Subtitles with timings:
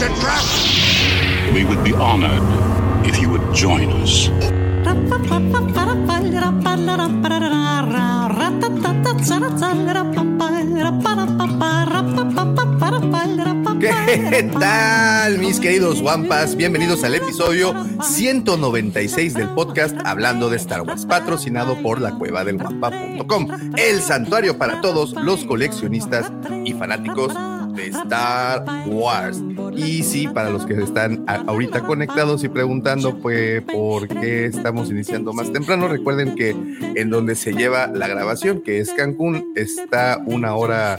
[0.00, 1.52] It's a trap!
[1.52, 2.40] We would be honored
[3.06, 4.30] if you would join us.
[14.30, 16.56] ¿Qué tal, mis queridos Wampas?
[16.56, 22.56] Bienvenidos al episodio 196 del podcast Hablando de Star Wars, patrocinado por la cueva del
[22.56, 26.32] Wampa.com, el santuario para todos los coleccionistas
[26.64, 27.34] y fanáticos
[27.88, 29.42] Star Wars.
[29.76, 35.32] Y sí, para los que están ahorita conectados y preguntando pues, por qué estamos iniciando
[35.32, 40.54] más temprano, recuerden que en donde se lleva la grabación, que es Cancún, está una
[40.54, 40.96] hora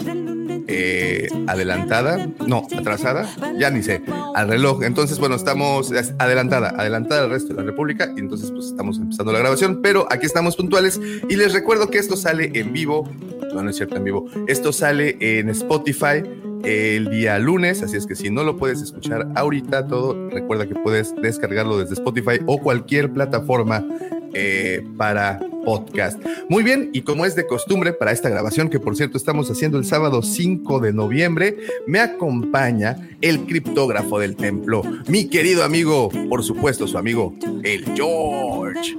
[0.68, 3.28] eh, adelantada, no, atrasada,
[3.60, 4.02] ya ni sé,
[4.36, 4.84] al reloj.
[4.84, 8.98] Entonces, bueno, estamos es adelantada, adelantada al resto de la República, y entonces pues estamos
[8.98, 13.10] empezando la grabación, pero aquí estamos puntuales y les recuerdo que esto sale en vivo,
[13.54, 16.24] no, no es cierto en vivo, esto sale en Spotify
[16.64, 20.76] el día lunes, así es que si no lo puedes escuchar ahorita todo, recuerda que
[20.76, 23.86] puedes descargarlo desde Spotify o cualquier plataforma
[24.34, 26.22] eh, para podcast.
[26.50, 29.78] Muy bien, y como es de costumbre para esta grabación, que por cierto estamos haciendo
[29.78, 31.58] el sábado 5 de noviembre,
[31.88, 38.98] me acompaña el criptógrafo del templo, mi querido amigo, por supuesto su amigo, el George.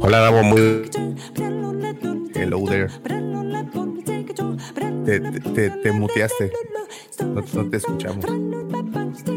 [0.00, 0.82] Hola, Davo, muy
[2.38, 2.88] Hello there.
[5.04, 6.52] Te, te, te- te muteaste.
[7.24, 8.24] No, no te escuchamos.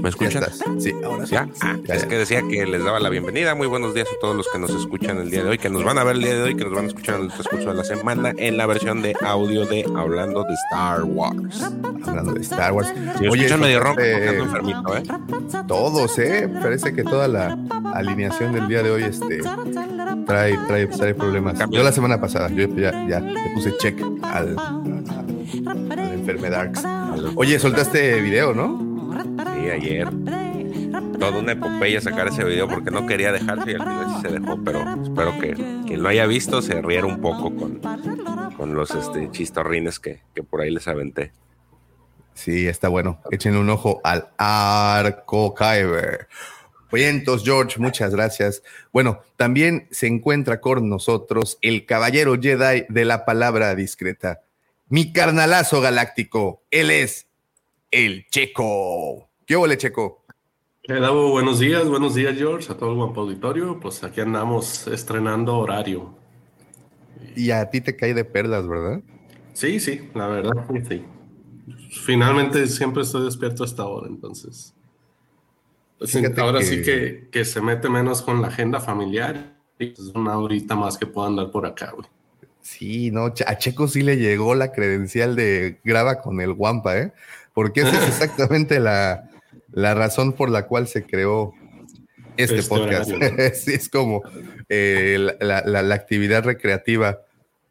[0.02, 0.60] ¿Me estás.
[0.80, 1.34] Sí, ahora sí.
[1.34, 1.48] ¿Ya?
[1.62, 3.56] Ah, Ya, es que decía que les daba la bienvenida.
[3.56, 5.84] Muy buenos días a todos los que nos escuchan el día de hoy, que nos
[5.84, 7.70] van a ver el día de hoy, que nos van a escuchar en el transcurso
[7.70, 11.62] de la semana en la versión de audio de Hablando de Star Wars.
[12.06, 12.92] Hablando de Star Wars.
[13.18, 15.04] Si me escuchan medio ronco, eh, ando enfermito, ¿eh?
[15.68, 16.50] Todos, ¿eh?
[16.62, 17.58] Parece que toda la
[17.94, 19.40] alineación del día de hoy este,
[20.26, 21.60] trae, trae, trae problemas.
[21.70, 26.72] Yo la semana pasada, yo ya, ya le puse check al, a la enfermedad.
[27.36, 28.88] Oye, soltaste video, ¿no?
[29.56, 30.10] Sí, ayer.
[31.20, 34.40] Toda una epopeya sacar ese video porque no quería dejarse y al final sí se
[34.40, 35.54] dejó, pero espero que
[35.86, 37.82] quien lo haya visto se riera un poco con,
[38.56, 41.34] con los este, chistorrines que, que por ahí les aventé.
[42.34, 43.20] Sí, está bueno.
[43.32, 46.30] Echen un ojo al Arco Kyber.
[46.92, 48.64] Vientos, George, muchas gracias.
[48.92, 54.42] Bueno, también se encuentra con nosotros el caballero Jedi de la palabra discreta,
[54.88, 56.64] mi carnalazo galáctico.
[56.72, 57.28] Él es
[57.92, 59.30] el Checo.
[59.46, 60.26] ¿Qué ole, Checo?
[60.88, 63.80] Davo, buenos días, buenos días George, a todo el guapo auditorio.
[63.80, 66.16] Pues aquí andamos estrenando horario.
[67.36, 69.02] Y a ti te cae de perlas, ¿verdad?
[69.54, 71.06] Sí, sí, la verdad, sí.
[72.04, 74.74] Finalmente siempre estoy despierto a esta hora, entonces.
[76.38, 79.54] Ahora que- sí que, que se mete menos con la agenda familiar.
[79.78, 82.08] Y pues una horita más que puedo andar por acá, güey.
[82.62, 87.14] Sí, no, a Checo sí le llegó la credencial de graba con el Wampa, ¿eh?
[87.54, 89.30] Porque esa es exactamente la,
[89.72, 91.54] la razón por la cual se creó
[92.38, 93.10] este, Este podcast.
[93.70, 94.22] es como
[94.68, 97.22] eh, la, la- la actividad recreativa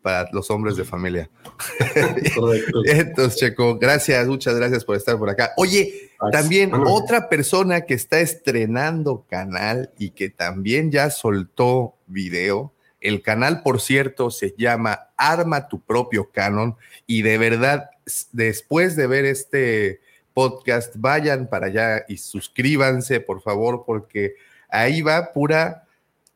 [0.02, 1.30] para los hombres de familia.
[2.36, 2.82] Correcto.
[2.84, 5.52] Entonces, Checo, gracias, muchas gracias por estar por acá.
[5.56, 12.72] Oye, también otra persona que está estrenando canal y que también ya soltó video.
[13.00, 16.76] El canal, por cierto, se llama Arma tu propio canon
[17.06, 17.90] y de verdad,
[18.32, 20.00] después de ver este
[20.34, 24.34] podcast, vayan para allá y suscríbanse, por favor, porque
[24.68, 25.84] ahí va pura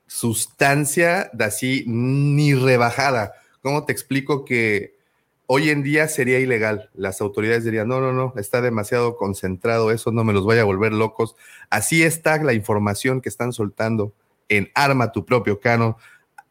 [0.07, 3.33] sustancia de así ni rebajada.
[3.63, 4.97] ¿Cómo te explico que
[5.47, 6.91] hoy en día sería ilegal?
[6.95, 10.65] Las autoridades dirían, no, no, no, está demasiado concentrado eso, no me los vaya a
[10.65, 11.37] volver locos.
[11.71, 14.13] Así está la información que están soltando
[14.49, 15.97] en Arma tu propio canon,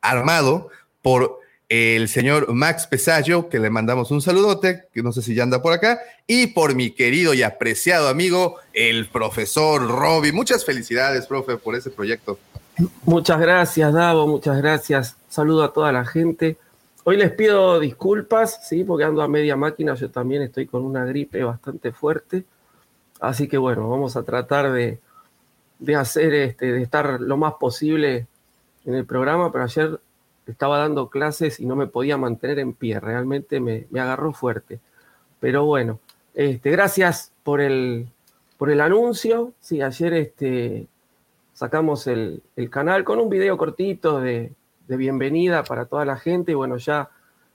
[0.02, 0.70] armado
[1.02, 1.40] por
[1.72, 5.62] el señor Max Pesayo, que le mandamos un saludote, que no sé si ya anda
[5.62, 10.34] por acá, y por mi querido y apreciado amigo, el profesor Robbie.
[10.34, 12.40] Muchas felicidades, profe, por ese proyecto.
[13.06, 15.16] Muchas gracias, Davo, muchas gracias.
[15.30, 16.58] Saludo a toda la gente.
[17.04, 21.04] Hoy les pido disculpas, sí, porque ando a media máquina, yo también estoy con una
[21.04, 22.46] gripe bastante fuerte.
[23.20, 25.00] Así que bueno, vamos a tratar de,
[25.80, 28.28] de hacer este, de estar lo más posible
[28.86, 30.00] en el programa, pero ayer
[30.46, 34.80] estaba dando clases y no me podía mantener en pie, realmente me, me agarró fuerte.
[35.40, 36.00] Pero bueno,
[36.36, 38.10] este, gracias por el,
[38.58, 39.54] por el anuncio.
[39.60, 40.88] Sí, ayer este,
[41.54, 44.54] sacamos el, el canal con un video cortito de,
[44.92, 47.10] de bienvenida para toda la gente y bueno, ya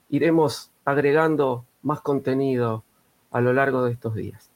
[0.09, 2.83] iremos agregando más contenido
[3.29, 4.49] a lo largo de estos días.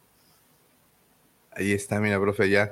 [1.51, 2.72] Ahí está, mira, profe, ya.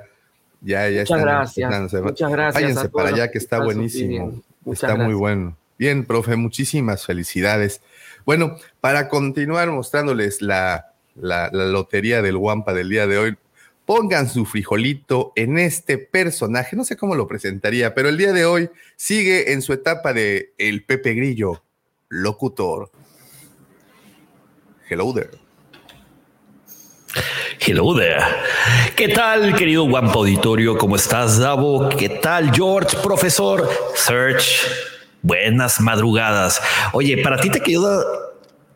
[0.62, 2.02] Ya, ya Muchas están gracias.
[2.02, 2.60] Muchas gracias.
[2.60, 4.42] Váyanse para allá que está buenísimo.
[4.66, 5.56] Está muy bueno.
[5.78, 7.80] Bien, profe, muchísimas felicidades.
[8.26, 13.38] Bueno, para continuar mostrándoles la, la, la lotería del Wampa del día de hoy,
[13.90, 16.76] pongan su frijolito en este personaje.
[16.76, 20.54] No sé cómo lo presentaría, pero el día de hoy sigue en su etapa de
[20.58, 21.64] el Pepe Grillo,
[22.08, 22.92] locutor.
[24.88, 25.30] Hello there.
[27.58, 28.22] Hello there.
[28.94, 30.78] ¿Qué tal, querido Guampa Auditorio?
[30.78, 31.88] ¿Cómo estás, Davo?
[31.88, 33.68] ¿Qué tal, George, profesor?
[33.96, 34.68] Search.
[35.20, 36.62] Buenas madrugadas.
[36.92, 38.29] Oye, para ti te quedó.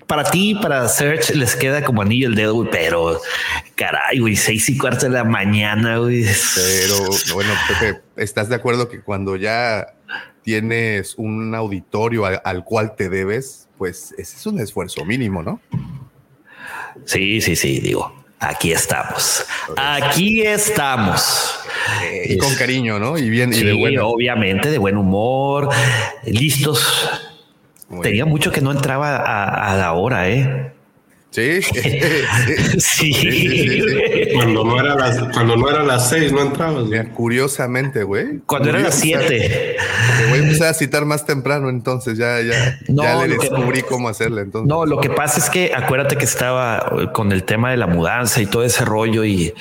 [0.06, 3.20] Para ti, para Search, les queda como anillo el dedo, güey, pero
[3.74, 6.24] caray, güey, seis y cuarto de la mañana, güey.
[6.54, 6.96] Pero
[7.32, 9.94] bueno, Pepe, ¿estás de acuerdo que cuando ya
[10.42, 15.60] tienes un auditorio al, al cual te debes, pues ese es un esfuerzo mínimo, ¿no?
[17.06, 18.24] Sí, sí, sí, digo.
[18.40, 19.46] Aquí estamos.
[19.76, 21.58] Aquí estamos.
[22.26, 23.16] Y con cariño, ¿no?
[23.16, 24.08] Y bien, y de bueno.
[24.08, 25.70] obviamente, de buen humor,
[26.24, 27.10] listos.
[28.02, 30.73] Tenía mucho que no entraba a, a la hora, ¿eh?
[31.35, 31.62] Sí.
[31.62, 31.73] Sí.
[32.79, 33.81] sí, sí.
[34.35, 36.85] Cuando no era las, cuando no era las seis, no entrabas.
[36.85, 37.08] güey.
[37.11, 38.38] Curiosamente, güey.
[38.46, 39.26] Cuando era las 7.
[39.37, 43.41] Te voy a empezar a citar más temprano, entonces ya, ya, No, ya le lo
[43.41, 44.43] que- descubrí cómo hacerle.
[44.43, 44.69] Entonces.
[44.69, 47.88] No, lo que pasa es que acuérdate que estaba eh, con el tema de la
[47.88, 49.52] mudanza y todo ese rollo y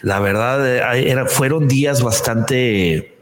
[0.00, 3.16] la verdad eh, era- fueron días bastante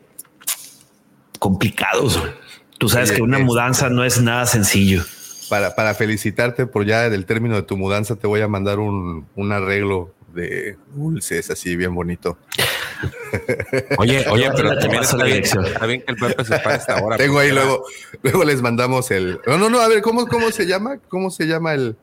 [1.38, 2.18] complicados.
[2.18, 2.41] güey.
[2.82, 5.02] Tú sabes Oye, que una es- mudanza no es nada sencillo.
[5.48, 9.26] Para, para felicitarte por ya del término de tu mudanza, te voy a mandar un,
[9.36, 12.38] un arreglo de dulces así bien bonito.
[13.98, 15.66] Oye, oye, pero te también está la bien, dirección.
[15.66, 17.16] está bien que el Pepe se pare a esta hora.
[17.16, 17.84] Tengo ahí luego,
[18.22, 19.40] luego les mandamos el.
[19.46, 20.98] No, no, no, a ver, ¿cómo, cómo se llama?
[21.08, 21.96] ¿Cómo se llama el,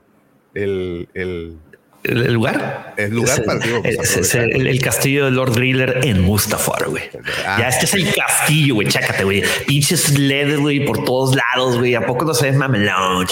[0.54, 1.58] el, el,
[2.02, 2.94] ¿El, lugar?
[2.98, 7.04] el lugar Es para es- el, el castillo de Lord Griller en Mustafar, güey.
[7.46, 7.58] Ah.
[7.60, 8.88] Ya este es el castillo, güey.
[8.88, 9.44] Chácate, güey.
[9.68, 11.96] Pinches LED, güey, por todos lados, güey.
[11.96, 13.28] ¿A poco no se ve mamelón?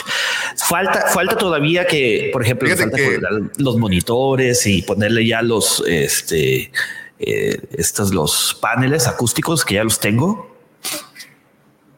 [0.67, 3.19] Falta, falta todavía que, por ejemplo, falta que-
[3.57, 6.71] los monitores y ponerle ya los, este,
[7.19, 10.57] eh, estos, los paneles acústicos que ya los tengo.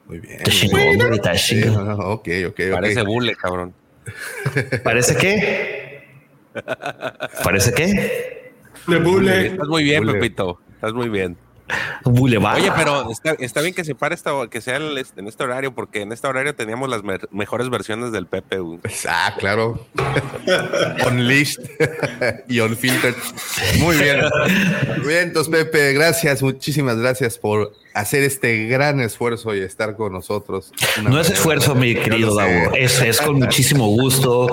[0.06, 0.40] Muy bien.
[0.70, 2.60] Güey, Sí, ok, ok.
[2.72, 3.74] Parece bule, cabrón.
[4.84, 5.79] ¿Parece qué?
[7.44, 8.54] ¿Parece qué?
[8.88, 9.48] De bule.
[9.48, 10.14] Estás muy bien, Bule.
[10.14, 10.60] Pepito.
[10.74, 11.38] Estás muy bien.
[12.04, 12.58] Boulevard.
[12.58, 15.74] Oye, pero está, está bien que se pare esta, que sea el- en este horario,
[15.74, 18.60] porque en este horario teníamos las me- mejores versiones del Pepe.
[18.60, 18.80] güey.
[19.08, 19.86] Ah, claro.
[21.08, 21.62] Unleashed
[22.48, 23.16] y Unfiltered.
[23.80, 24.20] Muy bien.
[24.98, 30.14] Muy bien, entonces, Pepe, gracias, muchísimas gracias por hacer este gran esfuerzo y estar con
[30.14, 30.72] nosotros.
[31.00, 32.36] Una No es esfuerzo, mi querido.
[32.36, 32.76] Davo.
[32.76, 34.48] Es, es con muchísimo gusto.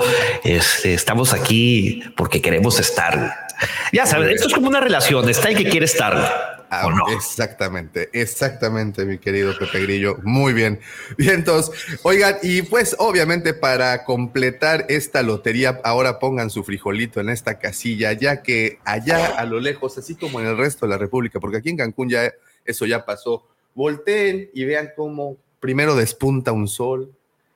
[0.45, 3.47] Este, estamos aquí porque queremos estar.
[3.93, 5.29] Ya sabes, esto es como una relación.
[5.29, 6.56] Está el que quiere estar.
[6.71, 6.89] Ah.
[7.15, 10.19] Exactamente, exactamente, mi querido Pepe Grillo.
[10.23, 10.81] Muy bien.
[11.19, 17.29] Bien, entonces, oigan, y pues obviamente para completar esta lotería, ahora pongan su frijolito en
[17.29, 20.99] esta casilla, ya que allá a lo lejos, así como en el resto de la
[20.99, 22.33] República, porque aquí en Cancún ya
[22.65, 27.13] eso ya pasó, volteen y vean cómo primero despunta un sol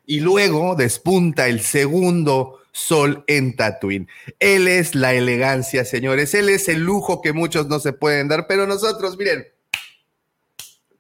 [0.07, 4.09] y luego despunta el segundo sol en Tatooine.
[4.39, 6.35] Él es la elegancia, señores.
[6.35, 9.47] Él es el lujo que muchos no se pueden dar, pero nosotros, miren,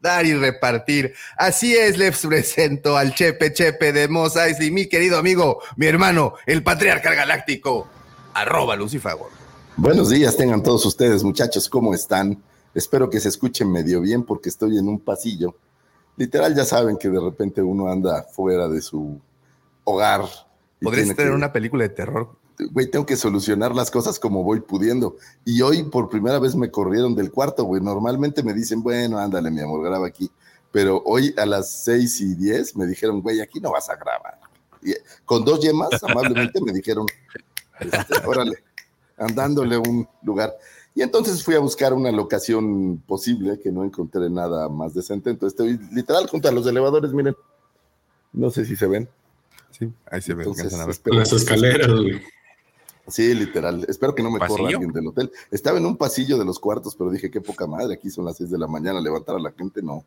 [0.00, 1.15] dar y repartir.
[1.37, 6.35] Así es, les presento al Chepe Chepe de Mos Eisley, mi querido amigo, mi hermano,
[6.47, 7.89] el patriarca galáctico,
[8.35, 9.31] arroba Lucifago.
[9.77, 12.43] Buenos días, tengan todos ustedes, muchachos, ¿cómo están?
[12.75, 15.57] Espero que se escuchen medio bien porque estoy en un pasillo.
[16.17, 19.21] Literal, ya saben que de repente uno anda fuera de su
[19.85, 20.23] hogar.
[20.81, 22.31] Podrías tener que- una película de terror.
[22.73, 25.17] Güey, tengo que solucionar las cosas como voy pudiendo.
[25.45, 27.83] Y hoy por primera vez me corrieron del cuarto, güey.
[27.83, 30.31] Normalmente me dicen, bueno, ándale, mi amor, graba aquí.
[30.71, 34.39] Pero hoy a las 6 y 10 me dijeron, güey, aquí no vas a grabar.
[34.83, 34.93] Y
[35.25, 37.07] con dos yemas, amablemente me dijeron,
[37.81, 38.63] este, órale,
[39.17, 40.55] andándole un lugar.
[40.95, 45.31] Y entonces fui a buscar una locación posible, que no encontré nada más decente.
[45.31, 47.35] Entonces estoy literal junto a los elevadores, miren.
[48.33, 49.09] No sé si se ven.
[49.71, 50.43] Sí, ahí se ve.
[50.43, 50.93] Entonces, alcanzan a ver.
[50.93, 52.21] espero- Las escaleras, güey.
[53.09, 53.85] Sí, literal.
[53.89, 54.69] Espero que no me corra ¿Pasillo?
[54.69, 55.33] alguien del hotel.
[55.50, 58.37] Estaba en un pasillo de los cuartos, pero dije, qué poca madre, aquí son las
[58.37, 60.05] 6 de la mañana, levantar a la gente, no.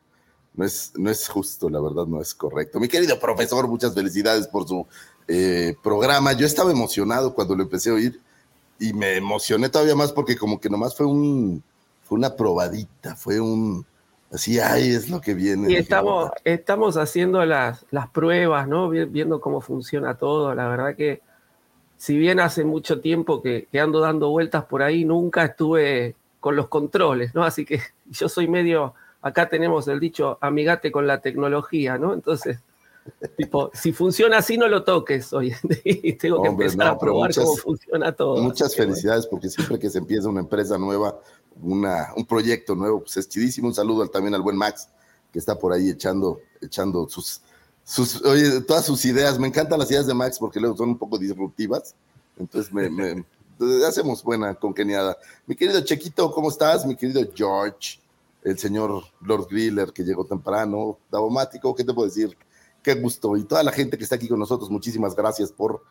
[0.56, 2.80] No es, no es justo, la verdad, no es correcto.
[2.80, 4.86] Mi querido profesor, muchas felicidades por su
[5.28, 6.34] eh, programa.
[6.34, 8.22] Yo estaba emocionado cuando lo empecé a oír
[8.80, 11.64] y me emocioné todavía más porque como que nomás fue un,
[12.04, 13.84] fue una probadita, fue un,
[14.34, 15.72] así, ay, es lo que viene.
[15.72, 18.90] Y estamos, estamos haciendo las, las pruebas, ¿no?
[18.90, 20.54] Vi- Viendo cómo funciona todo.
[20.56, 21.22] La verdad que,
[21.98, 26.56] si bien hace mucho tiempo que, que ando dando vueltas por ahí, nunca estuve con
[26.56, 27.44] los controles, ¿no?
[27.44, 27.80] Así que
[28.12, 32.14] yo soy medio, acá tenemos el dicho, amigate con la tecnología, ¿no?
[32.14, 32.60] Entonces,
[33.38, 35.54] tipo, si funciona así, no lo toques hoy.
[35.84, 38.42] y tengo que Hombre, empezar no, a probar muchas- cómo funciona todo.
[38.42, 38.92] Muchas bueno.
[38.92, 41.18] felicidades porque siempre que se empieza una empresa nueva,
[41.62, 43.68] una, un proyecto nuevo, pues es chidísimo.
[43.68, 44.88] Un saludo al- también al buen Max,
[45.32, 47.42] que está por ahí echando, echando sus,
[47.84, 49.38] sus, oye, todas sus ideas.
[49.40, 51.96] Me encantan las ideas de Max porque luego son un poco disruptivas.
[52.38, 53.26] Entonces me, me-
[53.88, 55.18] hacemos buena congeniada.
[55.46, 56.86] Mi querido Chequito, ¿cómo estás?
[56.86, 58.00] Mi querido George,
[58.44, 62.36] el señor Lord Griller que llegó temprano, Davomático, ¿qué te puedo decir?
[62.82, 63.38] Qué gusto.
[63.38, 65.82] Y toda la gente que está aquí con nosotros, muchísimas gracias por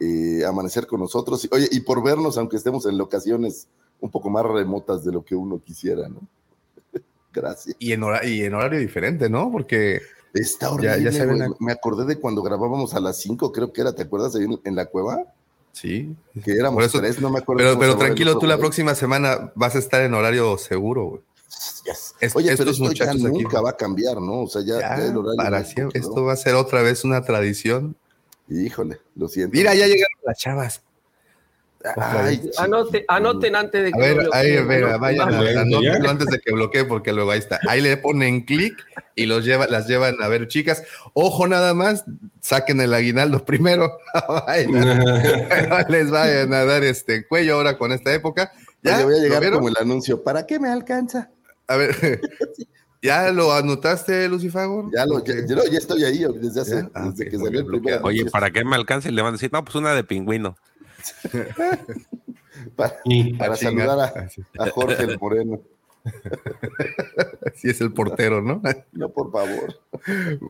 [0.00, 1.46] eh, amanecer con nosotros.
[1.52, 3.68] Oye, y por vernos, aunque estemos en locaciones
[4.00, 6.20] un poco más remotas de lo que uno quisiera, ¿no?
[7.32, 7.76] Gracias.
[7.78, 9.50] Y en, hora- y en horario diferente, ¿no?
[9.50, 10.00] Porque
[10.32, 13.80] Está Ya- horrible, ya a- Me acordé de cuando grabábamos a las 5, creo que
[13.80, 14.36] era, ¿te acuerdas?
[14.36, 15.24] Ahí en, en la cueva,
[15.72, 16.14] sí.
[16.44, 17.58] que éramos eso- tres, no me acuerdo.
[17.64, 21.20] Pero, pero tranquilo, tú la próxima semana vas a estar en horario seguro, güey.
[21.84, 22.14] Yes.
[22.20, 24.42] Es- Oye, pero estos esto ya muchachos aquí- nunca va a cambiar, ¿no?
[24.42, 26.00] O sea, ya, Ya, ya el horario para ya siempre.
[26.00, 26.08] congeló.
[26.14, 27.96] Esto va a ser otra vez una tradición.
[28.48, 29.56] Híjole, lo siento.
[29.56, 30.82] Mira, ya llegaron las chavas.
[31.96, 32.42] Ay.
[32.58, 34.56] Anoten, anoten antes de A que ver, lo ahí,
[36.06, 37.58] antes de que bloquee, porque luego ahí está.
[37.68, 38.74] Ahí le ponen clic
[39.14, 40.82] y los lleva, las llevan a ver, chicas.
[41.14, 42.04] Ojo nada más,
[42.40, 43.98] saquen el aguinaldo primero.
[44.68, 48.52] No les vayan a dar este cuello ahora con esta época.
[48.82, 49.04] Ya ¿Ya?
[49.04, 50.22] voy a ¿Lo llegar como el anuncio.
[50.22, 51.30] ¿Para qué me alcanza?
[51.66, 52.20] A ver,
[53.02, 54.90] ¿ya lo anotaste, Lucifagor?
[54.92, 57.60] Ya, lo, ya, ya- ya estoy ahí desde hace, Ya, ah, desde ok, que salió
[57.60, 58.00] el primer.
[58.02, 58.26] Oye.
[58.30, 59.08] ¿para qué me alcance?
[59.08, 60.56] Y le van a decir, no, pues una de pingüino.
[62.76, 64.28] para, saludar Ah,
[64.58, 65.60] a, a Jorge el Moreno.
[67.56, 68.62] Sí, es el portero, ¿no?
[68.92, 69.78] No, por favor.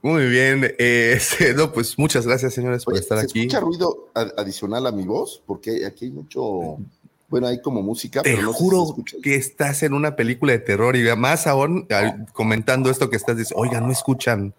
[0.03, 0.65] Muy bien.
[0.79, 3.41] eh, este, no, pues muchas gracias, señores, por estar ¿se aquí.
[3.41, 5.43] escucha ruido ad- adicional a mi voz?
[5.47, 6.79] Porque aquí hay mucho...
[7.29, 10.59] Bueno, hay como música, Te pero no si juro que estás en una película de
[10.59, 11.87] terror y más aún
[12.33, 14.53] comentando esto que estás diciendo, oiga, no escuchan,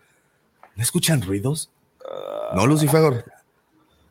[0.77, 1.69] no escuchan ruidos.
[2.10, 2.53] Ah.
[2.55, 3.25] No, Lucifer,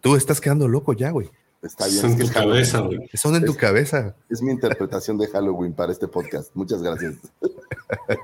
[0.02, 1.30] tú estás quedando loco ya, güey.
[1.62, 2.99] Está bien, en es que tu cabeza, güey.
[3.14, 4.17] Son en tu Es- cabeza.
[4.31, 6.50] Es mi interpretación de Halloween para este podcast.
[6.55, 7.17] Muchas gracias.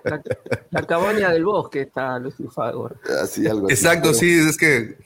[0.05, 0.23] La,
[0.71, 2.99] la cabaña del bosque está Lucifagor.
[3.23, 3.75] Así, algo así.
[3.75, 4.97] Exacto, Pero- sí, es que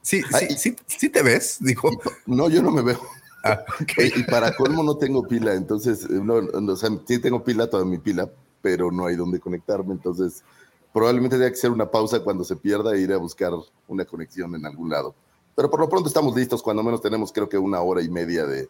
[0.00, 1.90] sí, sí, sí, sí te ves, dijo.
[2.26, 2.98] No, yo no me veo.
[3.44, 3.90] Ah, ok.
[3.98, 7.42] Oye, Y para colmo no tengo pila, entonces, eh, no, no, o sea, sí tengo
[7.42, 8.30] pila, toda mi pila,
[8.62, 10.44] pero no hay donde conectarme, entonces
[10.92, 13.50] probablemente tenga que ser una pausa cuando se pierda e ir a buscar
[13.88, 15.14] una conexión en algún lado.
[15.54, 18.44] Pero por lo pronto estamos listos, cuando menos tenemos creo que una hora y media
[18.46, 18.68] de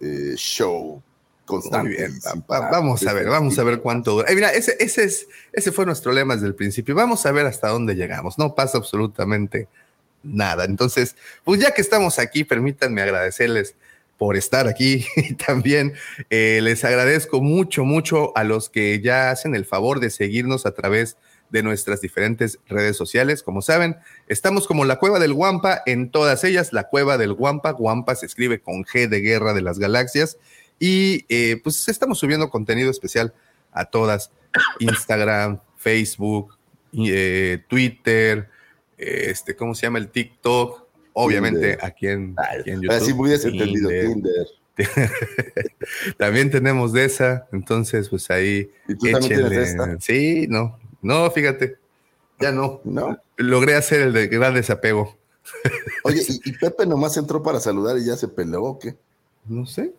[0.00, 1.02] eh, show
[1.44, 1.88] constante.
[1.88, 4.30] Muy bien, va- vamos a ver, vamos a ver cuánto dura.
[4.30, 6.94] Eh, mira, ese, ese, es, ese fue nuestro lema desde el principio.
[6.94, 8.38] Vamos a ver hasta dónde llegamos.
[8.38, 9.68] No pasa absolutamente
[10.22, 10.64] nada.
[10.64, 13.74] Entonces, pues ya que estamos aquí, permítanme agradecerles
[14.16, 15.92] por estar aquí y también
[16.30, 20.70] eh, les agradezco mucho, mucho a los que ya hacen el favor de seguirnos a
[20.72, 21.18] través de
[21.62, 23.42] nuestras diferentes redes sociales.
[23.42, 23.96] Como saben,
[24.28, 26.72] estamos como la Cueva del Guampa en todas ellas.
[26.72, 30.38] La Cueva del Guampa, Guampa se escribe con G de Guerra de las Galaxias.
[30.78, 33.32] Y eh, pues estamos subiendo contenido especial
[33.72, 34.30] a todas.
[34.78, 36.56] Instagram, Facebook,
[36.92, 38.48] eh, Twitter,
[38.98, 39.98] eh, este, ¿cómo se llama?
[39.98, 40.84] El TikTok.
[41.12, 41.84] Obviamente Tinder.
[41.84, 43.16] aquí en, aquí en Así YouTube.
[43.16, 44.46] muy desentendido, Tinder.
[46.18, 49.62] También tenemos de esa, entonces pues ahí ¿Y tú también tienes échenle.
[49.62, 50.00] esta?
[50.00, 51.76] Sí, no, no, fíjate,
[52.40, 52.80] ya no.
[52.84, 53.18] ¿No?
[53.36, 55.16] Logré hacer el de gran desapego.
[56.02, 58.96] Oye, ¿y, y Pepe nomás entró para saludar y ya se peleó o qué?
[59.46, 59.92] No sé.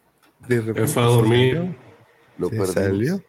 [0.47, 1.75] De repente fue a dormir.
[2.38, 3.24] Lo se salió.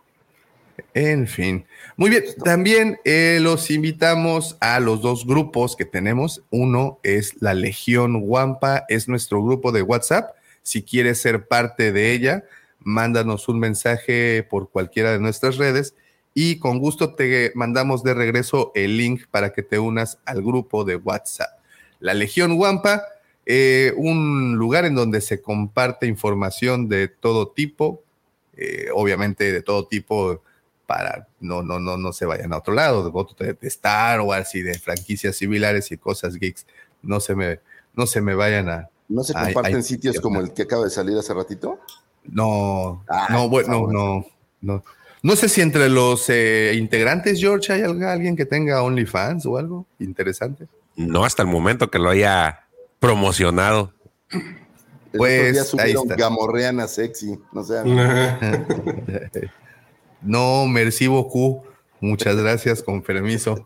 [0.95, 1.67] En fin.
[1.97, 2.25] Muy bien.
[2.45, 6.43] También eh, los invitamos a los dos grupos que tenemos.
[6.51, 10.35] Uno es la Legión Wampa, es nuestro grupo de WhatsApp.
[10.63, 12.45] Si quieres ser parte de ella,
[12.81, 15.95] mándanos un mensaje por cualquiera de nuestras redes
[16.39, 20.85] y con gusto te mandamos de regreso el link para que te unas al grupo
[20.85, 21.49] de WhatsApp.
[21.99, 23.05] La Legión Wampa,
[23.47, 28.03] eh, un lugar en donde se comparte información de todo tipo,
[28.55, 30.43] eh, obviamente de todo tipo
[30.85, 34.61] para no, no, no, no se vayan a otro lado, de, de Star Wars y
[34.61, 36.67] de franquicias similares y cosas geeks,
[37.01, 37.61] no se me,
[37.95, 38.91] no se me vayan a...
[39.09, 41.81] ¿No se comparten sitios como el que acaba de salir hace ratito?
[42.25, 43.95] No, Ah, no, bueno, favor.
[43.95, 44.27] no,
[44.61, 44.85] no.
[45.23, 49.57] No sé si entre los eh, integrantes, George, hay alg- alguien que tenga OnlyFans o
[49.59, 50.67] algo interesante.
[50.97, 52.61] No hasta el momento que lo haya
[53.01, 53.93] promocionado.
[55.17, 56.15] Pues, ahí está.
[56.17, 57.39] Gamorreana sexy.
[57.53, 57.77] No sé.
[60.23, 61.65] No, merci beaucoup.
[62.01, 63.65] Muchas gracias, con permiso.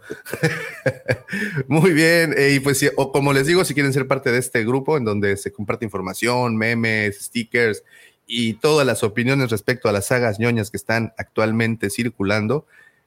[1.69, 4.65] Muy bien, eh, y pues o como les digo, si quieren ser parte de este
[4.65, 7.83] grupo en donde se comparte información, memes, stickers
[8.31, 12.65] y todas las opiniones respecto a las sagas ñoñas que están actualmente circulando,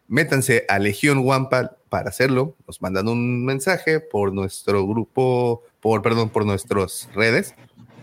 [0.09, 2.57] métanse a Legión Wampa para hacerlo.
[2.67, 7.55] Nos mandan un mensaje por nuestro grupo, por perdón, por nuestras redes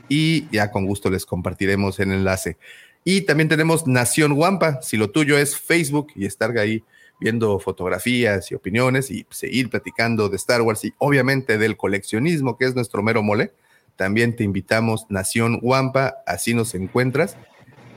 [0.08, 2.56] y ya con gusto les compartiremos el enlace.
[3.04, 6.82] Y también tenemos Nación Wampa, si lo tuyo es Facebook y estar ahí
[7.20, 12.64] viendo fotografías y opiniones y seguir platicando de Star Wars y obviamente del coleccionismo, que
[12.64, 13.52] es nuestro mero mole.
[14.00, 17.36] También te invitamos Nación Wampa, así nos encuentras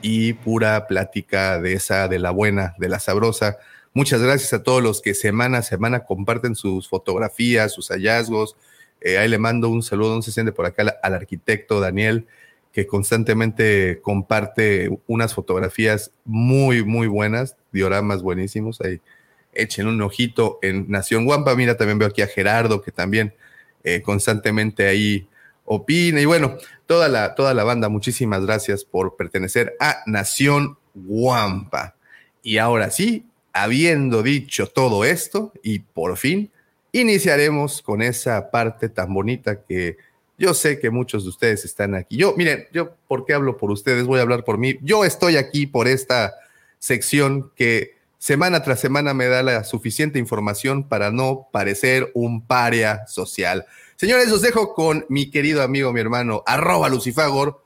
[0.02, 3.56] y pura plática de esa, de la buena, de la sabrosa.
[3.94, 8.54] Muchas gracias a todos los que semana a semana comparten sus fotografías, sus hallazgos.
[9.00, 12.26] Eh, ahí le mando un saludo, no se siente por acá al, al arquitecto Daniel,
[12.70, 18.78] que constantemente comparte unas fotografías muy, muy buenas, dioramas buenísimos.
[18.82, 19.00] Ahí
[19.54, 21.54] echen un ojito en Nación Guampa.
[21.54, 23.32] Mira, también veo aquí a Gerardo, que también
[23.84, 25.28] eh, constantemente ahí
[25.64, 26.20] opina.
[26.20, 26.56] Y bueno,
[26.86, 31.94] toda la, toda la banda, muchísimas gracias por pertenecer a Nación Guampa.
[32.42, 36.50] Y ahora sí, habiendo dicho todo esto, y por fin,
[36.92, 39.96] iniciaremos con esa parte tan bonita que
[40.36, 42.16] yo sé que muchos de ustedes están aquí.
[42.16, 44.04] Yo, miren, yo, ¿por qué hablo por ustedes?
[44.04, 44.76] Voy a hablar por mí.
[44.82, 46.34] Yo estoy aquí por esta
[46.78, 53.06] sección que semana tras semana me da la suficiente información para no parecer un paria
[53.06, 53.64] social.
[53.96, 57.62] Señores, los dejo con mi querido amigo, mi hermano, arroba Lucifagor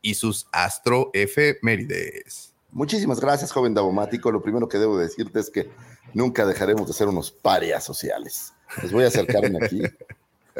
[0.00, 2.54] y sus astroefemérides.
[2.70, 4.30] Muchísimas gracias, joven Davomático.
[4.30, 5.68] Lo primero que debo decirte es que
[6.14, 8.54] nunca dejaremos de ser unos parias sociales.
[8.82, 9.82] Les voy a acercarme aquí.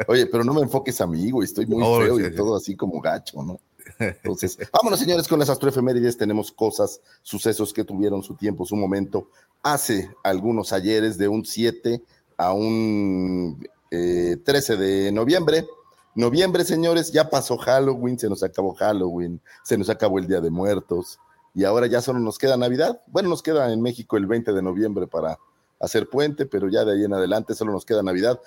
[0.07, 1.45] Oye, pero no me enfoques a mí, güey.
[1.45, 2.35] Estoy muy feo sí, y sí.
[2.35, 3.59] todo así como gacho, ¿no?
[3.99, 6.17] Entonces, vámonos, señores, con las astroefemérides.
[6.17, 9.29] Tenemos cosas, sucesos que tuvieron su tiempo, su momento.
[9.61, 12.01] Hace algunos ayeres, de un 7
[12.37, 15.67] a un eh, 13 de noviembre.
[16.15, 20.49] Noviembre, señores, ya pasó Halloween, se nos acabó Halloween, se nos acabó el Día de
[20.49, 21.19] Muertos
[21.53, 23.01] y ahora ya solo nos queda Navidad.
[23.05, 25.37] Bueno, nos queda en México el 20 de noviembre para
[25.79, 28.39] hacer puente, pero ya de ahí en adelante solo nos queda Navidad.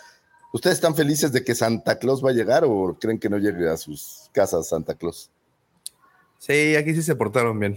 [0.52, 3.68] ¿Ustedes están felices de que Santa Claus va a llegar o creen que no llegue
[3.68, 5.30] a sus casas Santa Claus?
[6.38, 7.76] Sí, aquí sí se portaron bien.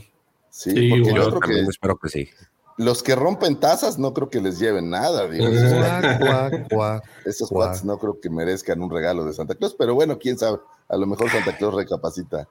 [0.49, 2.29] Sí, Sí, porque igual, yo Yo que espero que sí.
[2.79, 5.27] Los que rompen tazas no creo que les lleven nada.
[5.27, 5.47] digo,
[7.25, 10.59] esos- cuates no creo que merezcan un regalo de Santa Claus, pero bueno, quién sabe.
[10.87, 12.47] A lo mejor Santa Claus recapacita.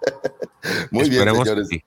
[0.90, 1.68] Muy bien, que señores.
[1.68, 1.82] sí.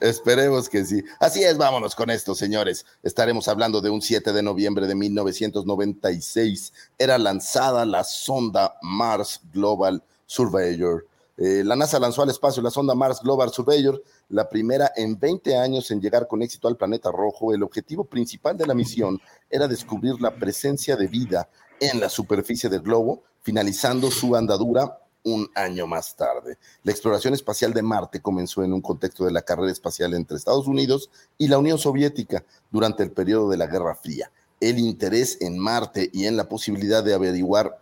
[0.00, 1.02] Esperemos que sí.
[1.18, 2.84] Así es, vámonos con esto, señores.
[3.02, 6.72] Estaremos hablando de un 7 de noviembre de 1996.
[6.98, 11.06] Era lanzada la sonda Mars Global Surveyor.
[11.40, 15.56] Eh, la NASA lanzó al espacio la sonda Mars Global Surveyor, la primera en 20
[15.56, 17.54] años en llegar con éxito al planeta rojo.
[17.54, 21.48] El objetivo principal de la misión era descubrir la presencia de vida
[21.80, 26.58] en la superficie del globo, finalizando su andadura un año más tarde.
[26.82, 30.66] La exploración espacial de Marte comenzó en un contexto de la carrera espacial entre Estados
[30.66, 34.32] Unidos y la Unión Soviética durante el periodo de la Guerra Fría.
[34.60, 37.78] El interés en Marte y en la posibilidad de averiguar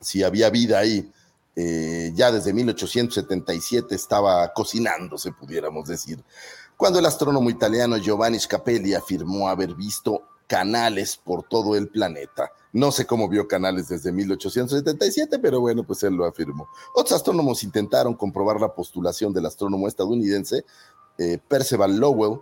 [0.00, 1.12] si había vida ahí
[1.60, 6.22] eh, ya desde 1877 estaba cocinándose, pudiéramos decir,
[6.76, 12.52] cuando el astrónomo italiano Giovanni Scapelli afirmó haber visto canales por todo el planeta.
[12.72, 16.68] No sé cómo vio canales desde 1877, pero bueno, pues él lo afirmó.
[16.94, 20.64] Otros astrónomos intentaron comprobar la postulación del astrónomo estadounidense
[21.18, 22.38] eh, Percival Lowell,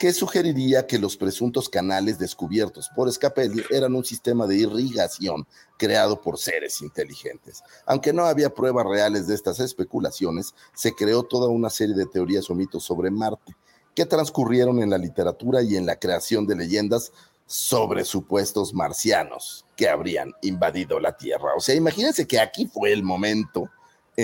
[0.00, 6.22] que sugeriría que los presuntos canales descubiertos por Scapelli eran un sistema de irrigación creado
[6.22, 7.62] por seres inteligentes.
[7.84, 12.48] Aunque no había pruebas reales de estas especulaciones, se creó toda una serie de teorías
[12.48, 13.54] o mitos sobre Marte,
[13.94, 17.12] que transcurrieron en la literatura y en la creación de leyendas
[17.44, 21.50] sobre supuestos marcianos que habrían invadido la Tierra.
[21.54, 23.68] O sea, imagínense que aquí fue el momento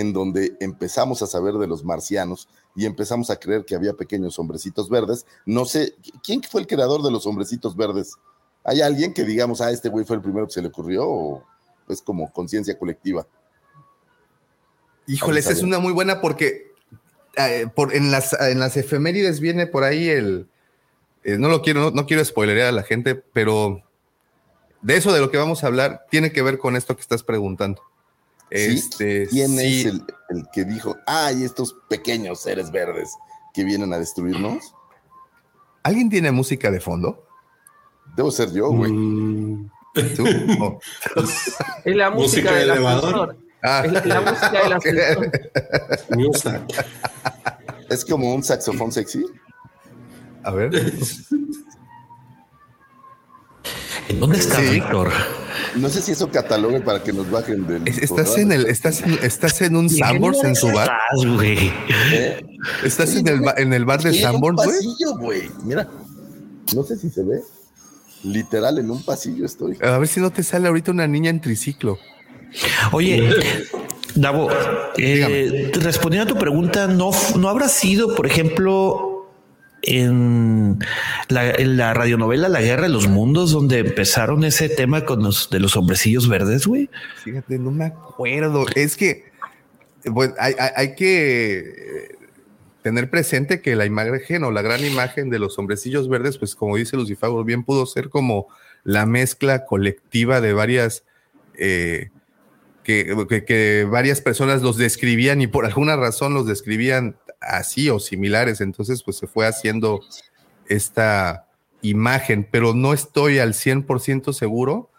[0.00, 4.38] en donde empezamos a saber de los marcianos y empezamos a creer que había pequeños
[4.38, 5.24] hombrecitos verdes.
[5.46, 8.14] No sé, ¿quién fue el creador de los hombrecitos verdes?
[8.62, 11.44] ¿Hay alguien que digamos, ah, este güey fue el primero que se le ocurrió o
[11.88, 13.26] es como conciencia colectiva?
[15.50, 16.72] A es una muy buena porque
[17.36, 20.48] eh, por, en, las, en las efemérides viene por ahí el.
[21.22, 23.82] eh, no lo quiero, no, no quiero spoilerear a la gente, pero
[24.82, 27.22] de eso de lo que vamos a hablar tiene que ver con esto que estás
[27.22, 27.82] preguntando.
[28.50, 33.10] Este, ¿Quién sí, es el, el que dijo, ay, estos pequeños seres verdes
[33.52, 34.74] que vienen a destruirnos?
[35.82, 37.24] ¿Alguien tiene música de fondo?
[38.16, 38.92] Debo ser yo, güey.
[38.92, 39.70] Mm,
[40.16, 40.24] ¿Tú?
[41.84, 43.36] Es la música, Música de del elevador.
[43.62, 45.30] Ah, Es la, la música del ascensor.
[46.16, 46.86] Newsack.
[47.88, 49.24] Es como un saxofón sexy.
[50.42, 50.70] A ver.
[54.08, 54.70] ¿En dónde está Sí.
[54.74, 55.10] Víctor?
[55.74, 57.86] No sé si eso catalogue para que nos bajen del.
[57.88, 60.90] Es- Estás en el, estás en, estás en un Sanborns en su bar.
[61.12, 61.72] Estás, güey.
[62.12, 62.46] ¿Eh?
[62.84, 64.10] Estás en el, en el bar de
[64.54, 65.42] pasillo, güey.
[65.64, 65.88] Mira.
[66.74, 67.40] No sé si se ve.
[68.24, 69.76] Literal, en un pasillo estoy.
[69.82, 71.98] A ver si no te sale ahorita una niña en triciclo.
[72.92, 73.30] Oye,
[74.14, 74.48] Davo,
[74.96, 79.15] eh, respondiendo a tu pregunta, ¿no, ¿no habrá sido, por ejemplo,
[79.86, 80.78] en
[81.28, 85.48] la, en la radionovela La Guerra de los Mundos, donde empezaron ese tema con los
[85.50, 86.90] de los hombrecillos verdes, güey?
[87.24, 88.66] Fíjate, no me acuerdo.
[88.74, 89.24] Es que
[90.12, 92.08] pues, hay, hay- que eh,
[92.82, 96.76] tener presente que la imagen o la gran imagen de los hombrecillos verdes, pues como
[96.76, 98.46] dice Lucifago, bien pudo ser como
[98.84, 101.02] la mezcla colectiva de varias
[101.58, 102.10] eh,
[102.84, 107.98] que, que- que varias personas los describían y por alguna razón los describían así o
[107.98, 108.60] similares.
[108.60, 110.00] Entonces, pues se fue haciendo
[110.68, 111.48] esta
[111.82, 114.90] imagen, pero no estoy al 100% seguro.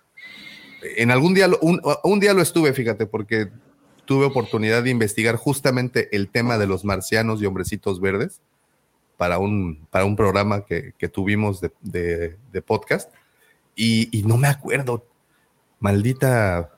[0.96, 3.50] En algún día, un, día lo estuve, fíjate, porque
[4.06, 8.42] tuve oportunidad de investigar justamente el tema de los marcianos y hombrecitos verdes
[9.18, 13.12] para un, para un programa que, que tuvimos de, podcast
[13.76, 15.06] y, no me acuerdo.
[15.80, 16.72] Maldita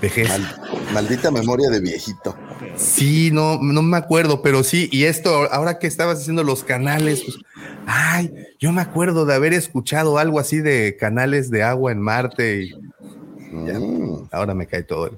[0.00, 0.28] vejez.
[0.28, 0.60] Mal-
[0.92, 2.36] maldita memoria de viejito.
[2.76, 7.22] Sí, no, no me acuerdo, pero sí, y esto, ahora que estabas haciendo los canales,
[7.24, 7.36] pues,
[7.86, 12.62] ay, yo me acuerdo de haber escuchado algo así de canales de agua en Marte
[12.62, 12.70] y
[13.66, 14.28] ya, Mm.
[14.32, 15.10] ahora me cae todo.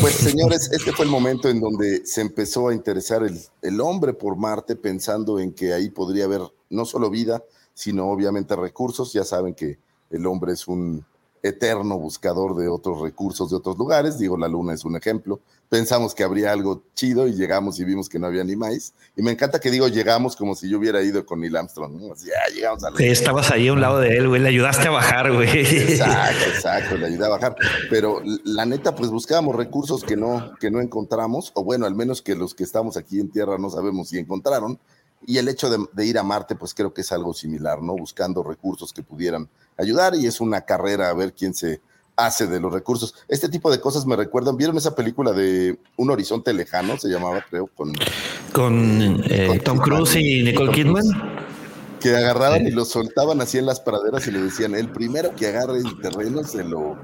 [0.00, 4.14] Pues señores, este fue el momento en donde se empezó a interesar el, el hombre
[4.14, 7.42] por Marte, pensando en que ahí podría haber no solo vida,
[7.74, 9.12] sino obviamente recursos.
[9.12, 9.78] Ya saben que
[10.10, 11.04] el hombre es un
[11.42, 14.18] eterno buscador de otros recursos de otros lugares.
[14.18, 15.40] Digo, la luna es un ejemplo.
[15.68, 18.92] Pensamos que habría algo chido y llegamos y vimos que no había ni maíz.
[19.16, 22.00] Y me encanta que digo llegamos como si yo hubiera ido con Neil Armstrong.
[22.00, 22.12] ¿no?
[22.12, 24.40] Así, ah, llegamos a la Sí, estabas ahí a un lado de él, güey.
[24.40, 25.48] Le ayudaste a bajar, güey.
[25.48, 27.56] Exacto, exacto, le ayuda a bajar.
[27.90, 32.22] Pero la neta, pues buscábamos recursos que no, que no encontramos, o bueno, al menos
[32.22, 34.78] que los que estamos aquí en tierra no sabemos si encontraron.
[35.26, 37.94] Y el hecho de, de ir a Marte, pues creo que es algo similar, ¿no?
[37.94, 41.80] Buscando recursos que pudieran ayudar y es una carrera a ver quién se
[42.16, 43.14] hace de los recursos.
[43.28, 46.98] Este tipo de cosas me recuerdan, ¿vieron esa película de Un Horizonte Lejano?
[46.98, 47.92] Se llamaba, creo, con
[48.52, 49.78] Con eh, Con Tom.
[49.78, 51.04] Cruise y Nicole Kidman.
[52.00, 55.46] que agarraban y los soltaban así en las praderas y le decían, el primero que
[55.48, 56.96] agarre el terreno se lo...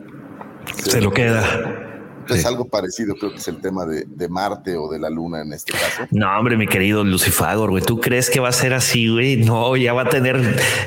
[0.85, 1.98] Se lo queda.
[2.35, 2.47] Es Sí.
[2.49, 5.53] algo parecido, creo que es el tema de, de Marte o de la Luna en
[5.53, 6.07] este caso.
[6.11, 7.83] No, hombre, mi querido Lucifagor, güey.
[7.83, 9.37] ¿Tú crees que va a ser así, güey?
[9.37, 10.37] No, ya va a tener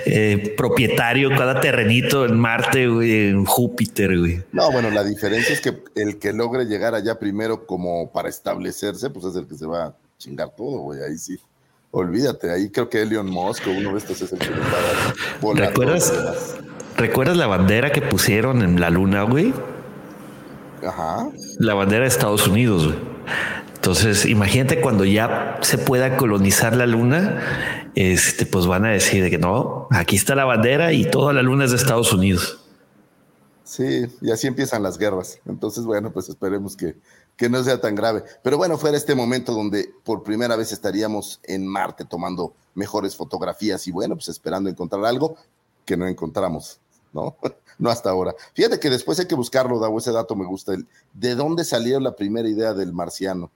[0.05, 4.43] eh, propietario cada terrenito en Marte, güey, en Júpiter, güey.
[4.51, 9.09] No, bueno, la diferencia es que el que logre llegar allá primero como para establecerse,
[9.09, 11.01] pues es el que se va a chingar todo, güey.
[11.01, 11.37] Ahí sí.
[11.93, 15.49] Olvídate, ahí creo que Elon Musk o uno de estos es el que le va
[15.49, 16.13] a a ¿Recuerdas?
[16.95, 19.53] ¿Recuerdas la bandera que pusieron en la luna, güey?
[20.85, 21.29] Ajá.
[21.59, 22.99] La bandera de Estados Unidos, güey.
[23.81, 29.31] Entonces, imagínate cuando ya se pueda colonizar la luna, este, pues van a decir de
[29.31, 32.59] que no, aquí está la bandera y toda la luna es de Estados Unidos.
[33.63, 35.39] Sí, y así empiezan las guerras.
[35.47, 36.95] Entonces, bueno, pues esperemos que,
[37.35, 38.23] que no sea tan grave.
[38.43, 43.87] Pero bueno, fuera este momento donde por primera vez estaríamos en Marte tomando mejores fotografías
[43.87, 45.37] y bueno, pues esperando encontrar algo
[45.85, 46.79] que no encontramos,
[47.13, 47.35] ¿no?
[47.81, 48.35] no hasta ahora.
[48.53, 50.73] Fíjate que después hay que buscarlo, Davo, ese dato me gusta.
[50.73, 53.51] El, ¿De dónde salió la primera idea del marciano?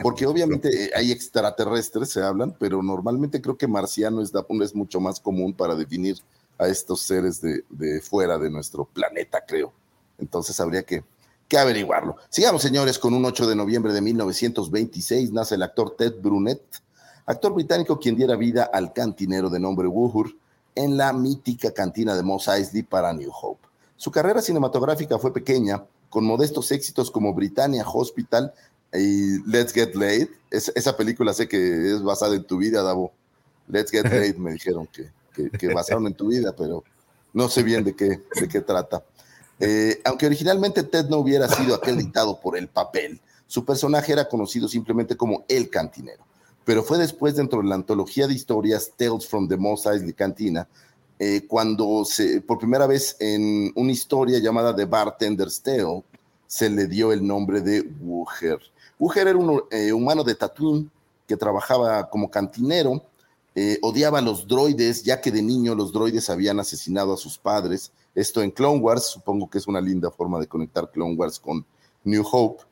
[0.00, 5.00] Porque obviamente eh, hay extraterrestres, se hablan, pero normalmente creo que marciano es, es mucho
[5.00, 6.18] más común para definir
[6.56, 9.72] a estos seres de, de fuera de nuestro planeta, creo.
[10.18, 11.02] Entonces habría que,
[11.48, 12.16] que averiguarlo.
[12.28, 16.62] Sigamos, señores, con un 8 de noviembre de 1926 nace el actor Ted Brunet,
[17.26, 20.32] actor británico quien diera vida al cantinero de nombre Wuhur
[20.74, 23.66] en la mítica cantina de Mos Eisley para New Hope.
[23.96, 28.52] Su carrera cinematográfica fue pequeña, con modestos éxitos como Britannia Hospital
[28.92, 30.28] y Let's Get Laid.
[30.50, 33.12] Es- esa película sé que es basada en tu vida, Davo.
[33.68, 36.84] Let's Get Laid me dijeron que, que, que basaron en tu vida, pero
[37.32, 39.02] no sé bien de qué, de qué trata.
[39.60, 44.66] Eh, aunque originalmente Ted no hubiera sido acreditado por el papel, su personaje era conocido
[44.68, 46.24] simplemente como El Cantinero.
[46.64, 50.68] Pero fue después dentro de la antología de historias Tales from the Mos Eisley Cantina,
[51.18, 56.02] eh, cuando se, por primera vez en una historia llamada The Bartender's Tale,
[56.46, 58.60] se le dio el nombre de Wuher.
[58.98, 60.90] Wuher era un eh, humano de Tatooine
[61.26, 63.02] que trabajaba como cantinero,
[63.54, 67.38] eh, odiaba a los droides, ya que de niño los droides habían asesinado a sus
[67.38, 67.92] padres.
[68.14, 71.64] Esto en Clone Wars, supongo que es una linda forma de conectar Clone Wars con
[72.04, 72.62] New Hope.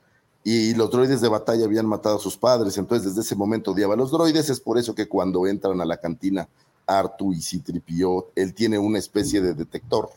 [0.43, 3.95] Y los droides de batalla habían matado a sus padres, entonces desde ese momento odiaba
[3.95, 6.49] a los droides, es por eso que cuando entran a la cantina
[6.87, 10.11] Artu y Citripio, él tiene una especie de detector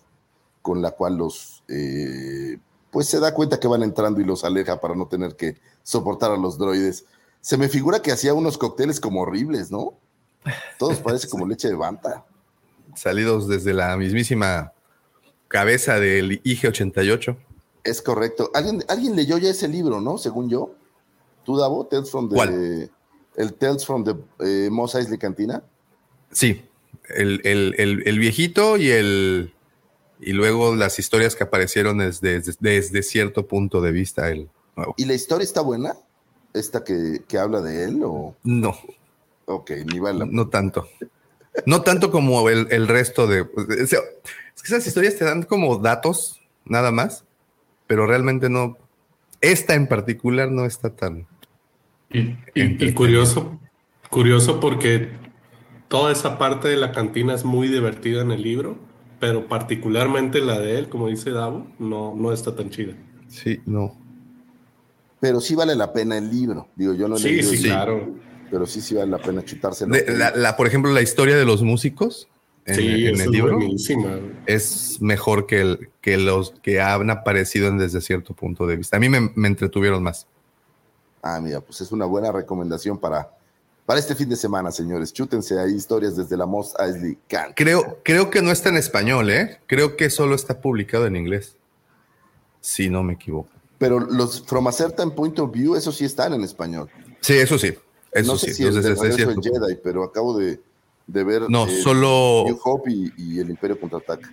[0.62, 2.58] con la cual los, eh,
[2.90, 6.32] pues se da cuenta que van entrando y los aleja para no tener que soportar
[6.32, 7.06] a los droides.
[7.42, 9.94] Se me figura que hacía unos cócteles como horribles, ¿no?
[10.80, 12.26] Todos parece como leche de banta.
[12.96, 14.72] Salidos desde la mismísima
[15.50, 17.38] cabeza del IG-88.
[17.84, 18.50] Es correcto.
[18.54, 20.18] ¿Alguien, alguien leyó ya ese libro, ¿no?
[20.18, 20.76] Según yo.
[21.44, 21.86] ¿Tú, Davo?
[21.88, 22.92] Tales from the, ¿Cuál?
[23.36, 25.64] El Tales from the eh, Mos Eisley Cantina.
[26.32, 26.64] Sí,
[27.10, 29.54] el, el- el- el viejito y el
[30.20, 34.94] y luego las historias que aparecieron desde, desde, desde cierto punto de vista el nuevo.
[34.98, 35.98] ¿Y la historia está buena?
[36.54, 38.02] ¿Esta que, que habla de él?
[38.06, 38.34] O...
[38.44, 38.74] No,
[39.46, 40.88] Ok, ni vale la- no tanto.
[41.66, 43.42] No tanto como el, el resto de...
[43.42, 43.48] o
[43.88, 44.00] sea,
[44.56, 47.26] es que esas historias te dan como datos, nada más,
[47.88, 48.78] pero realmente no...
[49.42, 51.28] Esta en particular no está tan...
[52.10, 52.20] Y,
[52.54, 53.60] y- y curioso,
[54.10, 55.10] curioso porque
[55.88, 58.78] toda esa parte de la cantina es muy divertida en el libro,
[59.20, 62.94] pero particularmente la de él, como dice Davo, no, no está tan chida.
[63.28, 63.98] Sí, no.
[65.20, 66.68] Pero sí vale la pena el libro.
[66.76, 68.16] Digo, yo no he Sí, leído sí, libro, claro.
[68.52, 69.94] pero sí, sí vale la pena chutárselo.
[69.94, 72.28] De- la, la- por ejemplo, la historia de los músicos
[72.66, 74.20] en, sí, en el es libro buenísima.
[74.46, 78.98] es mejor que, el, que los que han aparecido en desde cierto punto de vista.
[78.98, 80.28] A mí me, me entretuvieron más.
[81.22, 83.32] Ah, mira, pues es una buena recomendación para,
[83.86, 85.14] para este fin de semana, señores.
[85.14, 87.54] Chútense ahí historias desde la Moss Eisley Can.
[87.56, 89.60] Creo, creo que no está en español, ¿eh?
[89.68, 91.58] Creo que solo está publicado en inglés.
[92.62, 93.50] Si no me equivoco.
[93.78, 96.90] Pero los From a Certain Point of View, esos sí están en español.
[97.20, 97.74] Sí, eso sí.
[98.12, 98.54] Eso no sé sí.
[98.54, 100.62] si el entonces, de es del Jedi, pero acabo de,
[101.08, 104.32] de ver No, eh, solo- New Hope y, y el Imperio Contraataca.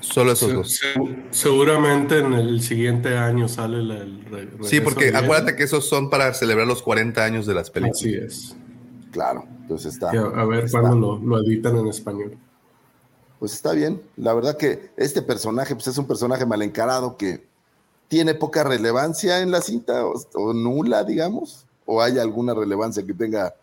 [0.00, 0.70] Solo esos Se- dos.
[0.76, 0.94] se-
[1.30, 4.20] seguramente en el siguiente año sale la, el
[4.62, 7.98] Sí, porque acuérdate que esos son para celebrar los 40 años de las películas.
[8.00, 8.56] Así es.
[9.12, 10.14] Claro, entonces está.
[10.14, 12.36] Y a, a ver cuándo lo, lo editan en español.
[13.38, 14.00] Pues está bien.
[14.16, 17.44] La verdad que este personaje pues es un personaje mal encarado que
[18.08, 21.66] tiene poca relevancia en la cinta o, o nula, digamos.
[21.86, 23.54] O hay alguna relevancia que tenga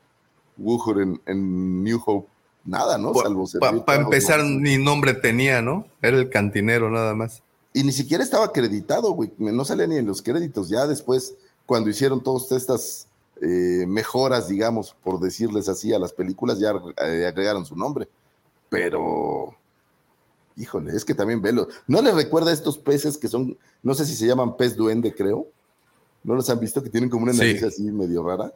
[0.57, 2.27] Wuhur en, en New Hope.
[2.67, 3.13] Nada, ¿no?
[3.13, 3.47] Salvo
[3.86, 5.88] Para empezar, ni nombre tenía, ¿no?
[6.01, 7.41] Era el cantinero nada más.
[7.73, 9.32] Y ni siquiera estaba acreditado, güey.
[9.38, 10.67] No salía ni en los créditos.
[10.67, 13.08] Ya después, cuando hicieron todas estas
[13.41, 16.73] eh, mejoras, digamos, por decirles así, a las películas, ya
[17.06, 18.10] eh, agregaron su nombre.
[18.69, 19.56] Pero,
[20.58, 21.69] híjole, es que también velo.
[21.88, 25.15] ¿No les recuerda a estos peces que son, no sé si se llaman pez duende,
[25.15, 25.47] creo?
[26.23, 26.84] ¿No los han visto?
[26.84, 27.39] Que tienen como una Sí.
[27.39, 28.51] nariz así medio rara.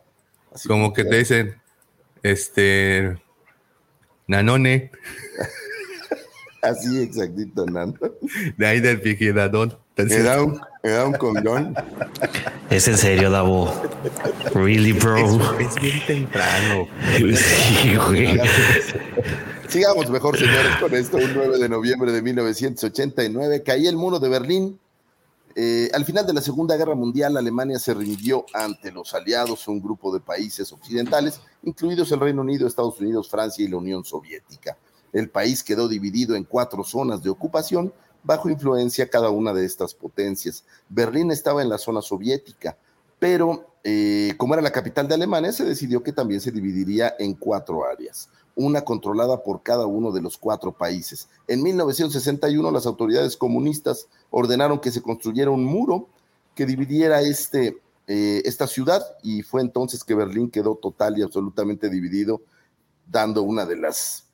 [0.54, 1.56] Así Como que te dicen,
[2.24, 3.21] este,
[4.32, 4.89] Nanone,
[6.62, 8.17] Así, exactito, Nando.
[8.56, 9.78] de ahí del vigidadón.
[9.98, 11.76] Era un, era un condón.
[12.70, 13.74] Es en serio, Davo.
[14.54, 15.17] Really, bro.
[15.60, 16.88] Es bien temprano.
[17.17, 18.39] Sí, güey.
[19.67, 21.17] Sigamos mejor, señores, con esto.
[21.17, 24.80] Un 9 de noviembre de 1989 caía el muro de Berlín.
[25.56, 29.82] Eh, al final de la Segunda Guerra Mundial, Alemania se rindió ante los aliados, un
[29.82, 34.78] grupo de países occidentales, incluidos el Reino Unido, Estados Unidos, Francia y la Unión Soviética.
[35.12, 39.94] El país quedó dividido en cuatro zonas de ocupación bajo influencia cada una de estas
[39.94, 40.64] potencias.
[40.90, 42.78] Berlín estaba en la zona soviética,
[43.20, 47.34] pero eh, como era la capital de Alemania, se decidió que también se dividiría en
[47.34, 51.30] cuatro áreas, una controlada por cada uno de los cuatro países.
[51.48, 56.08] En 1961 las autoridades comunistas ordenaron que se construyera un muro
[56.56, 61.90] que dividiera este, eh, esta ciudad y fue entonces que Berlín quedó total y absolutamente
[61.90, 62.42] dividido,
[63.10, 64.26] dando una de las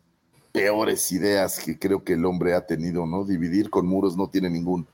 [0.52, 3.24] peores ideas que creo que el hombre ha tenido, ¿no?
[3.24, 4.88] Dividir con muros no tiene ningún,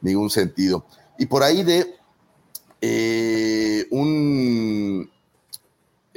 [0.00, 0.86] ningún sentido.
[1.18, 1.96] Y por ahí de
[2.80, 5.10] eh, un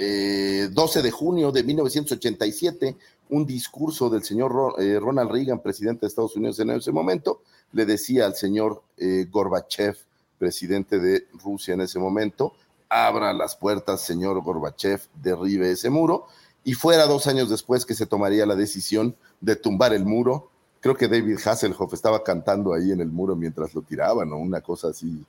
[0.03, 2.97] eh, 12 de junio de 1987,
[3.29, 7.85] un discurso del señor eh, Ronald Reagan, presidente de Estados Unidos en ese momento, le
[7.85, 9.95] decía al señor eh, Gorbachev,
[10.39, 12.53] presidente de Rusia en ese momento,
[12.89, 16.25] abra las puertas, señor Gorbachev, derribe ese muro,
[16.63, 20.49] y fuera dos años después que se tomaría la decisión de tumbar el muro.
[20.79, 24.61] Creo que David Hasselhoff estaba cantando ahí en el muro mientras lo tiraban, o una
[24.61, 25.23] cosa así,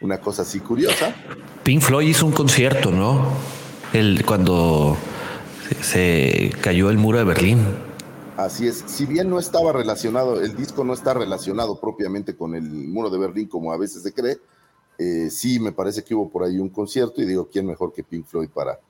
[0.00, 1.12] una cosa así curiosa.
[1.64, 3.63] Pink Floyd hizo un concierto, ¿no?
[3.94, 4.96] El, cuando
[5.80, 7.60] se cayó el muro de Berlín.
[8.36, 12.64] Así es, si bien no estaba relacionado, el disco no está relacionado propiamente con el
[12.64, 14.38] muro de Berlín como a veces se cree,
[14.98, 18.02] eh, sí me parece que hubo por ahí un concierto y digo, ¿quién mejor que
[18.02, 18.80] Pink Floyd para,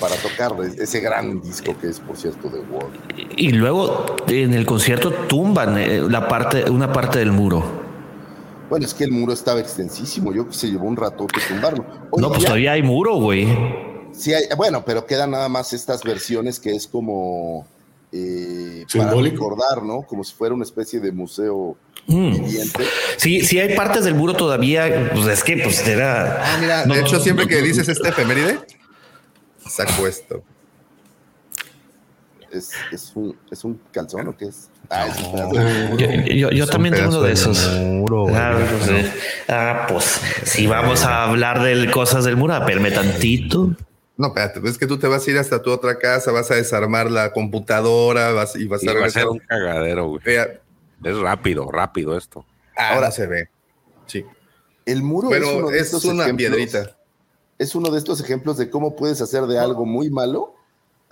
[0.00, 2.90] para tocar ese gran disco que es, por cierto, The Wall?
[3.36, 7.62] Y luego en el concierto tumban eh, la parte, una parte del muro.
[8.70, 11.84] Bueno, es que el muro estaba extensísimo, yo que se llevó un ratote tumbarlo.
[12.10, 13.89] Hoy No, pues todavía hay muro, güey.
[14.12, 17.66] Sí, hay- bueno, pero quedan nada más estas versiones que es como
[18.12, 20.02] eh, para recordar, ¿no?
[20.02, 22.34] Como si fuera una especie de museo Mm.
[23.18, 26.42] Sí, sí hay partes del muro todavía, pues es que pues era...
[26.42, 28.58] Ah, mira, No, de hecho, no, siempre no, que no, dices este efeméride,
[29.68, 30.42] saco esto.
[32.50, 34.70] Es, es, un, es un calzón o qué es?
[34.88, 35.98] Ah, es un.
[35.98, 37.68] Yo, yo- yo Es un también tengo uno de de esos.
[37.78, 39.06] muro, ah, pues.
[39.46, 43.70] Ah, pues si vamos a hablar de cosas del muro, espérame tantito.
[44.20, 46.54] No, espérate, es que tú te vas a ir hasta tu otra casa, vas a
[46.56, 49.22] desarmar la computadora vas, y vas Y a va a regresar.
[49.22, 50.22] ser un cagadero, güey.
[51.02, 52.44] Es rápido, rápido esto.
[52.76, 53.48] ah, Ahora- no se ve.
[54.06, 54.24] Sí.
[54.84, 56.96] El muro es, uno Pero de es estos una ejemplos- piedrita.
[57.58, 60.54] Es uno de estos ejemplos de cómo puedes hacer de algo muy malo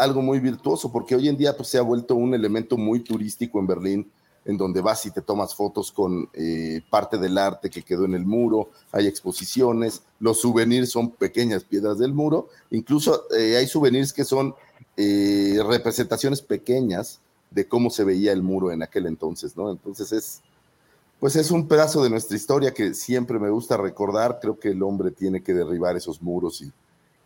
[0.01, 3.59] algo muy virtuoso, porque hoy en día pues, se ha vuelto un elemento muy turístico
[3.59, 4.13] en Berlín,
[4.49, 8.15] en donde vas y te tomas fotos con eh, parte del arte que quedó en
[8.15, 14.11] el muro, hay exposiciones, los souvenirs son pequeñas piedras del muro, incluso eh, hay souvenirs
[14.11, 14.55] que son
[14.97, 19.71] eh, representaciones pequeñas de cómo se veía el muro en aquel entonces, ¿no?
[19.71, 20.41] Entonces es,
[21.21, 24.39] pues es un pedazo de nuestra historia que siempre me gusta recordar.
[24.41, 26.73] Creo que el hombre tiene que derribar esos muros y,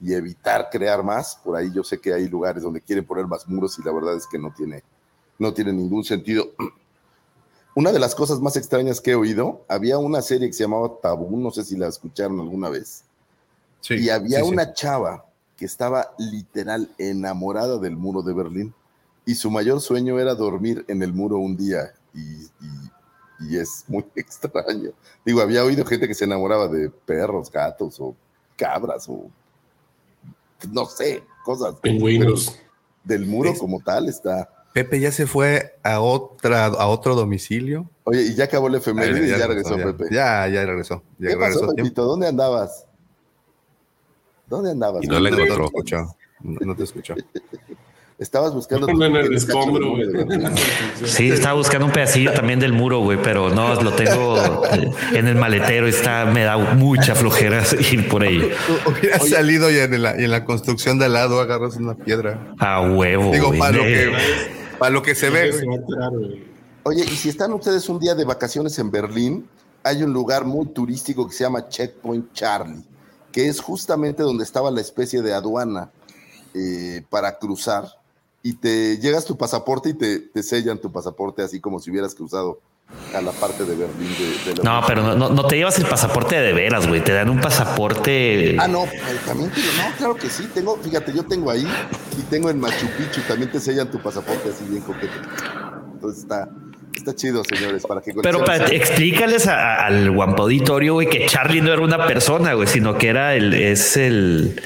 [0.00, 1.38] y evitar crear más.
[1.44, 4.16] Por ahí yo sé que hay lugares donde quieren poner más muros y la verdad
[4.16, 4.82] es que no tiene,
[5.38, 6.50] no tiene ningún sentido.
[7.74, 10.92] Una de las cosas más extrañas que he oído, había una serie que se llamaba
[11.02, 13.04] Tabú, no sé si la escucharon alguna vez,
[13.80, 14.50] Sí, y había sí, sí.
[14.52, 15.24] una chava
[15.56, 18.74] que estaba literal enamorada del muro de Berlín
[19.24, 22.90] y su mayor sueño era dormir en el muro un día y, y-
[23.48, 24.90] y es muy extraño.
[25.24, 28.14] Digo, había oído gente que se enamoraba de perros, gatos o
[28.56, 29.24] cabras o
[30.70, 31.74] no sé, cosas.
[31.80, 32.54] Pingüinos.
[33.02, 34.48] del muro Es- como tal está.
[34.72, 37.90] Pepe ya se fue a otra, a otro domicilio.
[38.04, 39.84] Oye, y ya acabó el efeméride y ya, regresó ya.
[39.84, 40.04] Pepe.
[40.10, 41.02] Ya, ya regresó.
[41.18, 41.74] Ya ¿Qué regresó pasó.
[41.74, 42.04] Pepito?
[42.04, 42.86] ¿Dónde andabas?
[44.46, 45.04] ¿Dónde andabas?
[45.04, 45.64] Y no le No, no encontró.
[45.64, 46.16] te escuchó.
[46.40, 47.14] No, no te escuchó.
[48.18, 48.86] Estabas buscando.
[48.86, 50.06] tu en el escombro, güey.
[51.04, 54.62] Sí, estaba buscando un pedacillo también del muro, güey, pero no, lo tengo
[55.12, 58.48] en el maletero y está, me da mucha flojera ir por ahí.
[58.86, 62.54] Hubiera salido y en la, y en la construcción de al lado agarras una piedra.
[62.58, 63.32] A huevo.
[63.32, 63.58] Digo, güey.
[63.58, 64.12] para lo, que,
[64.82, 65.52] para lo que se ve.
[66.82, 69.48] Oye, y si están ustedes un día de vacaciones en Berlín,
[69.84, 72.82] hay un lugar muy turístico que se llama Checkpoint Charlie,
[73.30, 75.92] que es justamente donde estaba la especie de aduana
[76.52, 77.96] eh, para cruzar.
[78.42, 82.16] Y te llegas tu pasaporte y te, te sellan tu pasaporte así como si hubieras
[82.16, 82.58] cruzado
[83.14, 84.08] a la parte de Berlín.
[84.44, 87.02] De, de la No, pero no, te llevas el pasaporte de veras, güey.
[87.02, 88.56] Te dan un pasaporte.
[88.58, 88.84] Ah, no,
[89.26, 91.66] también te- no, claro que sí, tengo, fíjate, yo tengo ahí
[92.18, 95.12] y tengo en Machu Picchu, también te sellan tu pasaporte así bien coqueto.
[95.94, 96.48] Entonces está,
[96.96, 101.60] está chido, señores, para que Pero para, explícales a- al guampa auditorio, güey, que Charlie
[101.60, 104.60] no era una persona, güey, sino que era el, es el,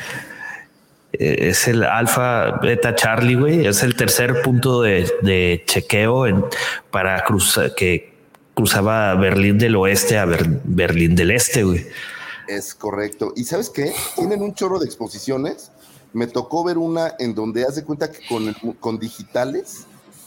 [1.13, 3.67] es el alfa beta Charlie, güey.
[3.67, 6.45] Es el tercer punto de, de chequeo en,
[6.91, 8.16] para cruzar, que
[8.57, 11.87] cruzaba Berlín del oeste a Ber- Berlín del este, güey.
[12.49, 13.35] Es correcto.
[13.37, 13.93] ¿Y sabes qué?
[14.17, 15.71] Tienen un chorro de exposiciones.
[16.15, 19.85] Me tocó ver una en donde haz de cuenta que con, con digitales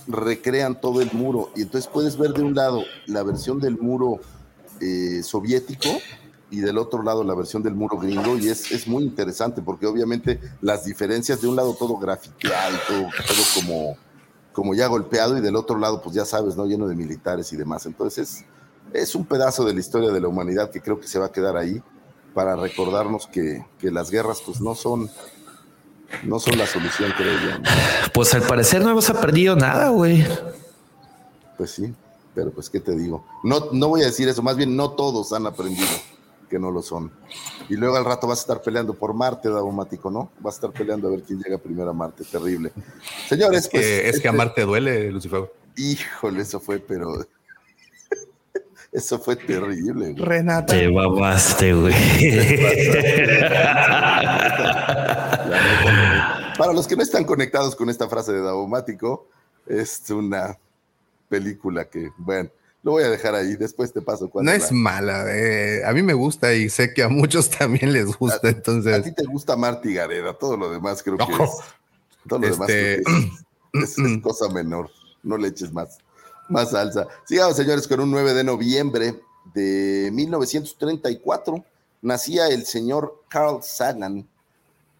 [0.07, 1.49] recrean todo el muro.
[1.55, 4.19] Y entonces puedes ver de un lado la versión del muro
[4.79, 5.89] eh, soviético
[6.51, 8.37] y del otro lado la versión del muro gringo.
[8.37, 13.01] Y es, es muy interesante porque obviamente las diferencias de un lado todo grafiteado, todo,
[13.01, 13.97] todo como,
[14.60, 16.65] como ya golpeado y del otro lado pues ya sabes, ¿no?
[16.65, 17.86] Lleno de militares y demás.
[17.86, 18.45] Entonces
[18.93, 21.28] es, es un pedazo de la historia de la humanidad que creo que se va
[21.28, 21.82] a quedar ahí
[22.34, 25.10] para recordarnos que, que las guerras pues no son
[26.24, 27.58] no son la solución creo yo
[28.13, 30.26] Pues al parecer no hemos aprendido nada, güey.
[31.58, 31.93] pues sí
[32.36, 35.32] pero pues qué te digo no no voy a decir eso más bien no todos
[35.34, 35.88] han aprendido
[36.49, 37.12] que no lo son
[37.69, 40.71] y luego al rato vas a estar peleando por Marte Davomático no vas a estar
[40.71, 42.71] peleando a ver quién llega primero a Marte terrible
[43.27, 45.51] señores Es pues que, es que este- amarte duele, Lucifer.
[45.77, 47.13] híjole eso fue pero
[48.91, 50.25] eso fue terrible güey.
[50.25, 50.73] Renata.
[50.73, 51.93] Te babaste, güey.
[56.57, 59.28] Para los que no están conectados con esta frase de Davomático,
[59.65, 60.57] es una
[61.30, 62.49] película que, bueno,
[62.84, 65.25] lo voy a dejar ahí, después te paso No cuando es mala.
[65.27, 68.47] eh, a mí me gusta y sé que a muchos también les gusta.
[68.47, 71.43] a Entonces, ti te gusta Marty Gareda, todo lo demás creo que No.
[71.43, 71.51] es,
[72.27, 73.17] todo lo demás Este, creo
[73.73, 74.89] que es, es- es cosa menor,
[75.23, 75.97] no le eches más,
[76.49, 77.07] más salsa.
[77.25, 79.19] Sigamos, señores, con un 9 de noviembre
[79.53, 81.63] de 1934,
[82.01, 84.27] nacía el señor Carl Sagan,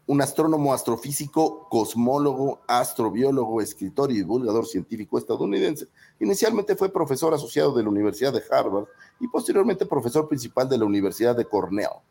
[0.10, 5.86] un astrónomo astrofísico, cosmólogo, astrobiólogo, escritor y divulgador científico estadounidense.
[6.20, 8.86] Inicialmente fue profesor asociado de la Universidad de Harvard
[9.20, 12.02] y posteriormente profesor principal de la Universidad de Cornell.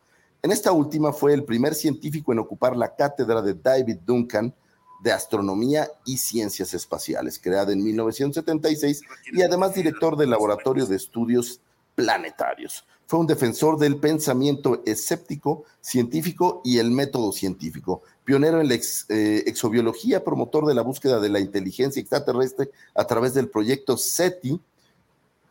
[0.41, 4.55] En esta última fue el primer científico en ocupar la cátedra de David Duncan
[5.03, 9.01] de Astronomía y Ciencias Espaciales, creada en 1976,
[9.33, 11.59] y además director del Laboratorio de Estudios
[11.95, 12.85] Planetarios.
[13.09, 18.03] Fue un defensor del pensamiento escéptico, científico y el método científico.
[18.23, 23.33] Pionero en la eh, exobiología, promotor de la búsqueda de la inteligencia extraterrestre a través
[23.33, 24.61] del proyecto SETI.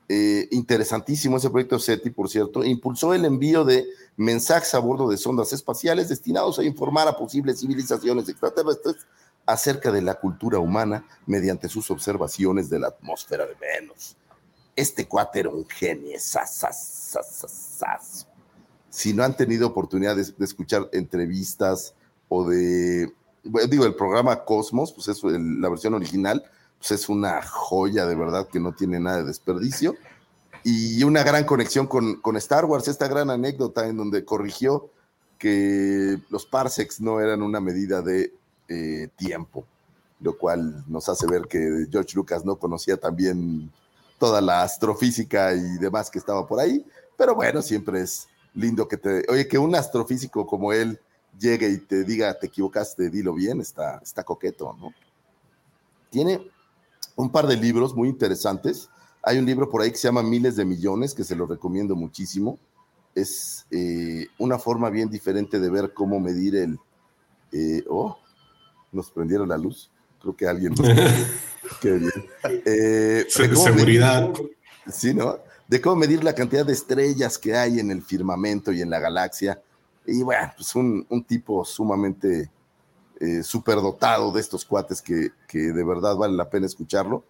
[0.09, 2.63] Eh, interesantísimo ese proyecto SETI, por cierto.
[2.63, 7.59] Impulsó el envío de mensajes a bordo de sondas espaciales destinados a informar a posibles
[7.59, 8.99] civilizaciones extraterrestres
[9.47, 14.15] acerca de la cultura humana mediante sus observaciones de la atmósfera de Venus.
[14.79, 16.17] Este cuate era un genio,
[18.91, 21.95] si no han tenido oportunidad de, escuchar entrevistas
[22.29, 23.13] o de,
[23.69, 26.45] digo, el programa Cosmos, pues es la versión original,
[26.79, 29.97] pues es una joya de verdad que no tiene nada de desperdicio.
[30.63, 34.91] Y una gran conexión con, con Star Wars, esta gran anécdota en donde corrigió
[35.39, 38.33] que los parsecs no eran una medida de
[38.69, 39.65] eh, tiempo,
[40.21, 43.73] lo cual nos hace ver que George Lucas no conocía también
[44.19, 46.85] toda la astrofísica y demás que estaba por ahí,
[47.17, 51.01] pero bueno, siempre es lindo que te, oye, que un astrofísico como él
[51.39, 54.93] llegue y te diga, te equivocaste, dilo bien, está, está coqueto, ¿no?
[56.11, 56.51] Tiene
[57.17, 58.89] un par de libros muy interesantes.
[59.23, 61.95] Hay un libro por ahí que se llama Miles de Millones, que se lo recomiendo
[61.95, 62.59] muchísimo.
[63.15, 66.79] Es eh, una forma bien diferente de ver cómo medir el...
[67.53, 68.19] Eh, oh,
[68.93, 69.91] nos prendieron la luz.
[70.21, 70.75] Creo que alguien...
[72.65, 74.31] Eh, seguridad.
[74.91, 75.39] sí, ¿no?
[75.69, 78.99] de cómo medir la cantidad de estrellas que hay en el firmamento y en la
[78.99, 79.61] galaxia.
[80.07, 82.51] Y bueno, pues un, tipo sumamente
[83.21, 87.23] eh, superdotado de estos cuates que, de verdad vale la pena escucharlo,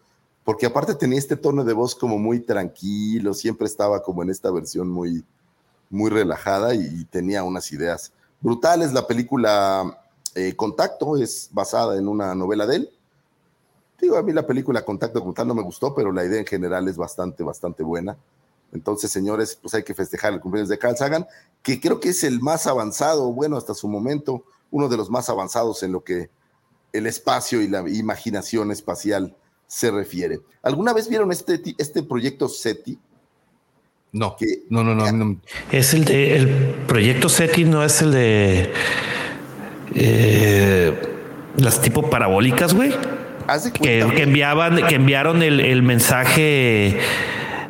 [0.45, 4.53] porque aparte tenía este tono de voz como muy tranquilo, siempre estaba como en esta
[4.53, 5.24] versión muy,
[5.91, 8.93] muy relajada y, tenía unas ideas brutales.
[8.93, 9.99] La película
[10.39, 12.91] eh, Contacto es basada en una novela de él.
[14.01, 16.47] Digo, a mí la película Contacto como tal no me gustó, pero la idea en
[16.47, 18.16] general es bastante, bastante buena.
[18.72, 21.26] Entonces, señores, pues hay que festejar el cumpleaños de Carl Sagan,
[21.61, 25.28] que creo que es el más avanzado, bueno, hasta su momento, uno de los más
[25.28, 26.30] avanzados en lo que
[26.93, 29.34] el espacio y la imaginación espacial
[29.66, 30.41] se refiere.
[30.62, 32.97] ¿Alguna vez vieron este, este proyecto SETI?
[34.12, 34.36] No,
[34.70, 35.41] no, no, no,
[35.72, 38.72] Es el de, el proyecto SETI, no es el de
[39.95, 40.93] eh,
[41.57, 42.93] las tipo parabólicas, güey
[43.80, 46.99] que, enviaban, que enviaron el, mensaje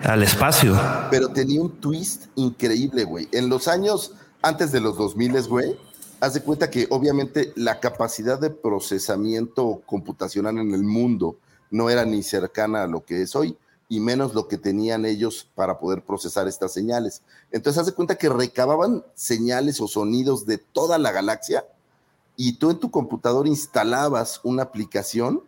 [0.02, 0.78] al espacio.
[1.10, 3.28] Pero tenía un twist increíble, güey.
[3.32, 4.12] En los años
[4.42, 5.76] antes de los 2000, güey,
[6.20, 11.36] haz de cuenta que obviamente la capacidad de procesamiento computacional en el mundo
[11.70, 13.56] no era ni cercana a lo que es hoy,
[13.88, 17.22] y menos lo que tenían ellos para poder procesar estas señales.
[17.52, 21.64] Entonces, haz de cuenta que recababan señales o sonidos de toda la galaxia
[22.41, 25.43] y tú en tu computador instalabas una aplicación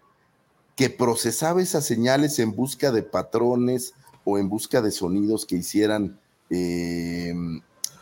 [0.74, 6.18] que procesaba esas señales en busca de patrones o en busca de sonidos que hicieran,
[6.50, 7.32] eh,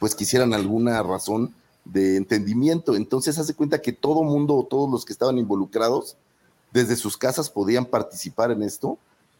[0.00, 2.96] pues que hicieran alguna razón de entendimiento.
[2.96, 6.16] Entonces hace cuenta que todo mundo o todos los que estaban involucrados
[6.72, 8.96] desde sus casas podían participar en esto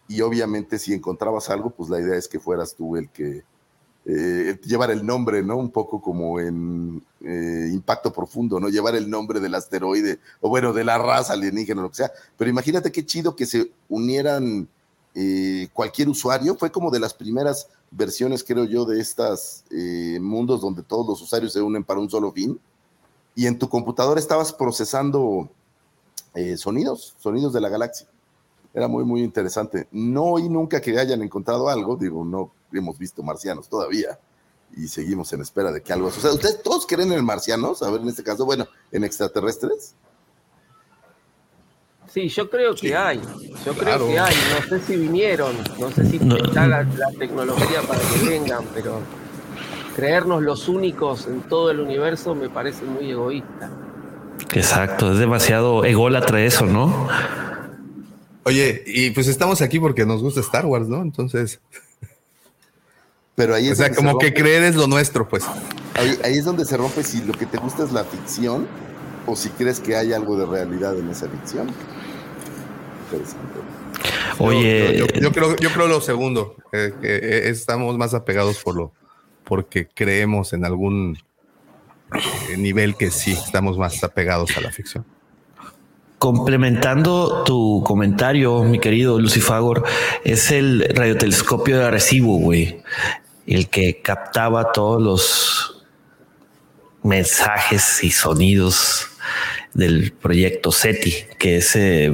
[0.09, 3.45] y obviamente si encontrabas algo, pues la idea es que fueras tú el que
[4.11, 5.59] eh, llevar el nombre, ¿no?
[5.59, 8.71] Un poco como en eh, impacto profundo, ¿no?
[8.71, 12.13] Llevar el nombre del asteroide, o bueno, de la raza alienígena, lo que sea.
[12.39, 14.67] Pero imagínate qué chido que se unieran
[15.15, 16.55] eh, cualquier usuario.
[16.55, 19.65] Fue como de las primeras versiones, creo yo, de estos
[20.23, 22.59] mundos donde todos los usuarios se unen para un solo fin.
[23.35, 25.51] Y en tu computadora estabas procesando
[26.57, 28.07] sonidos, sonidos de la galaxia.
[28.73, 29.87] Era muy, muy interesante.
[29.93, 34.19] No oí nunca que hayan encontrado algo, digo, no hemos visto marcianos todavía
[34.77, 36.35] y seguimos en espera de que algo suceda.
[36.35, 37.83] ¿Ustedes todos creen en marcianos?
[37.83, 39.95] A ver, en este caso, bueno, en extraterrestres.
[42.13, 43.21] Sí, yo creo que hay.
[43.65, 44.35] Yo creo que hay.
[44.55, 46.87] No sé si vinieron, no sé si está la,
[47.19, 49.01] tecnología para que vengan, pero
[49.95, 53.71] creernos los únicos en todo el universo me parece muy egoísta.
[54.55, 57.09] Exacto, es demasiado ególatra eso, ¿no?
[58.45, 61.03] Oye, y pues estamos aquí porque nos gusta Star Wars, ¿no?
[61.03, 61.61] Entonces.
[63.39, 65.45] Pero ahí es o sea, como que creer es lo nuestro, pues.
[65.95, 68.67] Ahí, es donde se rompe si lo que te gusta es la ficción
[69.27, 71.69] o si crees que hay algo de realidad en esa ficción.
[73.05, 73.61] Interesante.
[74.39, 78.93] Oye, yo, creo, yo creo lo segundo, eh, que eh, estamos más apegados por lo,
[79.45, 81.17] porque creemos en algún
[82.51, 85.05] eh, nivel que sí estamos más apegados a la ficción.
[86.19, 89.85] Complementando tu comentario, mi querido Lucifagor,
[90.25, 92.83] es el radiotelescopio de Arecibo, güey,
[93.49, 95.87] el que captaba todos los
[97.03, 99.07] mensajes y sonidos
[99.73, 102.13] del proyecto SETI, que es eh,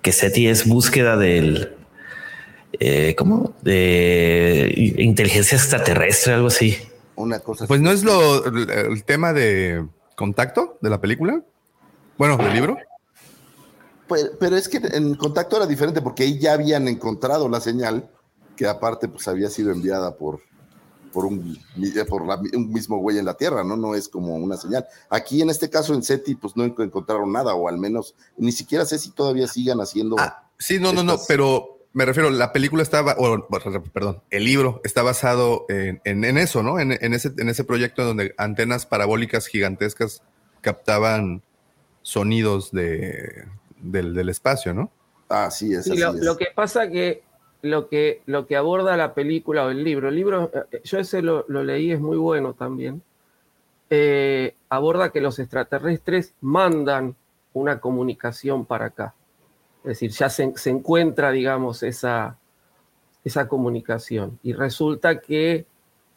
[0.00, 1.74] que SETI es búsqueda del
[2.78, 3.54] eh, ¿cómo?
[3.62, 6.78] de inteligencia extraterrestre, algo así.
[7.16, 7.66] Una cosa.
[7.66, 9.84] Pues no es lo el tema de
[10.16, 11.42] contacto de la película.
[12.16, 12.78] Bueno, del libro.
[14.06, 18.08] Pues, pero es que en contacto era diferente porque ahí ya habían encontrado la señal
[18.56, 20.40] que aparte pues había sido enviada por,
[21.12, 21.58] por, un,
[22.08, 23.76] por un mismo güey en la Tierra, ¿no?
[23.76, 24.86] No es como una señal.
[25.10, 28.84] Aquí en este caso en SETI pues no encontraron nada o al menos ni siquiera
[28.84, 30.16] sé si todavía sigan haciendo...
[30.18, 33.46] Ah, sí, no, no, no, pero me refiero, la película estaba, o
[33.92, 36.78] perdón, el libro está basado en, en, eso, ¿no?
[36.78, 40.22] En, en, ese, en ese proyecto donde antenas parabólicas gigantescas
[40.62, 41.42] captaban
[42.00, 43.46] sonidos de,
[43.80, 44.90] del, del espacio, ¿no?
[45.28, 47.22] Ah, sí, es, sí, lo, lo, que pasa que
[47.62, 51.22] lo que lo que aborda la película o el libro, el libro, eh, yo ese
[51.22, 53.02] lo, lo leí, es muy bueno también,
[53.90, 57.14] eh, aborda que los extraterrestres mandan
[57.52, 59.14] una comunicación para acá.
[59.84, 62.38] Es decir, ya se, se encuentra, digamos, esa,
[63.24, 64.38] esa comunicación.
[64.42, 65.66] Y resulta que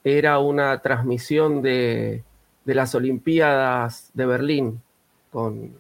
[0.04, 2.24] era una transmisión de,
[2.64, 4.82] de las Olimpiadas de Berlín
[5.32, 5.74] con,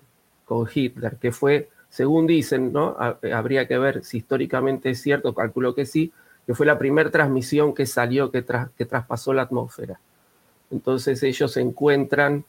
[0.46, 2.98] con Hitler, que fue según dicen, ¿no?
[3.22, 6.12] Eh, habría que ver si históricamente es cierto, calculo que sí,
[6.46, 8.44] que fue la primera transmisión que salió, que,
[8.78, 9.98] que traspasó la atmósfera.
[10.72, 12.44] Entonces ellos encuentran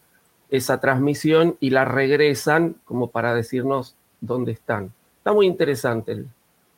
[0.50, 4.92] esa transmisión y la regresan como para decirnos dónde están.
[5.18, 6.26] Está muy interesante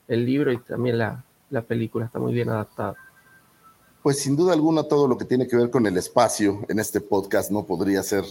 [0.07, 2.97] el, libro y también la película, está muy bien adaptada.
[4.03, 7.01] Pues sin duda alguna todo lo que tiene que ver con el espacio en este
[7.01, 8.25] podcast no podría ser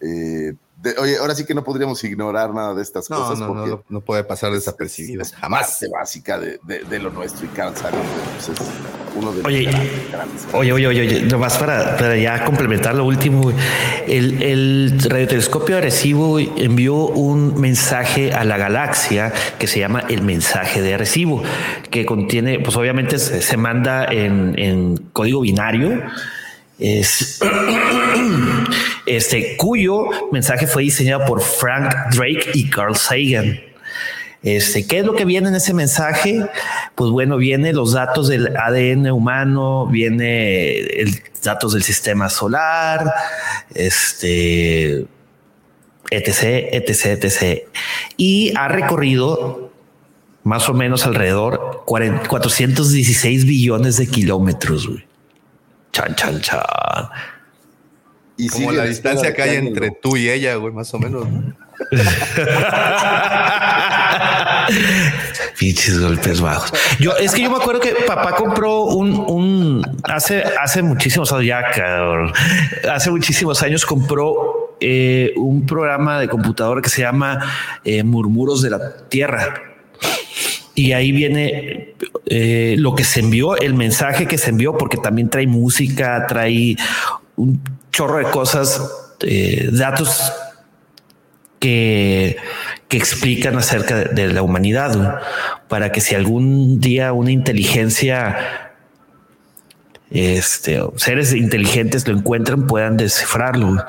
[0.00, 3.38] eh, de, oye, ahora sí que no podríamos ignorar nada de estas no, cosas.
[3.38, 5.22] No, porque no, no, puede pasar desapercibido.
[5.22, 8.02] Es jamás de básica de, de, de, lo nuestro y Carl Sagan
[8.34, 8.66] pues, es
[9.16, 12.94] uno de oye, los grandes, grandes, oye, oye, oye, oye, nomás para, para ya complementar
[12.94, 13.50] lo último,
[14.06, 20.82] el, el radiotelescopio Arecibo envió un mensaje a la galaxia que se llama el mensaje
[20.82, 21.42] de Arecibo,
[21.90, 26.02] que contiene, pues obviamente se, se manda en, en código binario
[26.78, 27.40] es
[29.06, 33.60] este cuyo mensaje fue diseñado por Frank Drake y Carl Sagan.
[34.42, 36.46] Este, ¿Qué es lo que viene en ese mensaje?
[36.94, 43.12] Pues bueno, viene los datos del ADN humano, viene el datos del sistema solar,
[43.74, 45.06] este,
[46.10, 47.62] etc, etc, etc.
[48.16, 49.72] Y ha recorrido
[50.42, 54.88] más o menos alrededor 40, 416 billones de kilómetros.
[55.92, 56.60] Chan, chan, chan.
[58.36, 61.26] Y Como la distancia que hay entre tú y ella, güey, más o menos.
[65.58, 66.72] Pinches golpes bajos.
[66.98, 71.46] Yo, es que yo me acuerdo que papá compró un, un hace, hace muchísimos años
[71.46, 72.32] ya, cabrón.
[72.90, 77.40] Hace muchísimos años compró eh, un programa de computadora que se llama
[77.84, 79.54] eh, Murmuros de la Tierra.
[80.74, 81.94] Y ahí viene
[82.26, 86.76] eh, lo que se envió, el mensaje que se envió, porque también trae música, trae
[87.36, 87.62] un
[87.96, 88.78] chorro de cosas,
[89.20, 90.30] eh, datos
[91.58, 92.36] que,
[92.88, 95.14] que, explican acerca de, de la humanidad, ¿no?
[95.66, 98.74] para que si algún día una inteligencia,
[100.10, 103.82] este, seres inteligentes lo encuentran, puedan descifrarlo,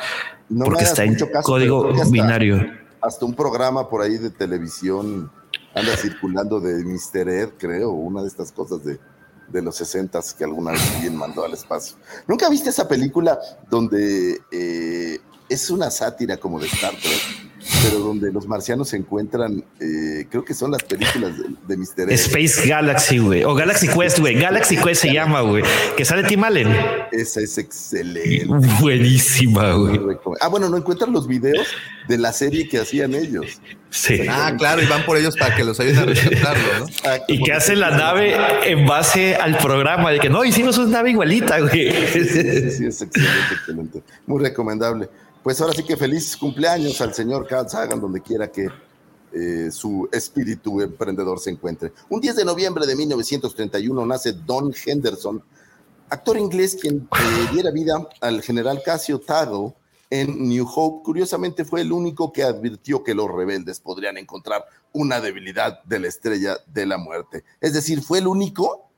[0.48, 2.66] no porque está en caso, código hasta, binario.
[3.02, 5.30] Hasta un programa por ahí de televisión
[5.76, 7.28] anda circulando de Mr.
[7.28, 9.00] Ed, creo, una de estas cosas de,
[9.48, 11.98] de los 60 que alguna vez alguien mandó al espacio.
[12.28, 13.40] ¿Nunca viste esa película
[13.70, 15.20] donde eh,
[15.50, 17.47] es una sátira como de Star Trek,
[17.84, 22.12] pero donde los marcianos se encuentran, eh, creo que son las películas de, de Mr.
[22.12, 22.12] Ed.
[22.12, 25.64] Space Galaxy, güey, o Galaxy Quest, güey, Galaxy Quest se llama, güey,
[25.96, 26.74] que sale Tim Allen.
[27.12, 28.46] Esa es excelente.
[28.80, 30.00] Buenísima, güey.
[30.40, 31.68] Ah, bueno, no encuentran los videos
[32.08, 33.62] de la serie que hacían ellos.
[33.90, 34.22] Sí.
[34.30, 36.86] Ah, claro, y van por ellos para que los ayuden a rescatarlo, ¿no?
[37.28, 41.12] Y que hace la nave en base al programa de que no, hicimos una nave
[41.12, 41.92] igualita, güey.
[42.14, 44.04] Sí, sí, sí, es excelente, excelente.
[44.26, 45.10] Muy recomendable.
[45.48, 48.68] Pues ahora sí que feliz cumpleaños al señor Carl Sagan, donde quiera que
[49.32, 51.94] eh, su espíritu emprendedor se encuentre.
[52.10, 55.42] Un 10 de noviembre de 1931 nace Don Henderson,
[56.10, 59.74] actor inglés quien eh, diera vida al general Cassio Tago
[60.10, 61.06] en New Hope.
[61.06, 66.10] Curiosamente fue el único que advirtió que los rebeldes podrían encontrar una debilidad de la
[66.10, 67.46] estrella de la muerte.
[67.62, 68.90] Es decir, fue el único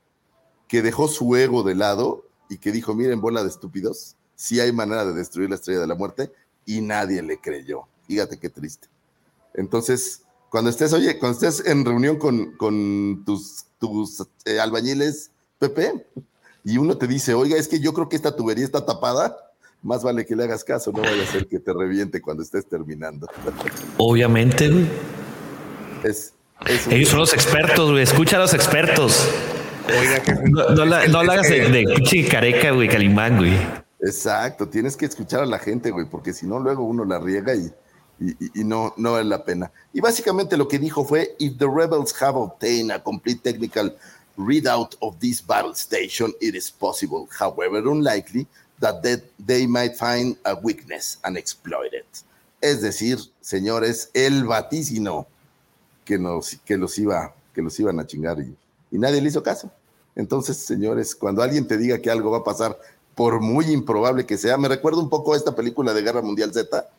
[0.68, 4.72] que dejó su ego de lado y que dijo, miren, bola de estúpidos, sí hay
[4.72, 6.32] manera de destruir la estrella de la muerte
[6.78, 7.82] y nadie le creyó.
[8.08, 8.88] Fíjate qué triste.
[9.56, 16.06] Entonces, cuando estés, oye, cuando estés en reunión con, con tus, tus eh, albañiles, Pepe,
[16.64, 19.36] y uno te dice, oiga, es que yo creo que esta tubería está tapada,
[19.82, 22.66] más vale que le hagas caso, no vaya a ser que te reviente cuando estés
[22.68, 23.28] terminando.
[23.98, 24.86] Obviamente, güey.
[26.04, 26.34] Es,
[26.68, 28.04] es un- Ellos son los expertos, güey.
[28.04, 29.28] Escucha a los expertos.
[29.88, 30.42] Oiga, jefe.
[30.50, 33.58] No, no la, que- no hagas de, que- de pinche careca, güey, Calimán, güey.
[34.02, 37.54] Exacto, tienes que escuchar a la gente, güey, porque si no, luego uno la riega
[37.56, 37.70] y,
[38.20, 39.72] y- no, no vale la pena.
[39.94, 43.96] Y básicamente lo que dijo fue: If the rebels have obtained a complete technical
[44.38, 48.48] readout of this battle station, it is possible, however unlikely,
[48.80, 52.06] that they, they might find a weakness and exploit it.
[52.62, 55.28] Es decir, señores, el vaticino
[56.06, 58.56] que, nos, que, los, iba, que los iban a chingar y,
[58.92, 59.72] y nadie le hizo caso.
[60.16, 62.78] Entonces, señores, cuando alguien te diga que algo va a pasar,
[63.20, 66.54] por muy improbable que sea, me recuerda un poco a esta película de Guerra Mundial
[66.54, 66.90] Z,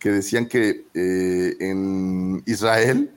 [0.00, 3.12] que decían que eh, en Israel,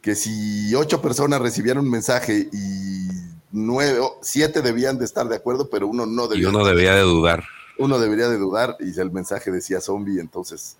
[0.00, 3.06] que si ocho personas recibían un mensaje y
[3.50, 6.48] nueve, siete debían de estar de acuerdo, pero uno no Y debía.
[6.48, 7.44] uno debía de dudar.
[7.78, 10.78] uno debería de dudar y el mensaje decía zombie, entonces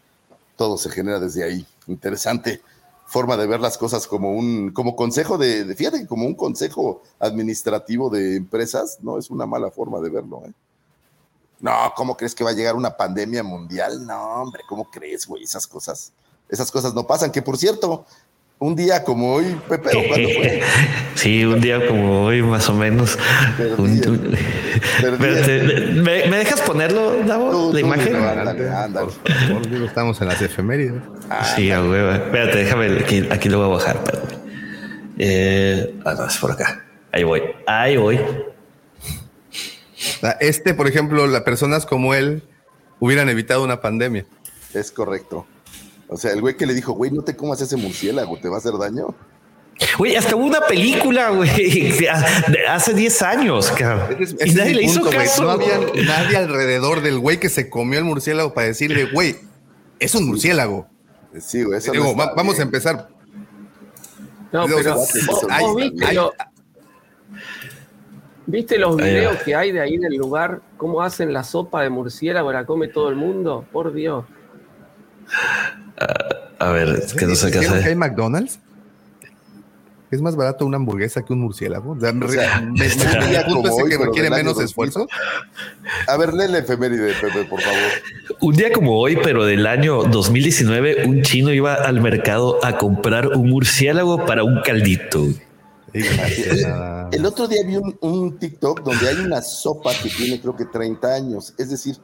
[0.56, 1.66] todo se genera desde ahí.
[1.86, 2.62] Interesante
[3.06, 8.08] forma de ver las cosas como un como consejo de, fíjate como un consejo administrativo
[8.08, 10.42] de empresas, no es una mala forma de verlo.
[10.46, 10.52] ¿eh?
[11.60, 14.04] No, ¿cómo crees que va a llegar una pandemia mundial?
[14.06, 15.44] No, hombre, ¿cómo crees, güey?
[15.44, 16.12] Esas cosas,
[16.48, 17.30] esas cosas no pasan.
[17.30, 18.04] Que por cierto,
[18.62, 20.62] un día como hoy, Pepe, ¿o cuándo fue?
[21.14, 23.18] Sí, un día como hoy, más o menos.
[23.56, 27.50] Perdí Un- un- ¿me, me dejas ponerlo, Davo?
[27.50, 28.16] Tú- la tú imagen.
[28.16, 29.06] ándale, ándale.
[29.22, 31.02] Por favor, digo, estamos en las efemérides.
[31.54, 32.10] Sí, a huevo.
[32.12, 33.96] Espérate, déjame, aquí, aquí lo voy a bajar.
[33.96, 34.42] espérame.
[35.18, 36.84] Eh, ah, no, es por acá.
[37.12, 37.42] Ahí voy.
[37.66, 38.18] Ahí voy.
[39.94, 42.42] Sea, Este, por ejemplo, las personas como él
[43.00, 44.24] hubieran evitado una pandemia.
[44.74, 45.46] Es correcto.
[46.12, 48.56] O sea, el güey que le dijo, güey, no te comas ese murciélago, te va
[48.56, 49.14] a hacer daño.
[49.98, 52.06] Güey, hasta hubo una película, güey,
[52.68, 54.16] hace 10 años, cabrón.
[54.20, 55.42] Es- y nadie le hizo caso.
[55.44, 59.36] No había nadie alrededor del güey que se comió el murciélago para decirle, güey,
[59.98, 60.86] es un murciélago.
[61.40, 63.08] Sí, güey, eso Digo, no está va- vamos a empezar.
[64.52, 64.96] No, Digo, pero
[65.48, 66.32] hay- viste, hay- lo-
[68.46, 70.60] ¿viste los videos que hay de ahí del lugar?
[70.76, 72.52] ¿Cómo hacen la sopa de murciélago?
[72.52, 73.64] ¿La come todo el mundo?
[73.72, 74.26] Por Dios.
[76.58, 77.94] A ver, es que no sé qué ¿Dijeron que hay.
[77.96, 78.58] McDonald's?
[80.10, 81.92] ¿Es más barato una hamburguesa que un murciélago?
[81.92, 84.64] O sea, me- O sea, me- que requiere menos 2000.
[84.66, 85.08] esfuerzo.
[86.06, 87.78] A ver, lee la efeméride, Pepe, por favor.
[88.40, 93.28] Un día como hoy, pero del año 2019, un chino iba al mercado a comprar
[93.28, 95.20] un murciélago para un caldito.
[95.22, 95.40] güey.
[96.62, 97.08] Nada.
[97.12, 100.66] El otro día vi un, un TikTok donde hay una sopa que tiene creo que
[100.66, 101.54] 30 años.
[101.58, 101.96] Es decir,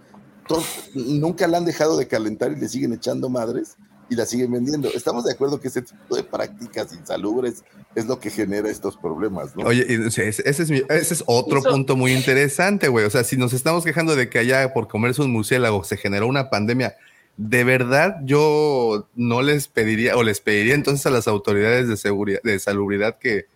[0.94, 3.76] nunca la han dejado de calentar y le siguen echando madres
[4.10, 4.88] y la siguen vendiendo.
[4.88, 7.62] Estamos de acuerdo que ese tipo de prácticas insalubres
[7.94, 9.64] es lo que genera estos problemas, ¿no?
[9.66, 13.04] Oye, ese, es mi- ese es otro Eso- punto muy interesante, güey.
[13.04, 16.26] O sea, si nos estamos quejando de que allá por comerse un murciélago se generó
[16.26, 16.96] una pandemia,
[17.36, 22.40] de verdad yo no les pediría o les pediría entonces a las autoridades de seguridad,
[22.42, 23.46] de salubridad que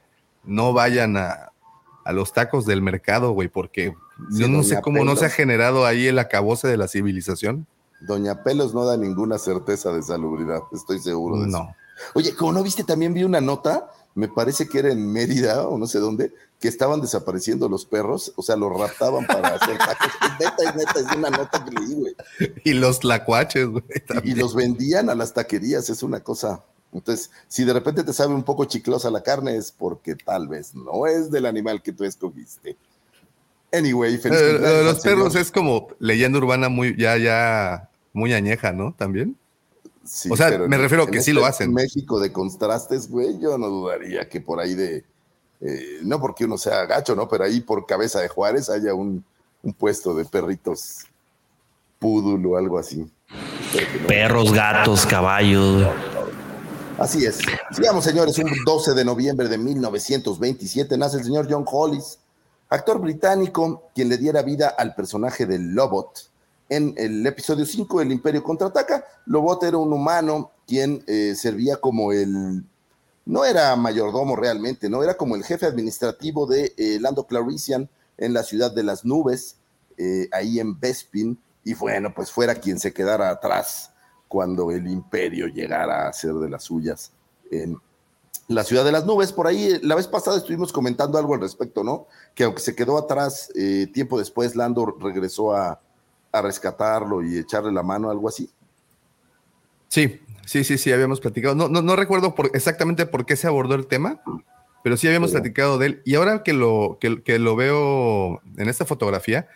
[0.45, 1.51] no vayan a,
[2.05, 3.95] a los tacos del mercado, güey, porque
[4.31, 7.67] Sí, yo no sé cómo no se ha generado ahí el acabose de la civilización.
[8.07, 11.59] Doña Pelos no da ninguna certeza de salubridad, estoy seguro de eso.
[11.59, 11.77] No.
[12.15, 15.79] Oye, como no viste, también vi una nota, me parece que era en Mérida o
[15.79, 20.09] no sé dónde, que estaban desapareciendo los perros, o sea, los raptaban para hacer tacos.
[20.23, 22.15] Es neta, es neta, es una nota que leí, güey.
[22.65, 23.85] Y los tlacuaches, güey.
[24.25, 26.63] Y los vendían a las taquerías, es una cosa.
[26.93, 30.75] Entonces, si de repente te sabe un poco chiclosa la carne, es porque tal vez
[30.75, 32.77] no es del animal que tú escogiste.
[33.73, 35.43] Anyway, feliz Eh, los perros señor.
[35.47, 38.95] es como leyenda urbana muy, ya, ya, muy añeja, ¿no?
[38.95, 39.37] También.
[40.05, 41.73] Sí, o sea, pero me refiero en que sí este lo hacen.
[41.73, 45.05] México de contrastes, güey, yo no dudaría que por ahí de,
[45.61, 47.29] eh, no porque uno sea gacho, ¿no?
[47.29, 49.25] Pero ahí por cabeza de Juárez haya un,
[49.63, 51.07] un puesto de perritos
[52.01, 52.99] púdulo o algo así.
[52.99, 54.07] No.
[54.09, 55.87] Perros, gatos, caballos.
[56.99, 57.39] Así es.
[57.71, 58.37] Sigamos, señores.
[58.39, 62.19] Un 12 de noviembre de 1927 nace el señor John Hollis,
[62.69, 66.32] actor británico, quien le diera vida al personaje de Lobot.
[66.73, 72.13] En el episodio 5, El Imperio contraataca, Lobot era un humano quien eh, servía como
[72.13, 72.65] el.
[73.27, 78.33] No era mayordomo realmente, no era como el jefe administrativo de eh, Lando Clarician en
[78.33, 79.57] la ciudad de las nubes,
[79.99, 83.91] eh, ahí en Bespin, y bueno, pues fuera quien se quedara atrás
[84.27, 87.13] cuando el imperio llegara a ser de las suyas
[87.51, 87.77] en
[88.49, 89.31] la ciudad de las nubes.
[89.31, 92.07] Por ahí, la vez pasada estuvimos comentando algo al respecto, ¿no?
[92.35, 93.51] Que aunque se quedó atrás,
[93.93, 95.79] tiempo después Lando regresó a,
[96.33, 98.51] a rescatarlo y echarle la mano, algo así.
[99.89, 101.55] Sí, sí, sí, sí, habíamos platicado.
[101.55, 104.23] No, no, no recuerdo por, exactamente por qué se abordó el tema,
[104.83, 106.03] pero sí habíamos platicado de él.
[106.05, 109.49] Y ahora que lo, que, que lo veo en esta fotografía,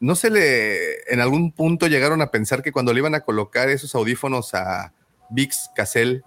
[0.00, 3.68] ¿no se le en algún punto llegaron a pensar que cuando le iban a colocar
[3.68, 4.92] esos audífonos a
[5.30, 6.24] Vix Cassell,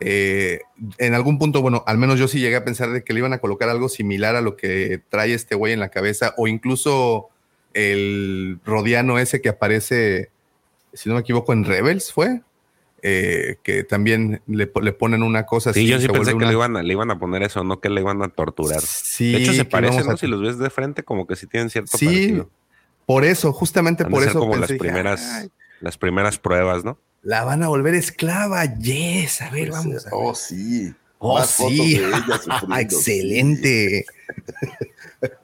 [0.00, 0.60] eh,
[0.98, 3.32] en algún punto, bueno, al menos yo sí llegué a pensar de que le iban
[3.32, 7.30] a colocar algo similar a lo que trae este güey en la cabeza, o incluso
[7.74, 10.30] el Rodiano ese que aparece,
[10.92, 12.40] si no me equivoco, en Rebels, ¿fue?
[13.02, 15.80] Eh, que también le, le, ponen una cosa así.
[15.80, 17.90] Sí, yo sí pensé que le, iban a, le iban a poner eso, no que
[17.90, 18.80] le iban a torturar.
[18.80, 20.16] Sí, de hecho, se parecen, ¿no?
[20.16, 22.50] Si los ves de frente, como que sí tienen cierto sí, parecido.
[23.04, 24.38] Por eso, justamente Han por de ser eso.
[24.40, 25.48] como pensé, las primeras,
[25.80, 26.98] las primeras pruebas, ¿no?
[27.22, 29.42] La van a volver esclava, yes.
[29.42, 30.06] A ver, Pues, vamos.
[30.06, 30.12] A ver.
[30.12, 30.94] Oh, sí.
[31.18, 31.98] Oh, Más fotos sí.
[31.98, 34.06] de ella sufriendo, Excelente.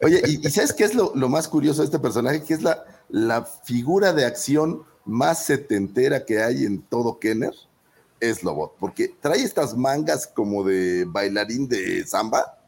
[0.02, 2.42] Oye, ¿y, y sabes qué es lo, lo más curioso de este personaje?
[2.42, 7.54] Que es la, la figura de acción más setentera que hay en todo Kenner.
[8.20, 12.58] Es Lobot, porque trae estas mangas como de bailarín de samba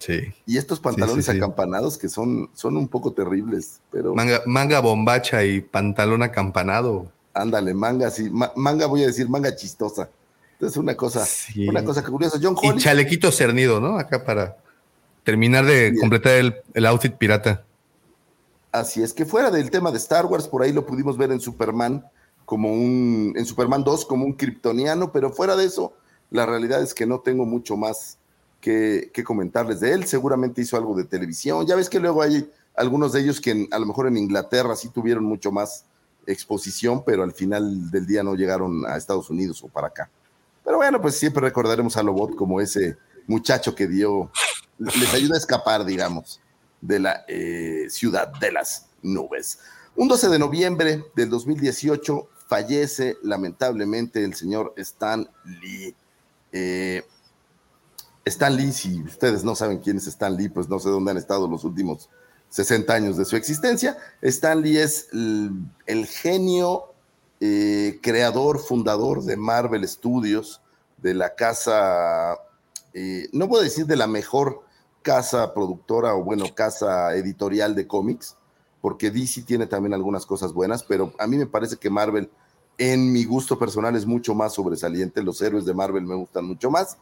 [0.00, 0.20] Sí.
[0.46, 1.36] y estos pantalones sí, sí.
[1.38, 7.10] acampanados que son, son un poco terribles, pero Manga, manga bombacha y pantalón acampanado.
[7.34, 10.08] ándale, manga ma- manga voy a decir, manga chistosa.
[10.52, 11.68] Entonces una cosa, Sí.
[11.68, 12.38] una cosa curiosa.
[12.42, 13.98] John Y chalequito cernido, ¿no?
[13.98, 14.56] Acá para
[15.28, 15.96] terminar de Bien.
[16.00, 17.62] completar el, el outfit pirata.
[18.72, 21.38] Así es que fuera del tema de Star Wars, por ahí lo pudimos ver en
[21.38, 22.02] Superman
[22.46, 25.92] como un, en Superman 2 como un kryptoniano, pero fuera de eso,
[26.30, 28.16] la realidad es que no tengo mucho más
[28.62, 30.06] que, que comentarles de él.
[30.06, 31.66] Seguramente hizo algo de televisión.
[31.66, 34.76] Ya ves que luego hay algunos de ellos que en- a lo mejor en Inglaterra
[34.76, 35.84] sí tuvieron mucho más
[36.26, 40.08] exposición, pero al final del día no llegaron a Estados Unidos o para acá.
[40.64, 44.30] Pero bueno, pues siempre recordaremos a Lobot como ese muchacho que dio,
[44.78, 46.40] les ayuda a escapar, digamos,
[46.80, 49.58] de la eh, ciudad de las nubes.
[49.96, 55.94] Un 12 de noviembre del 2018 fallece lamentablemente el señor Stan Lee.
[56.52, 57.02] Eh,
[58.24, 61.16] Stan Lee, si ustedes no saben quién es Stan Lee, pues no sé dónde han
[61.16, 62.08] estado los últimos
[62.50, 63.98] 60 años de su existencia.
[64.22, 66.92] Stan Lee es el, genio
[67.40, 70.60] eh, creador, fundador de Marvel Studios,
[70.98, 72.36] de la casa,
[73.32, 74.64] no puedo decir de la mejor
[75.02, 78.36] casa productora o bueno, casa editorial de cómics,
[78.80, 82.30] porque DC tiene también algunas cosas buenas, pero a mí me parece que Marvel,
[82.76, 85.22] en mi gusto personal, es mucho más sobresaliente.
[85.22, 86.96] Los héroes de Marvel me gustan mucho más.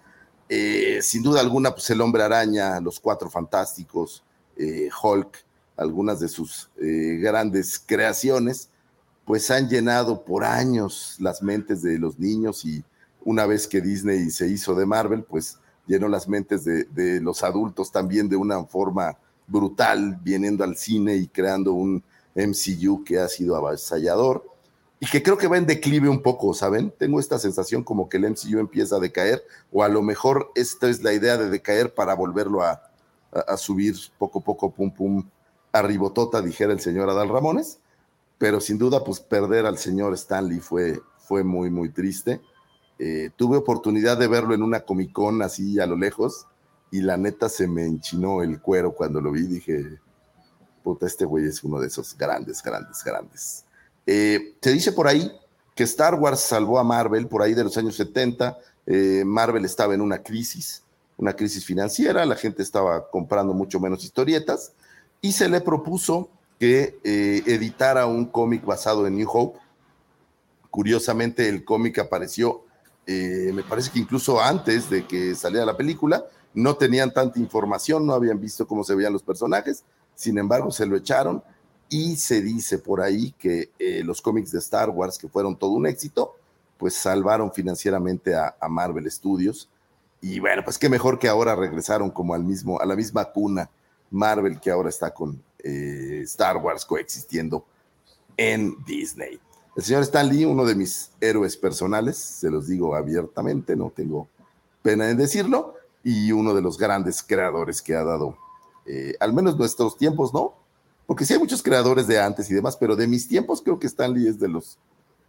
[0.48, 4.22] Eh, sin duda alguna, pues el hombre araña, los cuatro fantásticos,
[4.56, 5.44] eh, Hulk,
[5.76, 8.70] algunas de sus eh, grandes creaciones,
[9.24, 12.84] pues han llenado por años las mentes de los niños y
[13.24, 17.42] una vez que Disney se hizo de Marvel, pues llenó las mentes de, de los
[17.42, 19.16] adultos también de una forma
[19.46, 22.02] brutal, viniendo al cine y creando un
[22.34, 24.44] MCU que ha sido avasallador
[24.98, 26.92] y que creo que va en declive un poco, ¿saben?
[26.96, 30.88] Tengo esta sensación como que el MCU empieza a decaer, o a lo mejor esta
[30.88, 32.82] es la idea de decaer para volverlo a,
[33.32, 35.28] a, a subir poco a poco, pum, pum,
[35.72, 37.78] arribotota, dijera el señor Adal Ramones,
[38.38, 42.40] pero sin duda, pues perder al señor Stanley fue, fue muy, muy triste.
[42.98, 46.46] Eh, tuve oportunidad de verlo en una Comic Con así a lo lejos,
[46.90, 49.98] y la neta se me enchinó el cuero cuando lo vi, dije,
[50.82, 53.64] puta, este güey es uno de esos grandes, grandes, grandes.
[54.06, 55.30] Eh, se dice por ahí
[55.74, 58.56] que Star Wars salvó a Marvel por ahí de los años 70.
[58.86, 60.82] Eh, Marvel estaba en una crisis,
[61.18, 64.72] una crisis financiera, la gente estaba comprando mucho menos historietas
[65.20, 69.58] y se le propuso que editara un cómic basado en New Hope.
[70.70, 72.65] Curiosamente, el cómic apareció,
[73.06, 78.06] eh, me parece que incluso antes de que saliera la película, no tenían tanta información,
[78.06, 79.84] no habían visto cómo se veían los personajes,
[80.14, 81.42] sin embargo, se lo echaron
[81.88, 85.72] y se dice por ahí que eh, los cómics de Star Wars, que fueron todo
[85.72, 86.34] un éxito,
[86.78, 89.68] pues salvaron financieramente a, Marvel Studios.
[90.20, 93.70] Y bueno, pues qué mejor que ahora regresaron como al mismo, a la misma cuna
[94.10, 97.64] Marvel que ahora está con eh, Star Wars coexistiendo
[98.36, 99.38] en Disney.
[99.76, 104.28] El señor Stan Lee, uno de mis héroes personales, se los digo abiertamente, no tengo
[104.82, 108.38] pena en decirlo, y uno de los grandes creadores que ha dado,
[108.86, 110.54] eh, al menos nuestros tiempos, ¿no?
[111.06, 113.86] porque sí hay muchos creadores de antes y demás, pero de mis tiempos creo que
[113.86, 114.78] Stan Lee es de los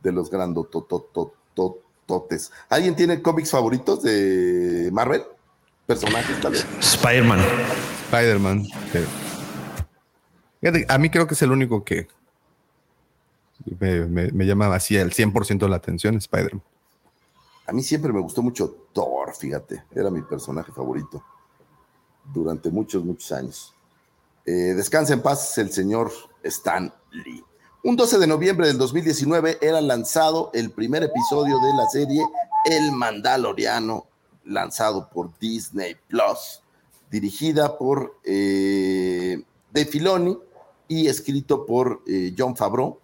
[0.02, 2.52] de los grandotototes.
[2.70, 5.24] ¿Alguien tiene cómics favoritos de Marvel?
[5.86, 6.66] ¿Personajes tal vez?
[6.80, 7.40] Spider-Man.
[8.06, 8.66] Spider-Man.
[8.66, 9.06] sí.
[10.88, 12.08] A mí creo que es el único que
[13.80, 16.64] me, me- me así al 100% la atención, Spider-Man.
[17.68, 21.22] A mí siempre me gustó mucho Thor, fíjate, era mi personaje favorito
[22.34, 23.74] durante muchos, muchos años.
[24.46, 26.12] Eh, descansa en paz el señor
[26.44, 27.44] Stan Lee.
[27.84, 32.22] Un 12 de noviembre del 2019 era lanzado el primer episodio de la serie
[32.66, 34.06] El Mandaloriano,
[34.46, 36.62] lanzado por Disney Plus,
[37.12, 40.38] dirigida por eh, Dave Filoni
[40.88, 43.00] y escrito por eh, John Favreau,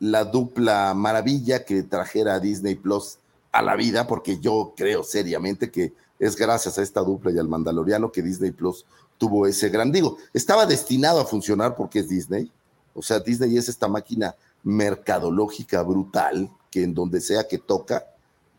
[0.00, 3.18] la dupla maravilla que trajera a Disney Plus
[3.52, 7.48] a la vida, porque yo creo seriamente que es gracias a esta dupla y al
[7.48, 8.84] Mandaloriano que Disney Plus
[9.18, 10.18] tuvo ese gran digo.
[10.32, 12.50] Estaba destinado a funcionar porque es Disney.
[12.94, 18.04] O sea, Disney es esta máquina mercadológica brutal que en donde sea que toca,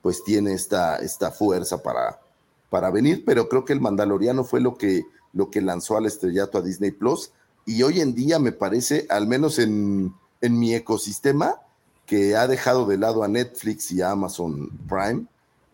[0.02, 2.20] pues tiene esta, esta fuerza para,
[2.70, 6.58] para venir, pero creo que el Mandaloriano fue lo que, lo que lanzó al estrellato
[6.58, 7.32] a Disney Plus
[7.66, 11.56] y hoy en día me parece, al menos en, en mi ecosistema,
[12.06, 15.26] que ha dejado de lado a Netflix y a Amazon Prime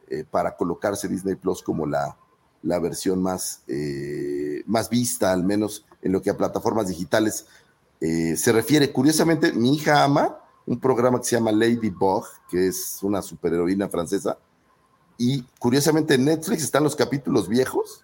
[0.10, 2.18] eh, para colocarse Disney Plus como la,
[2.64, 7.46] la versión más, eh, más vista, al menos en lo que a plataformas digitales
[8.02, 8.92] eh, se refiere.
[8.92, 14.38] Curiosamente, mi hija ama un programa que se llama Ladybug, que es una superheroína francesa,
[15.18, 18.04] y curiosamente en Netflix están los capítulos viejos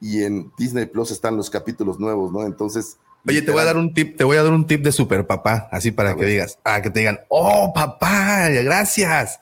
[0.00, 2.44] y en Disney Plus están los capítulos nuevos, ¿no?
[2.44, 2.96] Entonces
[3.28, 5.26] Oye, te voy a dar un tip, te voy a dar un tip de super
[5.26, 9.40] papá, así para que digas, ah, que te digan, oh, papá, gracias.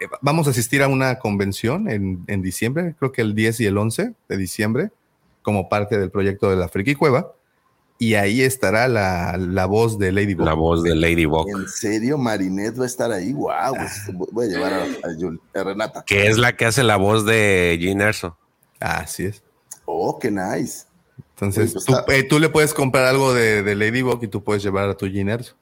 [0.00, 3.66] Eh, vamos a asistir a una convención en, en, diciembre, creo que el 10 y
[3.66, 4.90] el 11 de diciembre,
[5.42, 7.32] como parte del proyecto de la Friki Cueva.
[8.00, 10.46] Y ahí estará la, la voz de Ladybug.
[10.46, 11.48] La voz de Ladybug.
[11.48, 12.16] ¿En serio?
[12.16, 13.32] Marinette va a estar ahí.
[13.32, 13.74] Wow.
[13.74, 16.04] Pues, voy a llevar a, a, a, Renata.
[16.06, 18.36] Que es la que hace la voz de Gene Erso.
[18.78, 19.42] Así es.
[19.84, 20.84] Oh, qué nice.
[21.40, 24.62] Entonces, pues tú, eh, tú, le puedes comprar algo de, de, Ladybug y tú puedes
[24.62, 25.54] llevar a tu Giners.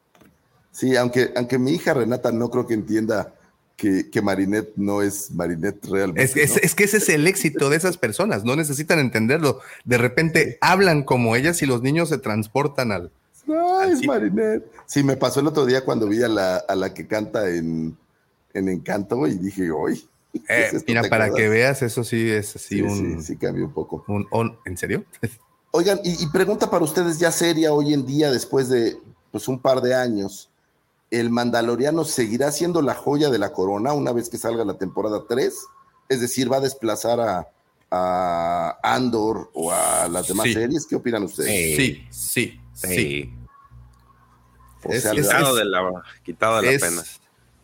[0.71, 3.35] Sí, aunque, aunque mi hija Renata no creo que entienda
[3.77, 6.23] que, que Marinette no es Marinette realmente.
[6.23, 6.63] Es, es, ¿no?
[6.63, 9.61] es, que ese es el éxito de esas personas, no necesitan entenderlo.
[9.85, 13.11] De repente hablan como ellas y los niños se transportan al.
[13.47, 14.13] No, al es sitio.
[14.13, 14.65] Marinette.
[14.87, 17.97] Sí, me pasó el otro día cuando vi a la, a la que canta en,
[18.55, 20.07] en Encanto y dije, hoy.
[20.49, 21.37] Eh, mira, para acuerdas?
[21.37, 23.21] que veas, eso sí es así sí, un.
[23.21, 24.05] Sí, sí, cambió un poco.
[24.09, 25.05] Un, un, ¿En serio?
[25.77, 28.97] Oigan, y, y, pregunta para ustedes ya seria hoy en día, después de
[29.31, 30.49] pues, un par de años,
[31.11, 35.25] ¿el Mandaloriano seguirá siendo la joya de la corona una vez que salga la temporada
[35.29, 35.55] 3?
[36.09, 37.49] Es decir, ¿va a desplazar a,
[37.91, 40.55] a Andor o a las demás sí.
[40.55, 40.87] series?
[40.87, 41.77] ¿Qué opinan ustedes?
[41.77, 42.89] Sí, sí, sí.
[42.89, 43.35] sí.
[44.83, 47.03] O sea, es, quitado, es, de la, quitado de la pena.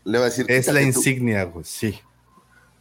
[0.05, 1.99] Le va a decir, es la insignia, pues sí.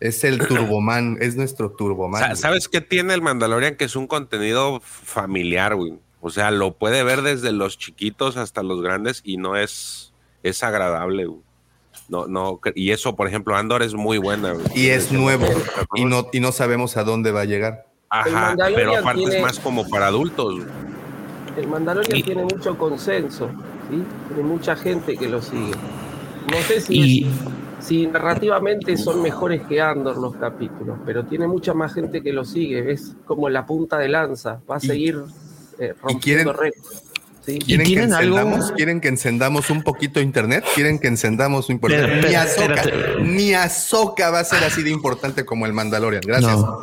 [0.02, 2.36] Es el Turboman, es nuestro Turboman.
[2.36, 3.76] ¿Sabes qué tiene el Mandalorian?
[3.76, 5.94] Que es un contenido familiar, güey.
[6.22, 10.64] O sea, lo puede ver desde los chiquitos hasta los grandes y no es, es
[10.64, 11.42] agradable, güey.
[12.10, 14.54] No, no, y eso, por ejemplo, Andor es muy buena.
[14.54, 14.66] Güey.
[14.74, 15.46] Y es nuevo
[15.94, 17.86] y no, y no sabemos a dónde va a llegar.
[18.10, 20.56] Ajá, pero aparte tiene, es más como para adultos.
[20.56, 20.68] Güey.
[21.58, 23.50] El Mandalorian y, tiene mucho consenso,
[23.90, 24.04] ¿sí?
[24.30, 25.74] Tiene mucha gente que lo sigue.
[26.52, 27.36] No sé si y, es,
[27.82, 32.46] Sí, narrativamente son mejores que Andor los capítulos, pero tiene mucha más gente que lo
[32.46, 32.92] sigue.
[32.92, 34.62] Es como la punta de lanza.
[34.70, 35.20] Va a seguir
[35.80, 37.04] eh, rompiendo récords.
[37.46, 37.58] ¿sí?
[37.60, 38.76] ¿Quieren, que encendamos, algo?
[38.76, 40.64] ¿Quieren que encendamos un poquito internet?
[40.76, 42.08] ¿Quieren que encendamos un poquito?
[42.08, 42.84] Ni Azoka,
[43.22, 46.22] ni Azoka va a ser así de importante como el Mandalorian.
[46.26, 46.58] Gracias.
[46.58, 46.82] No.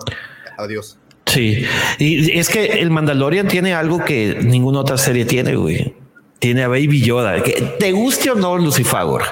[0.57, 0.99] Adiós.
[1.26, 1.64] Sí,
[1.99, 5.94] y es que el Mandalorian tiene algo que ninguna otra serie tiene, güey.
[6.38, 7.42] Tiene a Baby Yoda.
[7.42, 9.24] Que te guste o no, Lucifagor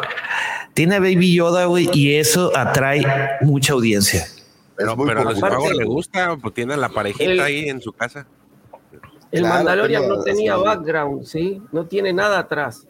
[0.76, 3.02] tiene a Baby Yoda, güey, y eso atrae
[3.40, 4.26] mucha audiencia.
[4.76, 7.94] Pero, pero a los pagos le gusta, pues tiene la parejita el, ahí en su
[7.94, 8.26] casa.
[9.32, 11.62] El claro, Mandalorian no tenía background, ¿sí?
[11.72, 12.86] No tiene nada atrás.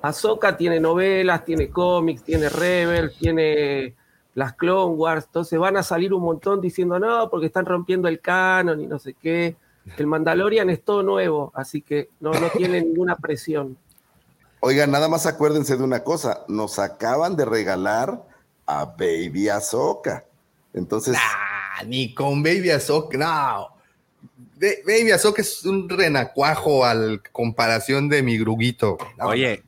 [0.00, 3.94] Ahsoka tiene novelas, tiene cómics, tiene Rebel, tiene
[4.34, 8.20] las Clone Wars, entonces van a salir un montón diciendo no, porque están rompiendo el
[8.20, 9.56] canon y no sé qué.
[9.98, 13.76] El Mandalorian es todo nuevo, así que no, no tiene ninguna presión.
[14.60, 18.22] Oigan, nada más acuérdense de una cosa, nos acaban de regalar
[18.66, 20.24] a Baby Azoka.
[20.74, 21.14] Entonces.
[21.14, 23.68] Nah, ni con Baby Azoka, no.
[24.56, 28.98] De, Baby Azoka es un renacuajo al comparación de mi gruguito.
[29.18, 29.28] No.
[29.28, 29.62] Oye.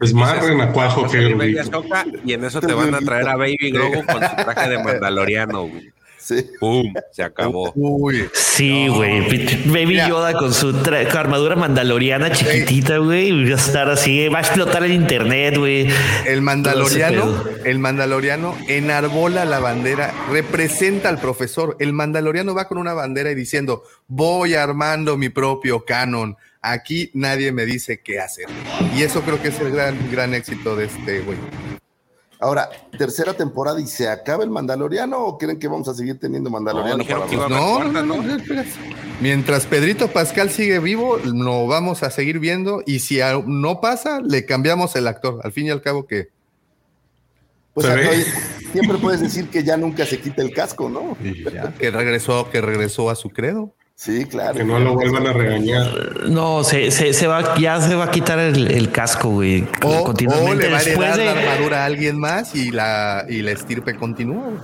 [0.00, 3.36] Es más renacuajo que el Baby Azoka y en eso te van a traer a
[3.36, 5.68] Baby Grogu con su traje de mandaloriano.
[5.68, 5.91] Güey.
[6.22, 6.46] Sí.
[6.60, 6.92] ¡Pum!
[7.10, 7.72] Se acabó.
[7.74, 9.20] Uy, sí, güey.
[9.20, 9.72] No.
[9.72, 10.08] Baby Mira.
[10.08, 10.68] Yoda con su
[11.18, 13.44] armadura mandaloriana chiquitita, güey.
[13.44, 15.88] Va a estar así, va a explotar el internet, güey.
[16.24, 21.76] El mandaloriano, el mandaloriano enarbola la bandera, representa al profesor.
[21.80, 26.36] El mandaloriano va con una bandera y diciendo, voy armando mi propio canon.
[26.60, 28.46] Aquí nadie me dice qué hacer.
[28.94, 31.38] Y eso creo que es el gran, gran éxito de este güey.
[32.42, 32.68] Ahora,
[32.98, 36.98] tercera temporada y se acaba el Mandaloriano o creen que vamos a seguir teniendo Mandaloriano?
[36.98, 37.36] dijeron para que?
[37.36, 38.16] No, no, ¿no?
[38.20, 38.64] no.
[39.20, 44.44] Mientras Pedrito Pascal sigue vivo, lo vamos a seguir viendo y si no pasa, le
[44.44, 45.40] cambiamos el actor.
[45.44, 46.30] Al fin y al cabo que
[47.74, 47.86] Pues
[48.72, 51.16] siempre puedes decir que ya nunca se quita el casco, ¿no?
[51.22, 53.72] ya, que regresó, que regresó a su credo.
[53.94, 54.54] Sí, claro.
[54.54, 56.24] Que no lo vuelvan a regañar.
[56.28, 59.66] No, se, se, se va, ya se va a quitar el, el casco, güey.
[59.84, 61.24] O, o continuamente le va a heredar de.
[61.26, 64.44] la armadura a alguien más y la, y la estirpe continúa.
[64.44, 64.58] güey.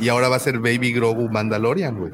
[0.00, 2.12] Y ahora va a ser Baby Grogu Mandalorian, güey.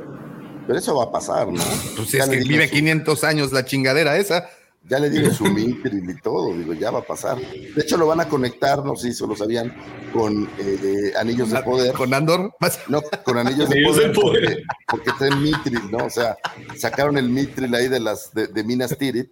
[0.66, 1.60] Pero eso va a pasar, ¿no?
[1.96, 4.48] Pues es que dieron vive su- 500 años la chingadera esa.
[4.88, 7.38] Ya le dieron su mitril y todo, digo, ya va a pasar.
[7.38, 9.72] De hecho, lo van a conectar, no sé si lo sabían,
[10.12, 11.94] con eh, anillos de poder.
[11.94, 12.52] Con Andor.
[12.88, 14.42] No, con anillos de poder, de poder.
[14.42, 16.06] Porque, porque traen mitril, ¿no?
[16.06, 16.36] O sea,
[16.76, 19.30] sacaron el mitril ahí de las de, de Minas Tirith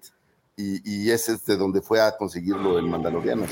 [0.57, 3.47] y, y ese es de donde fue a conseguirlo el Mandaloriano.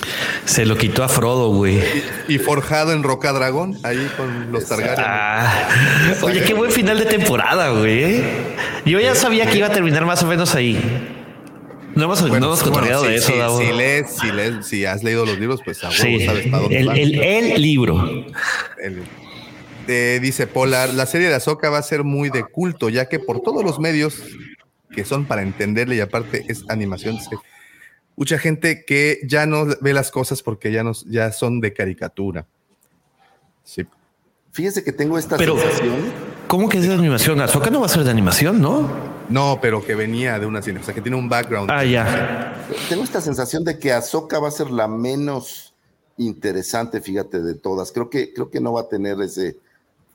[0.44, 1.82] Se lo quitó a Frodo, güey.
[2.28, 5.04] Y forjado en Roca Dragón, ahí con los Targaryen.
[5.06, 5.68] Ah,
[6.22, 8.22] oye, qué buen final de temporada, güey.
[8.86, 11.16] Yo ya sabía que iba a terminar más o menos ahí.
[11.98, 13.58] No hemos, no hemos bueno, sí, de eso, sí, Davo.
[13.58, 16.62] Si lees, si lees, si has leído los libros, pues a huevo Sí, sabes para
[16.62, 17.20] dónde el, el,
[17.52, 18.08] el libro.
[18.80, 19.02] El-
[19.88, 23.18] eh, dice Polar, la serie de Ahsoka va a ser muy de culto, ya que
[23.18, 24.22] por todos los medios
[24.92, 27.36] que son para entenderle y aparte es animación, se-
[28.14, 32.46] mucha gente que ya no ve las cosas porque ya, nos, ya son de caricatura.
[33.64, 33.84] Sí.
[34.52, 35.96] Fíjese que tengo esta Pero- sensación.
[36.48, 37.40] ¿Cómo que es de animación?
[37.40, 39.07] Azoka no va a ser de animación, ¿no?
[39.28, 41.70] No, pero que venía de una cine, o sea, que tiene un background.
[41.70, 42.56] Ah, ya.
[42.88, 45.74] Tengo esta sensación de que Ahsoka va a ser la menos
[46.16, 47.92] interesante, fíjate, de todas.
[47.92, 49.56] Creo que, creo que no va a tener ese,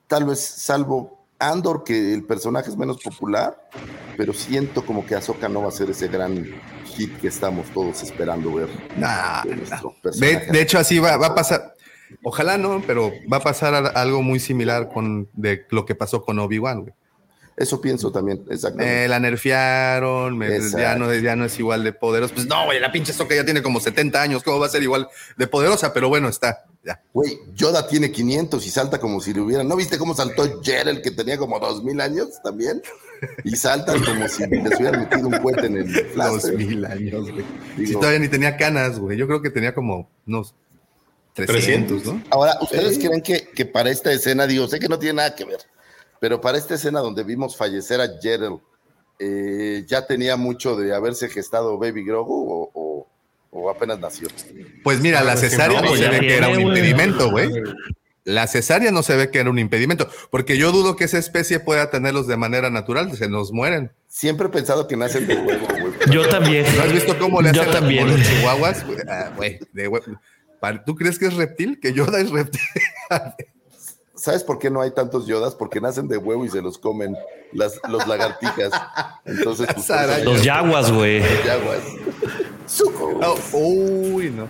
[0.07, 3.69] tal vez salvo Andor, que el personaje es menos popular,
[4.17, 6.45] pero siento como que Ahsoka no va a ser ese gran
[6.85, 8.69] hit que estamos todos esperando ver.
[8.97, 11.73] Nah, de De, hecho, así va, va a pasar.
[12.23, 16.39] Ojalá no, pero va a pasar algo muy similar con de lo que pasó con
[16.39, 16.93] Obi-Wan, güey.
[17.55, 19.05] Eso pienso también, exactamente.
[19.05, 22.33] Eh, la nerfearon, me- ya no, ya no es igual de poderosa.
[22.33, 24.81] Pues no, güey, la pinche Soca ya tiene como 70 años, ¿cómo va a ser
[24.81, 25.93] igual de poderosa?
[25.93, 26.99] Pero bueno, está, ya.
[27.13, 29.63] Güey, Yoda tiene 500 y salta como si le hubiera.
[29.63, 32.81] ¿No viste cómo saltó Gerald, que tenía como 2000 años también?
[33.43, 36.53] Y saltan como si les hubieran metido un cohete en el Dos flash.
[36.57, 37.45] mil años, güey.
[37.77, 39.15] Digo- Si todavía ni tenía canas, güey.
[39.17, 40.55] Yo creo que tenía como unos
[41.33, 42.21] 300, ¿no?
[42.29, 45.45] Ahora, ¿ustedes creen que, que para esta escena, digo, sé que no tiene nada que
[45.45, 45.59] ver,
[46.23, 48.61] pero para esta escena donde vimos fallecer a Gerald,
[49.19, 53.07] eh, ya tenía mucho de haberse gestado Baby Grogu o, o-
[53.51, 54.29] o apenas nació?
[54.85, 57.49] Pues mira, la cesárea no, no, se ve que era un impedimento, güey.
[58.23, 61.59] La cesárea no se ve que era un impedimento, porque yo dudo que esa especie
[61.59, 63.91] pueda tenerlos de manera natural, se nos mueren.
[64.07, 65.93] Siempre he pensado que nacen de huevo, güey.
[66.09, 66.65] Yo también.
[66.77, 68.05] ¿No has visto cómo le Yo hacen también.
[68.05, 68.85] como los chihuahuas?
[68.87, 69.91] Güey, ah, güey, de
[70.85, 71.81] ¿Tú crees que es reptil?
[71.81, 72.61] Que Yoda es reptil.
[74.23, 75.53] ¿Sabes por qué no hay tantos Yodas?
[75.53, 77.13] Porque nacen de huevo y se los comen
[77.51, 78.71] las, los lagartijas.
[79.25, 80.23] Entonces, pues.
[80.23, 81.19] Los yaguas, güey.
[81.19, 81.79] los yaguas.
[82.65, 83.19] Suco.
[83.21, 84.47] Oh, uy, no.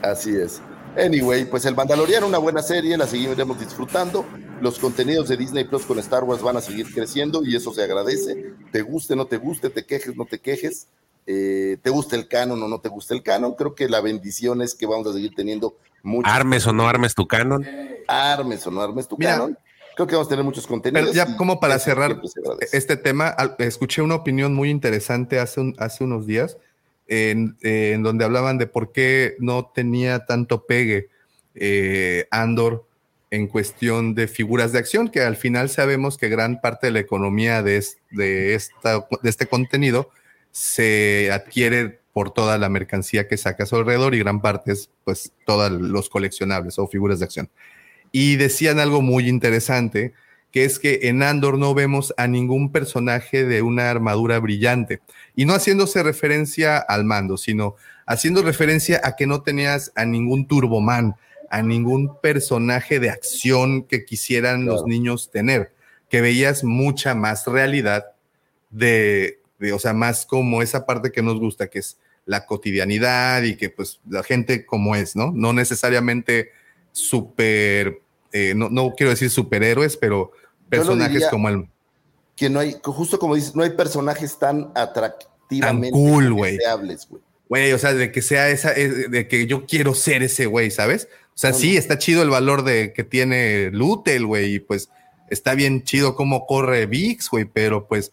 [0.00, 0.62] Así es.
[0.96, 4.24] Anyway, pues el Mandaloriano, una buena serie, la seguiremos disfrutando.
[4.62, 7.82] Los contenidos de Disney Plus con Star Wars van a seguir creciendo y eso se
[7.82, 8.54] agradece.
[8.72, 10.86] Te guste, no te guste, te quejes, no te quejes.
[11.26, 13.52] eh, te guste el canon o no te guste el canon.
[13.56, 17.14] Creo que la bendición es que vamos a seguir teniendo muchos Armes o no armes
[17.14, 17.66] tu canon.
[18.08, 19.58] armes o no armes tu Mira, canon.
[19.94, 21.10] Creo que vamos a tener muchos contenidos.
[21.10, 22.20] Pero ya como para cerrar
[22.72, 26.56] este tema, escuché una opinión muy interesante hace, un- hace unos días
[27.06, 31.08] en, en donde hablaban de por qué no tenía tanto pegue
[31.54, 32.86] eh, Andor
[33.32, 37.00] en cuestión de figuras de acción, que al final sabemos que gran parte de la
[37.00, 40.10] economía de, es- de, esta, de este contenido
[40.50, 44.90] se adquiere por toda la mercancía que saca a su alrededor y gran parte es
[45.04, 47.48] pues todos los coleccionables o figuras de acción.
[48.12, 50.12] Y decían algo muy interesante,
[50.50, 55.00] que es que en Andor no vemos a ningún personaje de una armadura brillante.
[55.36, 60.48] Y no haciéndose referencia al mando, sino haciendo referencia a que no tenías a ningún
[60.48, 61.14] Turboman,
[61.50, 65.72] a ningún personaje de acción que quisieran los niños tener,
[66.08, 68.06] que veías mucha más realidad
[68.70, 69.39] de,
[69.72, 73.70] o sea, más como esa parte que nos gusta, que es la cotidianidad y que
[73.70, 75.32] pues la gente como es, ¿no?
[75.32, 76.50] No necesariamente
[76.92, 78.00] súper,
[78.32, 80.32] eh, no, no quiero decir superhéroes, pero
[80.68, 81.68] personajes diría como el
[82.36, 86.56] Que no hay, justo como dices, no hay personajes tan atractivamente Tan cool, güey.
[86.58, 87.08] deseables,
[87.48, 87.72] güey.
[87.72, 91.08] o sea, de que sea esa, eh, de que yo quiero ser ese güey, ¿sabes?
[91.34, 91.78] O sea, No, sí, no.
[91.80, 94.90] está chido el valor de que tiene Lutel, güey, y pues
[95.28, 98.12] está bien chido cómo corre Vix, güey, pero pues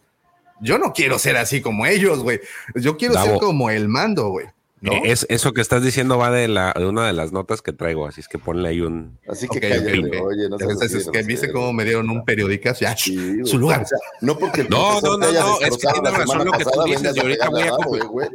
[0.60, 2.40] yo no quiero ser así como ellos, güey.
[2.74, 4.46] Yo quiero ser como el mando, güey.
[4.80, 4.92] ¿no?
[4.92, 7.72] Eh, Es, eso que estás diciendo va de, la, de una de las notas que
[7.72, 9.18] traigo, así es que ponle ahí un...
[9.28, 12.80] Así que Ok, cállate, oye, no Entonces, es que viste cómo me dieron un periodicazo.
[12.80, 13.46] Ya, Sí, güey.
[13.46, 13.82] su lugar.
[13.82, 16.64] O sea, no porque el No, no, no, no, es que tiene razón lo que
[16.64, 18.28] tú dices, y ahorita voy a.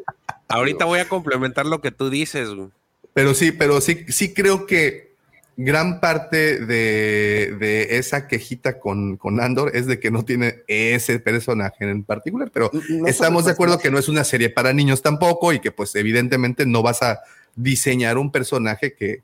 [0.50, 2.50] Ahorita voy a complementar lo que tú dices.
[2.50, 2.70] güey.
[3.14, 5.13] Pero sí, pero sí, sí creo que
[5.56, 11.20] gran parte de, de esa quejita con, con Andor es de que no tiene ese
[11.20, 15.02] personaje en particular, pero No estamos de acuerdo que no es una serie para niños
[15.02, 17.20] tampoco y que pues evidentemente no vas a
[17.56, 19.22] diseñar un personaje que,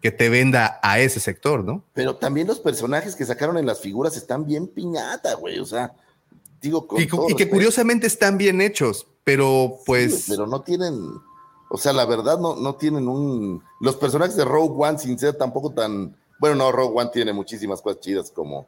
[0.00, 1.82] que te venda a ese sector, ¿no?
[1.94, 5.58] Pero también los personajes que sacaron en las figuras están bien piñata, güey.
[5.58, 5.92] O sea,
[6.60, 10.24] digo, con Y, que curiosamente están bien hechos, pero pues...
[10.24, 10.94] sí, pero no tienen,
[11.70, 13.62] o sea, la verdad no, no tienen un...
[13.80, 16.16] Los personajes de Rogue One, sin ser tampoco tan...
[16.38, 18.66] Bueno, no, Rogue One tiene muchísimas cosas chidas como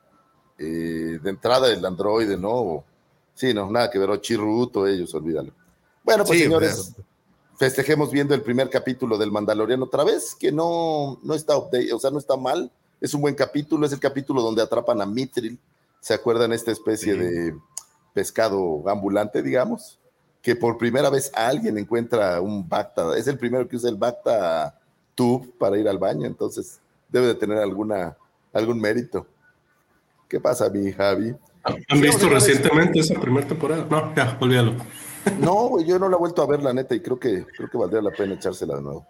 [0.58, 2.50] eh, de entrada el androide, ¿no?
[2.50, 2.84] O-
[3.34, 5.52] sí, no, nada que ver, o Chiruto, ellos, olvídalo.
[6.02, 6.94] Bueno, pues Sí, señores,
[7.56, 11.98] festejemos viendo el primer capítulo del Mandaloriano otra vez, que no, no está update, o
[11.98, 12.70] sea, no está mal.
[13.00, 15.58] Es un buen capítulo, es el capítulo donde atrapan a Mithril.
[16.00, 17.18] ¿Se acuerdan esta especie Sí.
[17.18, 17.56] de
[18.14, 19.98] pescado ambulante, digamos?
[20.42, 23.16] Que por primera vez alguien encuentra un Bacta.
[23.16, 24.78] Es el primero que usa el Bacta
[25.14, 28.16] Tube para ir al baño, entonces debe de tener alguna,
[28.52, 29.26] algún mérito.
[30.28, 31.34] ¿Qué pasa, mi Javi?
[31.64, 33.86] ¿Han visto recientemente esa primera temporada?
[33.90, 34.74] No, ya, olvídalo.
[35.40, 37.76] No, yo no la he vuelto a ver, la neta, y creo que, creo que
[37.76, 39.06] valdría la pena echársela de nuevo.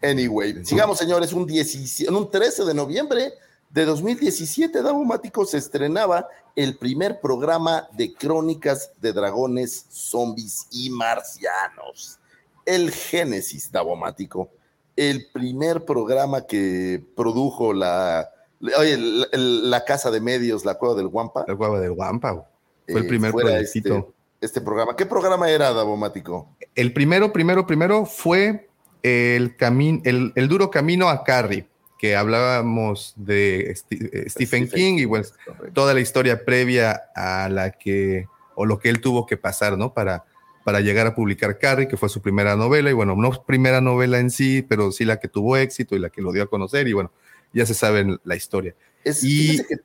[0.00, 1.32] Anyway, sigamos, señores.
[1.32, 3.34] Un, 17 un 13 de noviembre
[3.74, 12.20] de 2017, Davomático se estrenaba el primer programa de crónicas de dragones, zombies y marcianos.
[12.64, 14.48] El Génesis Davomático.
[14.94, 18.30] El primer programa que produjo la,
[18.78, 21.44] oye, la, la Casa de Medios, la Cueva del Guampa.
[21.48, 22.48] La cueva del Guampa.
[22.86, 23.34] Fue el eh, primer.
[23.60, 24.04] Este,
[24.40, 24.94] este programa.
[24.94, 26.48] ¿Qué programa era, Davomático?
[26.76, 28.68] El primero, primero, primero fue
[29.02, 31.66] el, camino, el, el duro camino a Carrie,
[32.04, 35.32] que hablábamos de eh, Stephen, King y pues
[35.72, 39.94] toda la historia previa a la que, o lo que él tuvo que pasar, ¿no?
[39.94, 40.26] Para,
[40.66, 44.18] para llegar a publicar Carrie, que fue su primera novela, y bueno, no primera novela
[44.18, 46.86] en sí, pero sí la que tuvo éxito y la que lo dio a conocer,
[46.88, 47.10] y bueno,
[47.54, 48.74] ya se sabe la historia.
[49.02, 49.76] Es, Y- que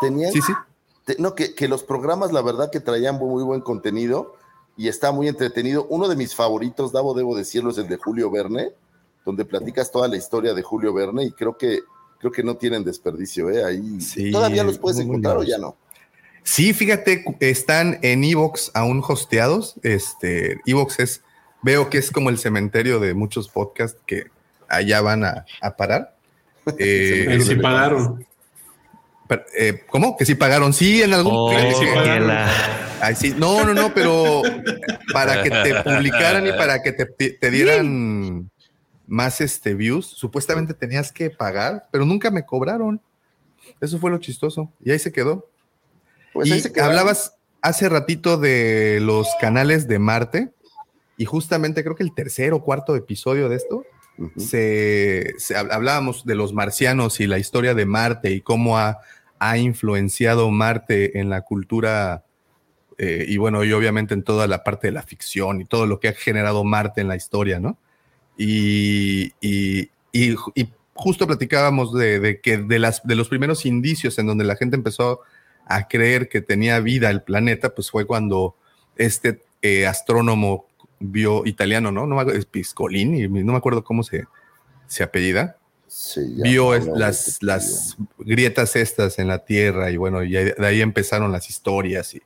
[0.00, 0.54] tenían, Sí, sí.
[1.04, 4.36] te- no, que, que los programas, la verdad, que traían muy, muy buen contenido
[4.74, 5.86] y está muy entretenido.
[5.90, 8.70] Uno de mis favoritos, Davo, debo decirlo, es el de Julio Verne,
[9.24, 11.80] donde platicas toda la historia de Julio Verne y creo que
[12.18, 13.64] creo que no tienen desperdicio, ¿eh?
[13.64, 15.76] Ahí Sí, todavía los puedes encontrar o ya no.
[16.44, 19.74] Sí, fíjate, están en Evox aún hosteados.
[19.82, 21.22] Este, Evox es,
[21.62, 24.24] veo que es como el cementerio de muchos podcasts que
[24.68, 26.16] allá van a, a parar.
[26.78, 28.24] Eh, sí pagaron.
[29.58, 30.16] eh, ¿Cómo?
[30.16, 30.72] Que sí pagaron.
[30.72, 31.32] Sí, en algún.
[31.34, 32.28] Oh, sí, que pagaron.
[32.28, 33.34] la- Ay, sí.
[33.36, 34.42] No, no, no, pero
[35.12, 38.48] para que te publicaran y para que te, te dieran
[39.06, 43.00] más este, views, supuestamente tenías que pagar, pero nunca me cobraron.
[43.80, 44.72] Eso fue lo chistoso.
[44.84, 45.48] Y ahí se quedó.
[46.32, 46.90] Pues y ahí se quedaron.
[46.96, 50.52] hablabas hace ratito de los canales de Marte
[51.16, 53.84] y justamente creo que el tercer o cuarto episodio de esto
[54.36, 58.98] se, se hab- hablábamos de los marcianos y la historia de Marte y cómo ha,
[59.38, 62.24] ha influenciado Marte en la cultura
[62.98, 65.98] eh, y bueno, y obviamente en toda la parte de la ficción y todo lo
[66.00, 67.78] que ha generado Marte en la historia, ¿no?
[68.44, 74.18] Y, y- y- y justo platicábamos de, de que de, las, de los primeros indicios
[74.18, 75.20] en donde la gente empezó
[75.66, 78.56] a creer que tenía vida el planeta, pues fue cuando
[78.96, 80.66] este eh, astrónomo
[80.98, 82.06] vio italiano, ¿no?
[82.06, 84.24] No es Piscolini, no me acuerdo cómo se,
[84.86, 90.32] se apellida, Sí, vio es- las, las grietas estas en la Tierra y bueno, y
[90.32, 92.22] de ahí empezaron las historias y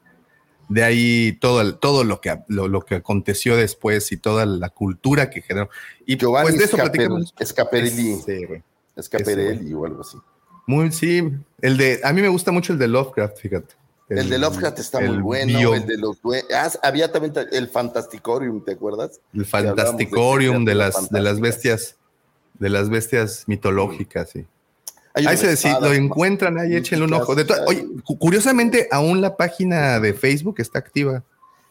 [0.69, 4.69] de ahí todo, el- todo lo, que, lo, lo que aconteció después y toda la
[4.71, 5.69] cultura que generó.
[6.05, 7.33] Y Giovanni pues de eso platicamos.
[8.47, 8.63] Güey.
[9.01, 10.17] Scaparelli o algo así.
[10.67, 11.23] Muy, sí,
[11.61, 13.75] el de, a mí me gusta mucho el de Lovecraft, fíjate.
[14.09, 16.17] El, de Lovecraft está muy bueno, bio- el de los
[16.55, 19.21] ah, había también ta- el Fantasticorium, ¿te acuerdas?
[19.33, 21.97] el de Fantasticorium de, las, de las bestias,
[22.55, 24.47] de las bestias mitológicas, sí.
[25.17, 27.35] Hay Ahí se espada, lo encuentran, ahí échenle un ojo.
[27.35, 27.87] De oye,
[28.19, 31.25] curiosamente, aún la página de Facebook está activa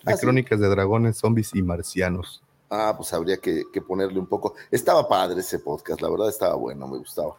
[0.04, 0.22] de Ah, ¿sí?
[0.22, 2.42] crónicas de dragones, zombies y marcianos.
[2.70, 4.56] Ah, pues habría que, que ponerle un poco.
[4.72, 7.38] Estaba padre ese podcast, la verdad estaba bueno, me gustaba.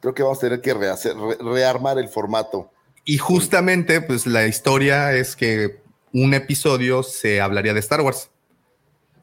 [0.00, 2.70] Creo que vamos a tener que rehacer, re- rearmar el formato.
[3.04, 5.80] Y justamente, pues la historia es que
[6.12, 8.30] un episodio se hablaría de Star Wars.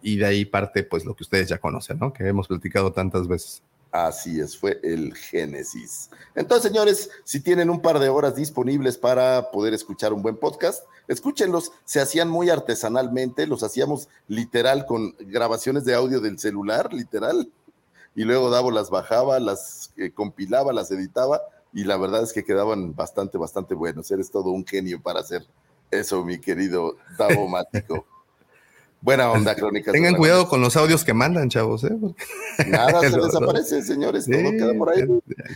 [0.01, 2.11] Y de ahí parte, pues, lo que ustedes ya conocen, ¿no?
[2.13, 3.61] Que hemos platicado tantas veces.
[3.93, 6.09] Así es, fue el Génesis.
[6.33, 10.83] Entonces, señores, si tienen un par de horas disponibles para poder escuchar un buen podcast,
[11.07, 11.71] escúchenlos.
[11.85, 17.51] Se hacían muy artesanalmente, los hacíamos literal con grabaciones de audio del celular, literal.
[18.15, 22.43] Y luego Davo las bajaba, las eh, compilaba, las editaba y la verdad es que
[22.43, 24.09] quedaban bastante, bastante buenos.
[24.09, 25.45] Eres todo un genio para hacer
[25.91, 28.07] eso, mi querido Davo Mático.
[29.03, 29.91] Buena onda, crónica.
[29.91, 31.83] Tengan cuidado con los audios que mandan, chavos.
[31.83, 31.89] ¿eh?
[32.67, 34.25] Nada se desaparece, señores.
[34.25, 35.01] todo queda por ahí.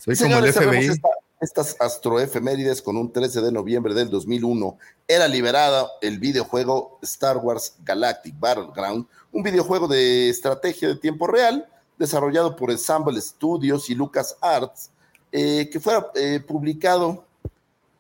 [0.04, 1.02] Soy como el FBI.
[1.40, 7.76] estas astroefemérides con un 13 de noviembre del 2001 era liberada el videojuego Star Wars
[7.86, 14.36] Galactic Battleground, un videojuego de estrategia de tiempo real desarrollado por Ensemble Studios y Lucas
[14.42, 14.90] Arts,
[15.32, 17.24] eh, que fue eh, publicado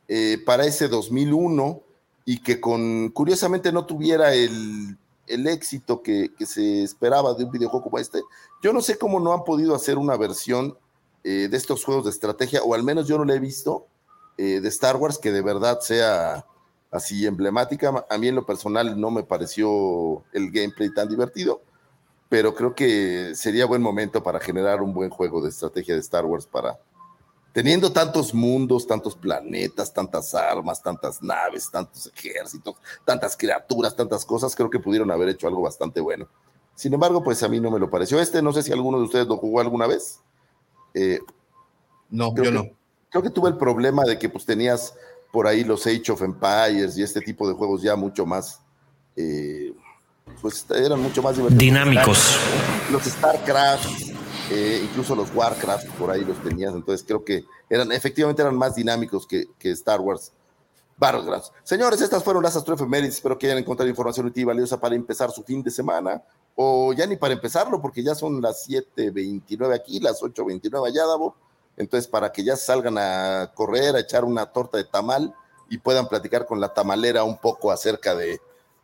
[0.10, 1.82] eh, para ese 2001
[2.26, 4.98] y que con curiosamente no tuviera el
[5.28, 8.22] el éxito que, se esperaba de un videojuego como este.
[8.62, 10.78] Yo no sé cómo no han podido hacer una versión
[11.24, 13.88] eh, de estos juegos de estrategia, o al menos yo no la he visto,
[14.38, 16.46] eh, de Star Wars que de verdad sea
[16.92, 18.06] así emblemática.
[18.10, 21.62] A mí en lo personal no me pareció el gameplay tan divertido,
[22.30, 26.26] pero creo que sería buen momento para generar un buen juego de estrategia de Star
[26.26, 26.80] Wars para,
[27.58, 34.56] teniendo tantos mundos, tantos planetas, tantas armas, tantas naves, tantos ejércitos, tantas criaturas, tantas cosas,
[34.56, 36.28] creo que pudieron haber hecho algo bastante bueno.
[36.76, 38.22] Sin embargo, pues a mí no me lo pareció.
[38.22, 40.20] Este, no sé si alguno de ustedes lo jugó alguna vez.
[40.94, 41.20] Eh,
[42.12, 42.70] no, yo no.
[43.10, 44.94] Creo que tuve el problema de que pues tenías
[45.32, 48.62] por ahí los Age of Empires y este tipo de juegos ya mucho más,
[49.16, 49.74] eh,
[50.44, 51.60] pues eran mucho más divertidos.
[51.60, 52.38] Dinámicos.
[52.92, 54.07] Los StarCraft,
[54.52, 58.76] eh, incluso los Warcraft por ahí los tenías, entonces creo que eran, efectivamente eran más
[58.76, 60.32] dinámicos que, Star Wars
[60.98, 61.52] Battlegrounds.
[61.64, 65.32] Señores, estas fueron las astroefemérides, espero que hayan encontrado información útil y valiosa para empezar
[65.32, 66.24] su fin de semana,
[66.56, 71.36] o ya ni para empezarlo, porque ya son las 7.29 aquí, las 8.29 allá, Davo,
[71.76, 75.36] entonces para que ya salgan a correr, a echar una torta de tamal
[75.70, 78.40] y puedan platicar con la tamalera un poco acerca de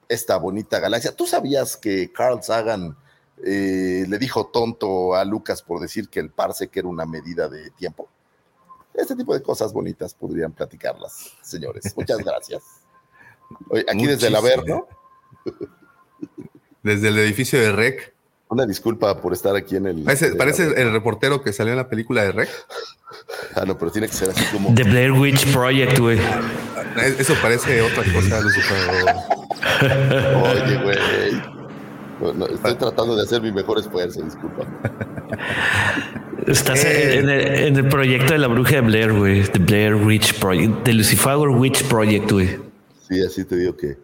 [0.09, 1.15] esta bonita galaxia.
[1.15, 2.97] ¿Tú sabías que Carl Sagan
[3.41, 7.71] eh, le dijo tonto a Lucas por decir que el que era una medida de
[7.71, 8.07] tiempo.
[8.93, 11.93] Este tipo de cosas bonitas podrían platicarlas, señores.
[11.97, 12.63] Muchas gracias.
[13.89, 14.87] aquí desde el Averno.
[16.83, 18.13] Desde el edificio de Rec.
[18.49, 20.03] Una disculpa por estar aquí en el.
[20.03, 22.49] Parece, el reportero que salió en la película de Rec.
[23.55, 24.73] Ah, no, pero tiene que ser así como.
[24.73, 26.19] The Blair Witch Project, güey.
[27.19, 28.39] Eso parece otra cosa,
[30.41, 31.62] Oye, güey
[32.31, 34.67] estoy tratando de hacer mi mejor esfuerzo, disculpa.
[36.47, 39.43] Estás en, el, proyecto de la bruja de Blair, güey.
[39.43, 40.83] The Blair Witch Project.
[40.83, 42.59] The Lucifer Witch Project, güey.
[43.07, 43.97] Sí, así te digo que.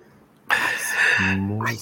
[1.37, 1.77] Muy,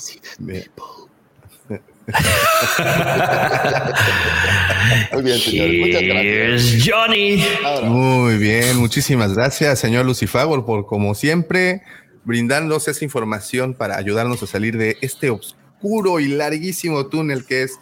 [5.11, 5.87] Muy bien, señor.
[5.87, 6.87] Muchas gracias.
[6.87, 7.43] Johnny.
[7.83, 11.81] Muy bien, muchísimas gracias, señor Lucifer, por como siempre
[12.23, 17.63] brindarnos esa información para ayudarnos a salir de este obstáculo oscuro y larguísimo túnel que
[17.63, 17.79] es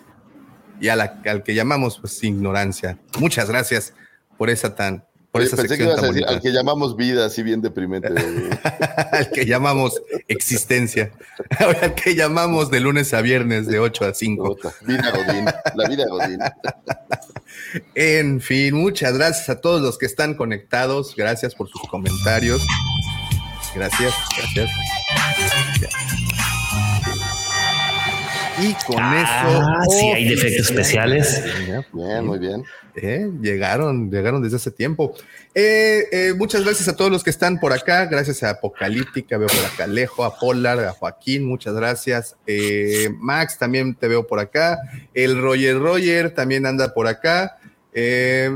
[0.79, 2.97] y al que llamamos pues ignorancia.
[3.19, 3.93] Muchas gracias
[4.37, 5.89] por esa tan por esa sección
[6.29, 8.07] al que llamamos vida, así bien deprimente.
[9.11, 11.11] al que llamamos existencia.
[11.59, 14.57] al que llamamos de lunes a viernes de 8 a 5.
[14.87, 15.45] Vida Godín,
[15.75, 16.39] la vida Godín.
[17.95, 21.13] en fin, muchas gracias a todos los que están conectados.
[21.17, 22.61] Gracias por sus comentarios.
[23.75, 24.69] Gracias, gracias.
[28.57, 29.97] Y con ah, eso.
[29.99, 31.43] Sí, hay defectos especiales.
[31.91, 32.63] Bien, muy bien.
[32.95, 35.13] Eh, llegaron, llegaron desde hace tiempo.
[35.53, 38.05] Eh, eh, muchas gracias a todos los que están por acá.
[38.05, 42.37] Gracias a Apocalíptica, veo por acá Alejo, a Polar, a Joaquín, muchas gracias.
[43.19, 44.79] Max, también te veo por acá.
[45.13, 47.57] El Roger Roger también anda por acá.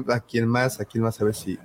[0.08, 0.80] ¿A quién más?
[0.80, 1.20] ¿A quién más?
[1.20, 1.60] A ver si.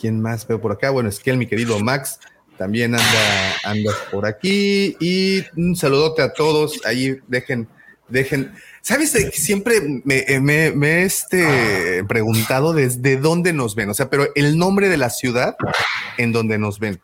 [0.00, 0.90] ¿Quién más veo por acá?
[0.90, 2.18] Bueno, es que el mi querido Max
[2.56, 4.96] también anda, anda por aquí.
[5.00, 6.80] Y un saludote a todos.
[6.84, 7.68] Ahí dejen,
[8.08, 8.52] dejen.
[8.80, 9.10] ¿Sabes?
[9.32, 13.90] Siempre me, me, he este, preguntado desde dónde nos ven.
[13.90, 15.56] O sea, pero el nombre de la ciudad
[16.18, 17.00] en donde nos ven.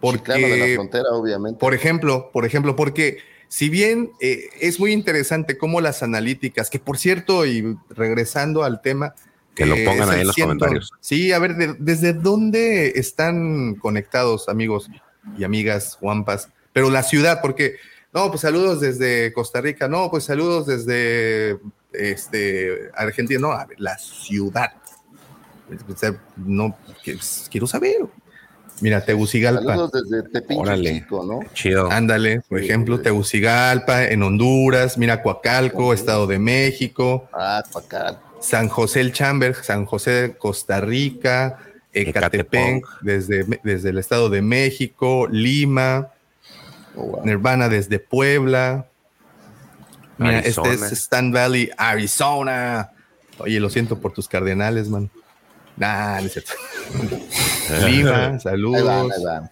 [0.00, 1.58] Porque, claro, de la frontera, obviamente.
[1.58, 3.18] Por ejemplo, por ejemplo, porque
[3.48, 8.80] si bien eh, es muy interesante cómo las analíticas, que por cierto, y regresando al
[8.80, 9.14] tema,
[9.54, 10.90] que lo pongan ahí en los comentarios.
[11.00, 14.90] Sí, a ver, ¿desde dónde están conectados, amigos
[15.36, 16.48] y amigas Juanpas?
[16.72, 17.76] Pero la ciudad, porque,
[18.12, 21.58] no, pues saludos desde Costa Rica, no, pues saludos desde
[21.92, 24.72] este, Argentina, no, a ver, la ciudad.
[26.36, 26.76] No,
[27.50, 28.06] quiero saber.
[28.80, 29.76] Mira, Tegucigalpa.
[29.76, 31.40] Saludos desde Tepinche Chico, ¿no?
[31.54, 31.90] Chido.
[31.90, 37.28] Ándale, por ejemplo, Tegucigalpa, en Honduras, mira, Coacalco, Estado de México.
[37.32, 41.58] Ah, Coacalco San José el Chamber, San José de Costa Rica,
[41.92, 46.08] Ecatepec, desde, desde el Estado de México, Lima,
[47.24, 48.86] Nirvana desde Puebla.
[50.18, 52.90] Mira, este es Stan Valley, Arizona.
[53.38, 55.10] Oye, lo siento por tus cardenales, man.
[55.76, 56.52] Nah, no es cierto.
[57.86, 58.84] Lima, Ahí saludos.
[58.84, 59.50] van, ahí van.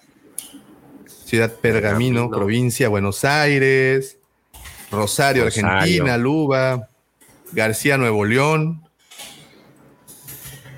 [1.07, 2.31] Ciudad Pergamino, Pergamino.
[2.31, 4.19] provincia Buenos Aires,
[4.91, 5.69] Rosario, Rosario.
[5.71, 6.90] Argentina, Luba,
[7.52, 8.82] García, Nuevo León,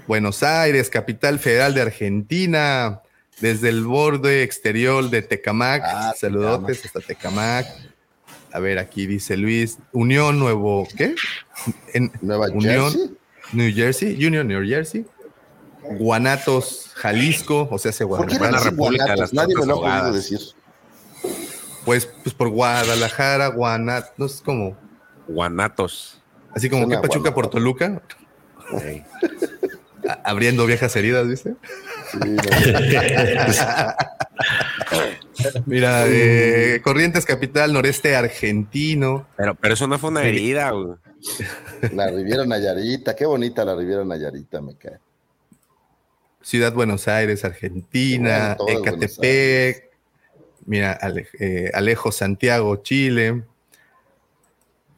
[0.06, 3.02] Buenos Aires, capital federal de Argentina,
[3.40, 7.66] desde el borde exterior de Tecamac, Ah, saludotes hasta Tecamac.
[8.52, 11.14] A ver, aquí dice Luis, Unión Nuevo, ¿qué?
[11.94, 13.16] En Nueva Unión, Jersey.
[13.52, 15.06] New Jersey, Union, New Jersey.
[15.98, 18.70] Guanatos, Jalisco, o sea, se ¿Por qué Guadalajara.
[18.70, 19.32] República de Guanatos?
[19.32, 20.40] las Nadie me lo ha podido decir.
[21.84, 24.76] Pues, pues por Guadalajara, Guanatos, no es como,
[25.26, 26.21] Guanatos.
[26.54, 28.02] Así como que Pachuca por Toluca,
[28.80, 29.02] Sí.
[30.24, 31.54] abriendo viejas heridas, ¿viste?
[32.10, 32.42] Sí, no.
[35.66, 39.26] Mira, eh, Corrientes Capital, noreste argentino.
[39.36, 40.96] Pero, pero eso no fue una herida, güey.
[41.94, 44.98] La Riviera Nayarita, qué bonita la Riviera Nayarita, me cae.
[46.42, 49.90] Ciudad Buenos Aires, Argentina, Bueno, Ecatepec,
[50.66, 53.44] mira, Ale- eh, Alejo Santiago, Chile.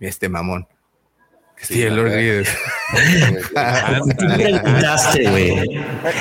[0.00, 0.66] Este mamón.
[1.60, 2.12] Sí, el Lord
[4.18, 4.26] Tú
[5.30, 5.80] güey.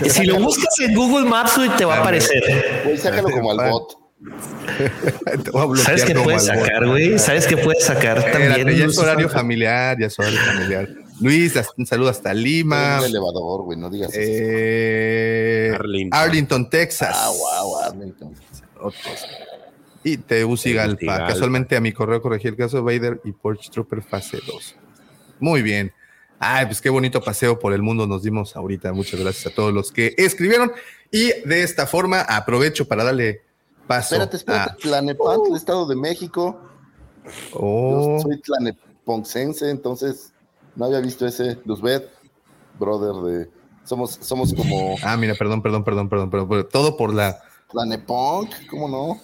[0.10, 2.82] Si lo buscas en Google Maps, güey, te va a aparecer.
[2.86, 3.98] Güey, sácalo como al bot.
[5.44, 7.20] Te voy a bloquear ¿Sabes qué puedes sacar, güey?
[7.20, 8.78] ¿Sabes qué puedes sacar Espérate, también?
[8.78, 10.88] ya es horario familiar, ya es horario familiar.
[11.20, 13.00] Luis, un saludo hasta Lima.
[13.00, 14.20] Un elevador, güey, no digas eso.
[14.22, 16.20] Eh, Arlington.
[16.20, 17.12] Arlington, Texas.
[17.14, 18.34] Ah, wow, Arlington.
[18.80, 19.26] Otros.
[20.04, 21.28] Y Tegucigalpa.
[21.28, 24.76] Casualmente a mi correo corregí el caso de Vader y Porch Trooper fase 2.
[25.44, 25.92] Muy bien.
[26.40, 28.94] Ay, pues qué bonito paseo por el mundo nos dimos ahorita.
[28.94, 30.72] Muchas gracias a todos los que escribieron.
[31.12, 33.42] Y de esta forma aprovecho para darle
[33.86, 34.72] paso Espérate, espérate.
[34.72, 34.76] a...
[34.78, 36.62] Tlanepantla, Estado de México.
[37.54, 40.32] Oh, Yo soy tlaneponcense, entonces
[40.78, 41.60] no había visto ese.
[41.66, 42.10] Luzbet,
[42.80, 43.50] brother de.
[43.84, 46.68] Somos, somos como ah, mira, perdón, perdón, perdón, perdón, perdón.
[46.72, 47.38] Todo por la,
[47.70, 49.20] Tlanepunk, ¿cómo no?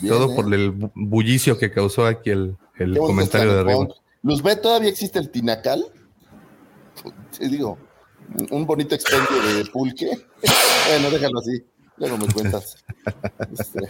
[0.00, 0.34] Bien, todo ¿eh?
[0.34, 3.88] por el bu- bullicio que causó aquí el, el comentario de arriba.
[4.22, 5.84] Luzbet, ¿todavía existe el Tinacal?
[7.36, 7.78] Te digo,
[8.38, 10.10] un- un bonito expendio de pulque.
[10.88, 11.64] bueno, déjalo así.
[11.96, 12.76] Luego me cuentas.
[13.52, 13.80] Este,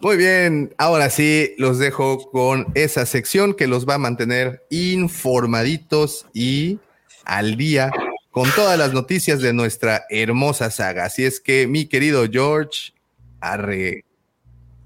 [0.00, 6.26] Muy bien, ahora sí los dejo con esa sección que los va a mantener informaditos
[6.32, 6.78] y
[7.24, 7.90] al día
[8.30, 11.04] con todas las noticias de nuestra hermosa saga.
[11.06, 12.92] Así es que, mi querido George,
[13.40, 14.04] arre,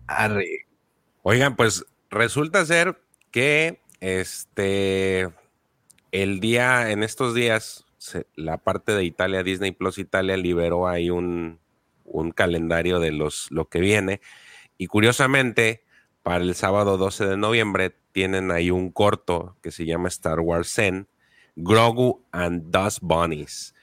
[0.07, 0.67] arre.
[1.23, 3.01] Oigan, pues resulta ser
[3.31, 5.29] que este
[6.13, 7.85] el día, en estos días,
[8.35, 11.61] la parte de Italia, Disney Plus Italia, liberó ahí un,
[12.05, 14.21] un calendario de los lo que viene.
[14.79, 15.85] Y curiosamente,
[16.23, 20.73] para el sábado 12 de noviembre, tienen ahí un corto que se llama Star Wars
[20.73, 21.09] Zen,
[21.57, 23.75] Grogu and Dust Bunnies.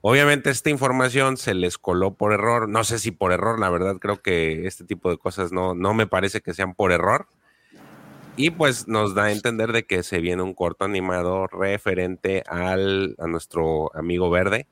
[0.00, 3.96] Obviamente esta información se les coló por error, no sé si por error, la verdad
[3.98, 7.28] creo que este tipo de cosas no, no me parece que sean por error.
[8.38, 13.16] Y pues nos da a entender de que se viene un corto animado referente al,
[13.18, 14.68] a nuestro amigo verde,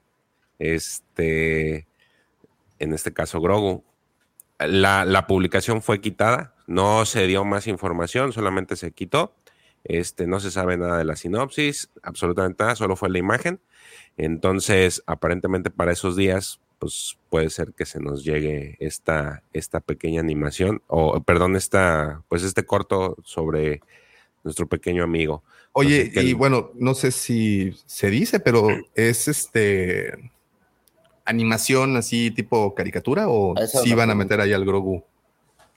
[0.60, 1.88] este,
[2.78, 3.82] en este caso Grogu.
[4.60, 9.34] La, la publicación fue quitada, no se dio más información, solamente se quitó.
[9.82, 13.60] Este, no se sabe nada de la sinopsis, absolutamente nada, solo fue la imagen.
[14.16, 20.20] Entonces, aparentemente para esos días, pues puede ser que se nos llegue esta, esta pequeña
[20.20, 23.80] animación, o perdón, esta, pues este corto sobre
[24.44, 25.42] nuestro pequeño amigo.
[25.72, 30.30] Oye, y el- bueno, no sé si se dice, pero es este
[31.24, 35.02] animación así tipo caricatura o si van a meter ahí al Grogu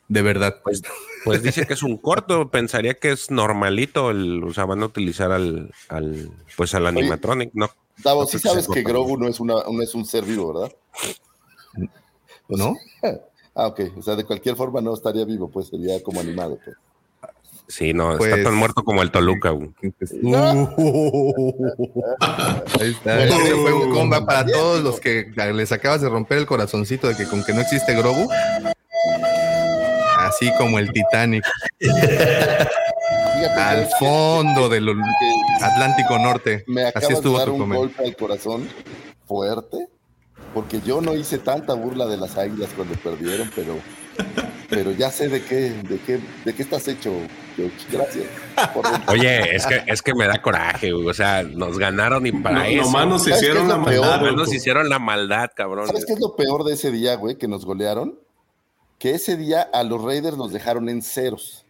[0.08, 0.62] de verdad.
[0.64, 0.84] Pues,
[1.24, 4.86] pues dice que es un corto, pensaría que es normalito, el, o sea, van a
[4.86, 7.72] utilizar al, al pues al animatronic, ¿no?
[8.04, 8.82] Davo, sí sabes que.
[8.84, 10.72] Grogu no es, una, no es un ser vivo, ¿verdad?
[12.48, 12.76] ¿No?
[13.56, 13.80] Ah, ok.
[13.98, 16.58] O sea, de cualquier forma no estaría vivo, pues sería como animado.
[16.64, 16.78] Pues.
[17.68, 19.50] Sí, no, Pues- está tan muerto como el Toluca.
[22.80, 23.24] Ahí está.
[23.26, 27.18] Ese fue un comba para todos los que les acabas de romper el corazoncito de
[27.18, 28.30] que con que no existe Grogu.
[30.20, 31.44] Así como el Titanic
[33.40, 36.64] Fíjate, al fondo del que Atlántico Norte.
[36.68, 37.88] me Así acabas de estuvo dar tu un comentario.
[37.96, 38.70] golpe al corazón
[39.26, 39.78] fuerte,
[40.54, 43.76] porque yo no hice tanta burla de las águilas cuando perdieron, pero
[44.70, 47.12] pero ya sé de qué, de qué, de qué estás hecho,
[47.56, 47.76] George.
[47.92, 48.26] Gracias.
[49.08, 51.08] Oye, es que, es que me da coraje, güey.
[51.08, 52.84] O sea, nos ganaron y para eso.
[52.84, 54.18] Nomás nos hicieron la maldad.
[54.20, 55.88] Nomás nos hicieron la maldad, cabrón.
[55.88, 58.20] ¿Sabes qué es lo peor de ese día, güey, que nos golearon?
[59.00, 61.66] Que ese día a los Raiders nos dejaron en ceros.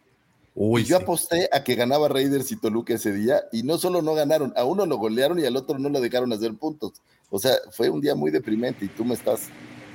[0.61, 1.03] Uy, y yo sí.
[1.03, 4.65] aposté a que ganaba Raiders y Toluca ese día, y no solo no ganaron, a
[4.65, 7.01] uno lo golearon y al otro no lo dejaron hacer puntos.
[7.29, 9.43] O sea, fue un día muy deprimente y tú me estás,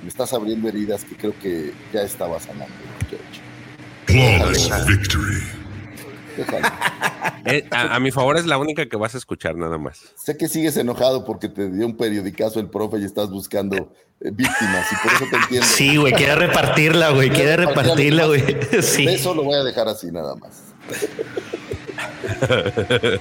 [0.01, 2.73] me estás abriendo heridas que creo que ya estaba sanando,
[3.07, 3.41] George.
[4.07, 5.64] Flawless victory.
[6.37, 6.67] Déjalo.
[7.47, 10.01] Eh, a, a mi favor es la única que vas a escuchar nada más.
[10.15, 14.31] Sé que sigues enojado porque te dio un periodicazo el profe y estás buscando eh,
[14.31, 15.67] víctimas y por eso te entiendo.
[15.67, 18.43] Sí, güey, quiere repartirla, güey, quiere repartirla, güey.
[18.81, 19.07] Sí.
[19.07, 20.73] Eso lo voy a dejar así nada más.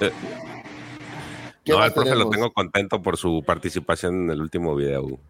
[1.65, 5.20] ¿Qué No, más al profe lo tengo contento por su participación en el último video.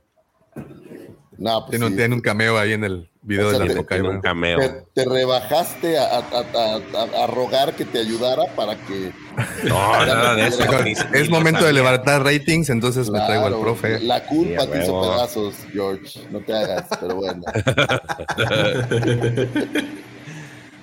[1.38, 1.96] No, pues Tiene, un- sí.
[1.98, 4.58] tiene un cameo ahí en el video O sea, de te- la Tiene un cameo.
[4.58, 6.80] Te, te rebajaste a, a- a-
[7.20, 9.12] a- a rogar que te ayudara para que.
[9.64, 10.62] No, nada de eso.
[11.12, 13.98] Es momento de levantar ratings, entonces me traigo al profe.
[14.00, 16.20] La culpa Sí, te hizo pedazos, George.
[16.30, 17.42] No te hagas, pero bueno.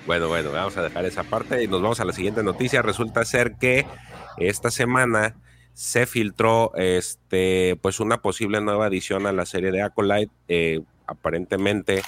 [0.07, 2.81] Bueno, bueno, vamos a dejar esa parte y nos vamos a la siguiente noticia.
[2.81, 3.85] Resulta ser que
[4.37, 5.35] esta semana
[5.73, 10.31] se filtró este pues una posible nueva edición a la serie de Acolyte.
[10.47, 12.01] Eh, aparentemente,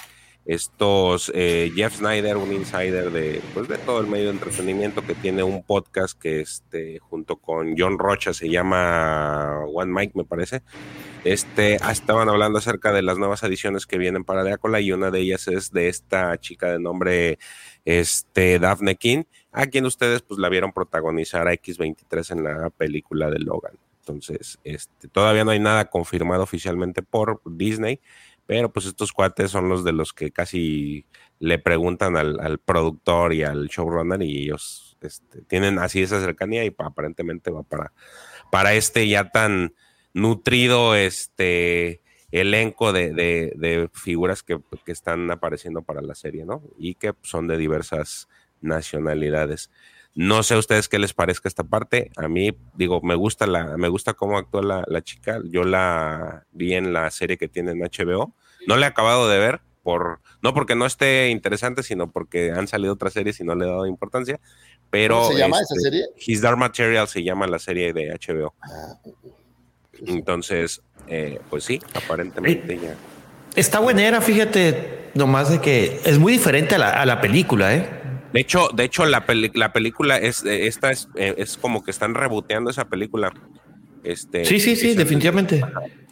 [0.46, 5.14] estos eh, Jeff Snyder, un insider de, pues, de todo el medio de entretenimiento que
[5.14, 10.62] tiene un podcast que este, junto con John Rocha se llama One Mike, me parece.
[11.24, 15.10] Este, ah, estaban hablando acerca de las nuevas ediciones que vienen para Drácula y una
[15.10, 17.38] de ellas es de esta chica de nombre
[17.84, 23.30] este, Daphne King, a quien ustedes pues la vieron protagonizar a X23 en la película
[23.30, 23.74] de Logan.
[24.00, 28.00] Entonces, este, todavía no hay nada confirmado oficialmente por Disney,
[28.46, 31.06] pero pues estos cuates son los de los que casi
[31.38, 36.64] le preguntan al, al productor y al showrunner y ellos este, tienen así esa cercanía
[36.64, 37.92] y pa- aparentemente va para,
[38.50, 39.74] para este ya tan
[40.12, 42.02] nutrido este
[42.40, 46.62] elenco de, de- de figuras que, que están apareciendo para la serie, ¿no?
[46.78, 48.28] Y que son de diversas
[48.60, 49.70] nacionalidades.
[50.16, 52.10] No sé a ustedes qué les parezca esta parte.
[52.16, 55.40] A mí, digo, me gusta la, me gusta cómo actúa la, la chica.
[55.44, 58.32] Yo la vi en la serie que tiene en HBO.
[58.66, 62.68] No la he acabado de ver, por, no porque no esté interesante, sino porque han
[62.68, 64.40] salido otras series y no le he dado importancia.
[64.90, 66.04] Pero ¿Cómo se llama esa este, serie?
[66.26, 68.54] His Dark Material se llama la serie de HBO.
[68.62, 68.94] Ah,
[70.06, 72.96] Entonces, eh, pues sí, aparentemente ya.
[73.56, 77.88] Está buenera, fíjate, nomás de que es muy diferente a la, a la película, ¿eh?
[78.32, 81.84] De hecho, de hecho la, peli- la película es eh, esta es, eh, es como
[81.84, 83.32] que están reboteando esa película.
[84.02, 85.60] Este, Sí, sí, sí, definitivamente.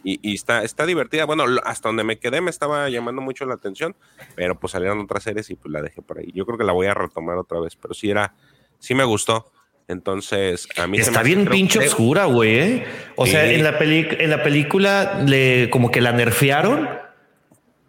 [0.05, 1.25] Y, y está, está divertida.
[1.25, 3.95] Bueno, hasta donde me quedé me estaba llamando mucho la atención,
[4.35, 6.31] pero pues salieron otras series y pues la dejé por ahí.
[6.33, 8.33] Yo creo que la voy a retomar otra vez, pero sí era,
[8.79, 9.51] sí me gustó.
[9.93, 12.59] Entonces, a mí se me Está hace- bien pinche creo- oscura, güey.
[12.59, 12.85] ¿eh?
[13.15, 16.89] O sea, en la, peli en la película le como que la nerfearon,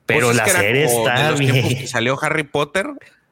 [0.07, 1.69] pero Pues es la que serie está bien.
[1.79, 2.87] que salió Harry Potter.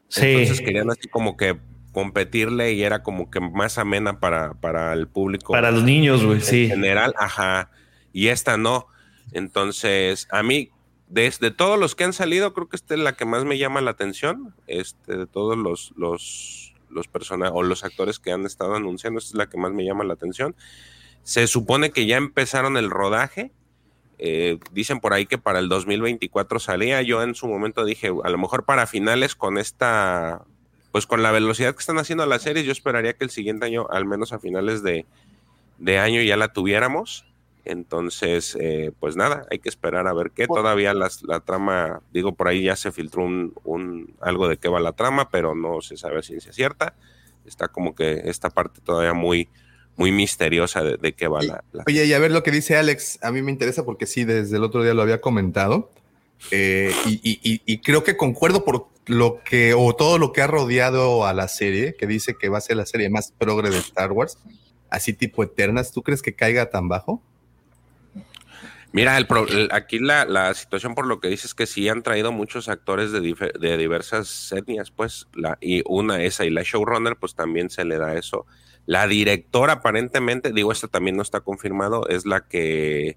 [0.08, 0.26] Sí.
[0.26, 1.56] Entonces querían así como que
[1.92, 5.52] competirle y era como que más amena para, para el público.
[5.52, 6.68] Para los niños, güey, en sí.
[6.68, 7.70] general, ajá.
[8.12, 8.86] Y esta no.
[9.32, 10.70] Entonces, a mí,
[11.08, 13.80] desde todos los que han salido, creo que esta es la que más me llama
[13.82, 14.54] la atención.
[14.66, 19.30] Este, de todos los, los, los personajes o los actores que han estado anunciando, esta
[19.30, 20.54] es la que más me llama la atención.
[21.22, 23.52] Se supone que ya empezaron el rodaje.
[24.18, 27.02] Eh, dicen por ahí que para el 2024 salía.
[27.02, 30.44] Yo en su momento dije, a lo mejor para finales con esta,
[30.92, 33.86] pues con la velocidad que están haciendo las series, yo esperaría que el siguiente año,
[33.90, 35.06] al menos a finales de,
[35.78, 37.24] de año, ya la tuviéramos.
[37.64, 40.46] Entonces, eh, pues nada, hay que esperar a ver qué.
[40.46, 44.68] Todavía las, la trama, digo, por ahí ya se filtró un, un- algo de qué
[44.68, 46.94] va la trama, pero no se sabe a ciencia cierta.
[47.46, 49.48] Está como que esta parte todavía muy,
[49.96, 52.76] muy misteriosa de, de qué va la, la- Oye, y a ver lo que dice
[52.76, 55.90] Alex, a mí me interesa porque sí, desde el otro día lo había comentado.
[56.50, 60.42] eh, y, y- y- y creo que concuerdo por lo que, o todo lo que
[60.42, 63.70] ha rodeado a la serie, que dice que va a ser la serie más progre
[63.70, 64.38] de Star Wars,
[64.90, 65.92] así tipo Eternas.
[65.92, 67.22] ¿Tú crees que caiga tan bajo?
[68.92, 72.30] Mira, el pro- aquí la, situación por lo que dices es que sí han traído
[72.30, 73.20] muchos actores de,
[73.78, 78.14] diversas etnias, pues, la, y una esa, y la showrunner, pues también se le da
[78.16, 78.46] eso.
[78.84, 83.16] La directora, aparentemente, digo, esto también no está confirmado, es la que,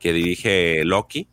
[0.00, 1.28] dirige Loki.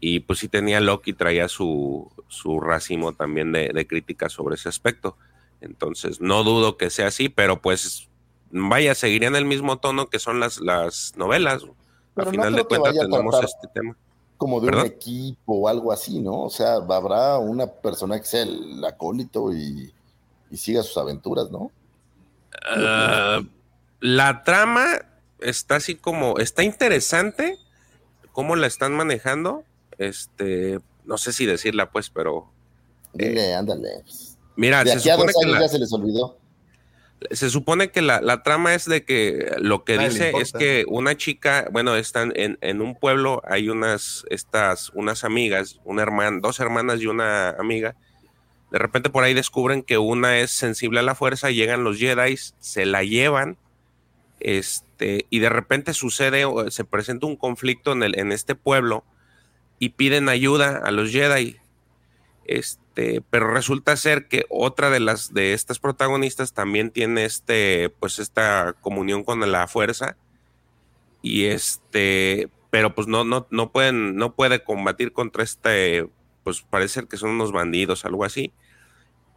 [0.00, 4.68] Y pues sí tenía Loki, traía su, su racimo también de, de críticas sobre ese
[4.68, 5.16] aspecto.
[5.60, 8.08] Entonces, no dudo que sea así, pero pues,
[8.52, 11.66] vaya, seguirían el mismo tono que son las, las novelas.
[12.18, 13.96] Pero a no final de cuentas tenemos este tema.
[14.36, 14.82] como de ¿Perdón?
[14.82, 16.42] un equipo o algo así, ¿no?
[16.42, 19.92] O sea, habrá una persona que sea el acólito y,
[20.50, 21.70] y siga sus aventuras, ¿no?
[22.70, 23.40] Ah,
[24.00, 24.86] la trama
[25.40, 27.58] está así como, está interesante
[28.32, 29.64] cómo la están manejando.
[29.98, 32.50] Este, no sé si decirla pues, pero
[33.12, 34.04] Dile, ándale.
[34.56, 36.38] mira, de se aquí a dos que años la, ya se les olvidó.
[37.30, 40.84] Se supone que la, la trama es de que lo que Nadie dice es que
[40.88, 46.38] una chica, bueno, están en, en un pueblo, hay unas, estas, unas amigas, una hermana,
[46.40, 47.96] dos hermanas y una amiga.
[48.70, 52.36] De repente por ahí descubren que una es sensible a la fuerza, llegan los Jedi,
[52.36, 53.56] se la llevan,
[54.40, 59.04] este, y de repente sucede, o se presenta un conflicto en, el, en este pueblo
[59.78, 61.56] y piden ayuda a los Jedi.
[62.44, 62.87] Este,
[63.30, 68.74] pero resulta ser que otra de las de estas protagonistas también tiene este, pues esta
[68.80, 70.16] comunión con la fuerza.
[71.22, 76.08] Y este, pero pues no, no, no pueden, no puede combatir contra este,
[76.44, 78.52] pues parece que son unos bandidos, algo así.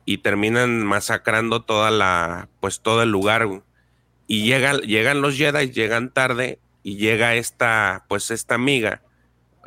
[0.05, 3.47] Y terminan masacrando toda la, pues todo el lugar.
[4.27, 9.01] Y llegan, llegan los Jedi, llegan tarde, y llega esta, pues esta amiga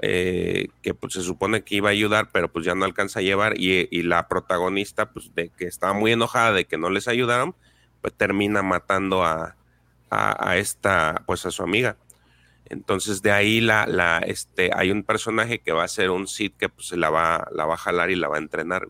[0.03, 3.23] eh, que pues se supone que iba a ayudar, pero pues ya no alcanza a
[3.23, 7.55] llevar y, la protagonista, pues de que estaba muy enojada de que no les ayudaron,
[8.03, 9.57] pues termina matando a,
[10.57, 11.97] esta, pues a su amiga.
[12.67, 16.69] Entonces de ahí la, este, hay un personaje que va a ser un Sith que
[16.69, 18.89] pues se la va, la va a jalar y la va a entrenar.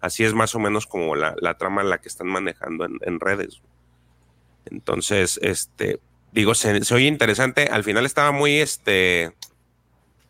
[0.00, 3.20] Así es más o menos como la, trama en la que están manejando en, en
[3.20, 3.62] redes.
[4.66, 6.00] Entonces, este,
[6.32, 7.68] digo, se, se oye interesante.
[7.70, 9.32] Al final estaba muy, este,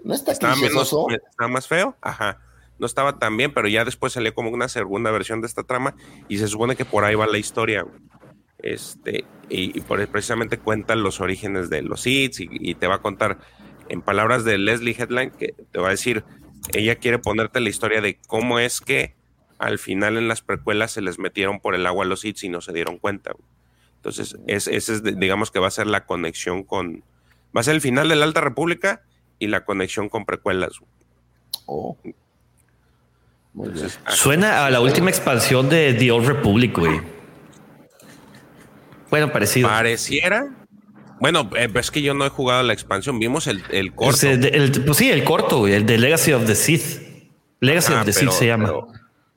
[0.04, 2.40] ¿No está estaba menos, estaba más feo, ajá.
[2.78, 5.94] No estaba tan bien, pero ya después salió como una segunda versión de esta trama
[6.28, 7.86] y se supone que por ahí va la historia.
[8.58, 12.96] Este, y, y por, precisamente cuentan los orígenes de los hits y, y te va
[12.96, 13.38] a contar,
[13.88, 16.24] en palabras de Leslie Headline, que te va a decir,
[16.72, 19.14] ella quiere ponerte la historia de cómo es que
[19.58, 22.60] al final en las precuelas se les metieron por el agua los hits y no
[22.60, 23.32] se dieron cuenta.
[23.32, 23.44] güey.
[23.96, 27.04] Entonces, es, ese es, digamos que va a ser la conexión con,
[27.56, 29.02] va a ser el final de la Alta República
[29.42, 30.72] y la conexión con precuelas.
[31.66, 31.96] Oh.
[33.54, 33.84] Muy bien.
[33.86, 37.00] Entonces, Suena a la última expansión de The Old Republic, güey.
[39.10, 39.68] Bueno, parecido.
[39.68, 40.54] Pareciera.
[41.20, 43.18] Bueno, eh, es que yo no he jugado la expansión.
[43.18, 44.26] Vimos el, el corto.
[44.28, 47.00] El- pues sí, el corto, güey, el de Legacy of the Sith.
[47.60, 48.64] Legacy Ah, of the pero- Sith se llama.
[48.66, 48.88] Pero,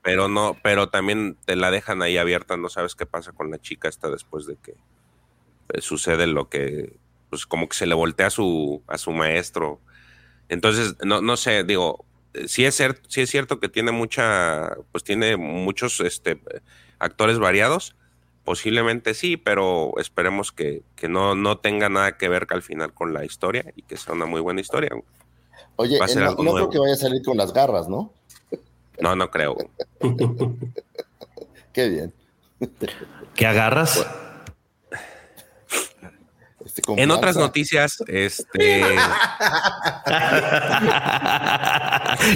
[0.02, 2.58] pero no, pero también te la dejan ahí abierta.
[2.58, 4.76] No sabes qué pasa con la chica esta después de que
[5.68, 6.96] pues, sucede lo que,
[7.30, 9.80] pues como que se le voltea a su, a su maestro.
[10.50, 12.06] Entonces, no, no sé, digo,
[12.48, 16.40] sí es, cierto, sí es cierto que tiene mucha, pues tiene muchos este,
[17.00, 17.96] actores variados.
[18.44, 23.12] Posiblemente sí, pero esperemos que, que no, no tenga nada que ver al final con
[23.12, 24.92] la historia y que sea una muy buena historia.
[25.78, 26.70] Oye, Va a ser no, algo no nuevo.
[26.70, 28.14] creo que vaya a salir con las garras, ¿no?
[29.00, 29.58] No, no creo.
[31.74, 32.14] Qué bien.
[33.34, 34.06] ¿Qué agarras?
[36.78, 38.82] Este, En otras noticias, este.
[38.82, 38.88] No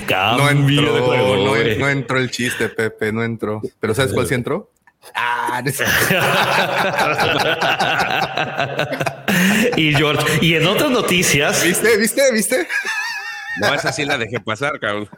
[0.08, 3.62] Cambio de entró, juego, no, entró el chiste, Pepe, no entró.
[3.80, 4.72] ¿Pero sabes cuál sí entró?
[5.16, 5.64] Ah,
[9.78, 11.96] y George, y en otras noticias, ¿Viste?
[11.98, 12.22] ¿Viste?
[12.32, 12.68] ¿Viste?
[13.62, 15.10] No, esa sí la dejé pasar, cabrón.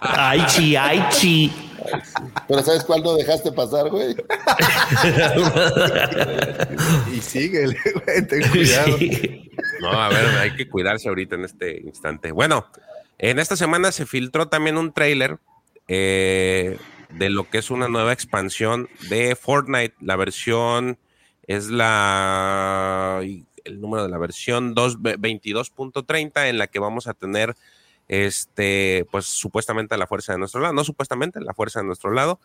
[0.00, 1.52] ay chi, ay chi.
[2.46, 4.16] Pero ¿sabes cuál no dejaste pasar, güey?
[7.12, 8.98] Y síguele, güey, ten cuidado.
[8.98, 9.50] Sí.
[9.80, 12.32] No, a ver, hay que cuidarse ahorita en este instante.
[12.32, 12.66] Bueno,
[13.18, 15.38] en esta semana se filtró también un tráiler
[15.88, 16.78] eh,
[17.10, 19.94] de lo que es una nueva expansión de Fortnite.
[20.00, 20.98] La versión
[21.46, 23.20] es la.
[23.64, 27.54] El número de la versión 2 22.30, en la que vamos a tener
[28.08, 32.10] este, pues supuestamente a la fuerza de nuestro lado, no supuestamente, la fuerza de nuestro
[32.12, 32.40] lado,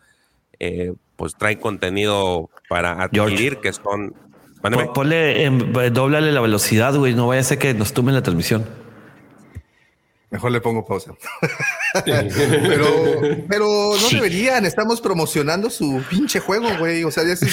[0.60, 3.61] eh, pues trae contenido para adquirir George.
[3.61, 4.14] que son.
[4.61, 7.14] Pon- Ponle, en, doblale la velocidad, güey.
[7.14, 8.65] No vaya a ser que nos tumben la transmisión.
[10.30, 11.14] Mejor le pongo pausa.
[12.06, 12.88] pero,
[13.48, 14.15] pero no Sí.
[14.15, 14.65] deberían.
[14.65, 17.03] Estamos promocionando su pinche juego, güey.
[17.03, 17.45] O sea, ya se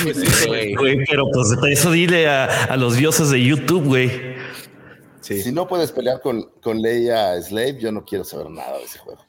[0.46, 0.74] Güey.
[0.74, 4.10] Güey, pero pues eso dile a, a los dioses de YouTube, güey.
[5.20, 5.42] Sí.
[5.42, 8.98] Si no puedes pelear con, con Leia Slave, yo no quiero saber nada de ese
[8.98, 9.24] juego.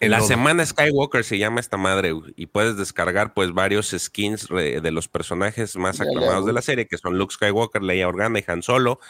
[0.00, 0.26] La No.
[0.26, 5.08] semana Skywalker se llama esta madre y puedes descargar pues varios skins re- de los
[5.08, 9.00] personajes más aclamados de la serie, que son Luke Skywalker, Leia Organa y Han Solo,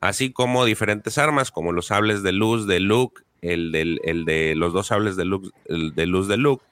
[0.00, 4.54] así como diferentes armas como los sables de luz de Luke, el, del, el de
[4.56, 6.64] los dos sables de luz, el de luz de Luke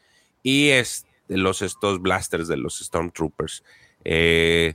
[0.42, 3.62] y es, los estos blasters de los Stormtroopers.
[4.04, 4.74] Eh,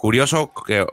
[0.00, 0.86] curioso que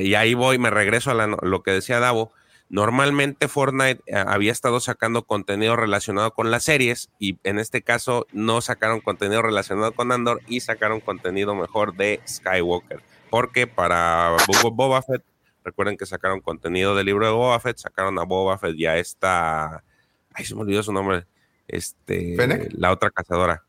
[0.00, 2.32] y ahí voy, me regreso a la lo que decía Davo.
[2.68, 8.28] Normalmente Fortnite eh, había estado sacando contenido relacionado con las series y en este caso
[8.32, 13.02] no sacaron contenido relacionado con Andor y sacaron contenido mejor de Skywalker.
[13.30, 14.36] Porque para
[14.74, 15.24] Boba Fett,
[15.64, 18.96] recuerden que sacaron contenido del libro de Boba Fett, sacaron a Boba Fett y a
[18.96, 19.82] esta,
[20.32, 21.26] ay se me olvidó su nombre,
[21.66, 22.36] este,
[22.70, 23.64] la otra cazadora.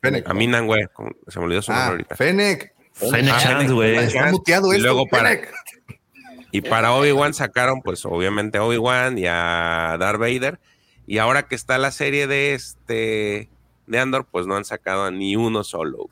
[0.00, 0.28] Fennec.
[0.28, 0.32] A
[0.62, 0.84] güey,
[1.28, 2.16] se me olvidó su nombre Ah, ahorita.
[2.16, 2.81] Fennec.
[2.94, 3.96] Fennec Ah, Shand, Fennec, güey.
[3.96, 4.86] Está muteado Y esto.
[4.88, 5.38] luego para,
[6.50, 10.60] y para Obi-Wan sacaron, pues obviamente Obi-Wan y a Darth Vader.
[11.06, 13.48] Y ahora que está la serie de este
[13.86, 16.08] de Andor, pues no han sacado a ni uno solo.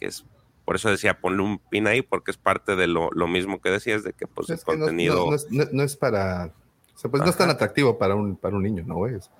[0.00, 0.24] Que es
[0.64, 3.70] por eso decía ponle un pin ahí, porque es parte de lo, lo mismo que
[3.70, 5.16] decías, de que pues Es el que contenido.
[5.16, 6.46] no- no es, no- no es para.
[6.94, 9.14] O sea, pues no es tan atractivo para un, para un niño, ¿no, güey?
[9.14, 9.30] Es-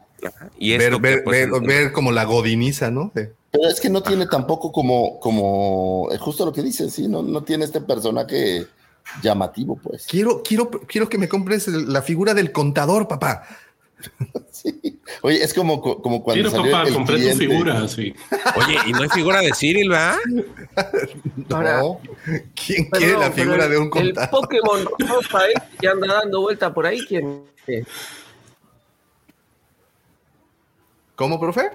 [0.59, 3.11] y ver, que, ver, pues, ver- en- ver como la godiniza, ¿no?
[3.15, 7.09] De- Pero es que no tiene tampoco como, como, es justo lo que dices, sí,
[7.09, 8.66] no, no tiene este personaje
[9.23, 10.07] llamativo, pues.
[10.07, 13.43] quiero, quiero, quiero que me compres el- la figura del contador, papá.
[14.51, 14.99] Sí.
[15.23, 18.15] Oye, es como, como cuando Quiero, salió papá, el compré tu figura, sí.
[18.57, 20.16] Oye, y no hay figura de Cyril, ¿verdad?
[21.51, 22.01] Ahora- No.
[22.55, 24.31] ¿Quién Perdón, quiere la figura el- de un El contador?
[24.31, 27.87] Pokémon rosa este que anda dando vuelta por ahí, ¿quién es?
[31.15, 31.70] ¿Cómo, profe?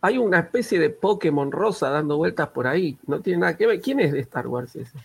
[0.00, 2.96] Hay una especie de Pokémon rosa dando vueltas por ahí.
[3.06, 3.80] No tiene nada que ver.
[3.80, 4.96] ¿Quién es de Star Wars ese?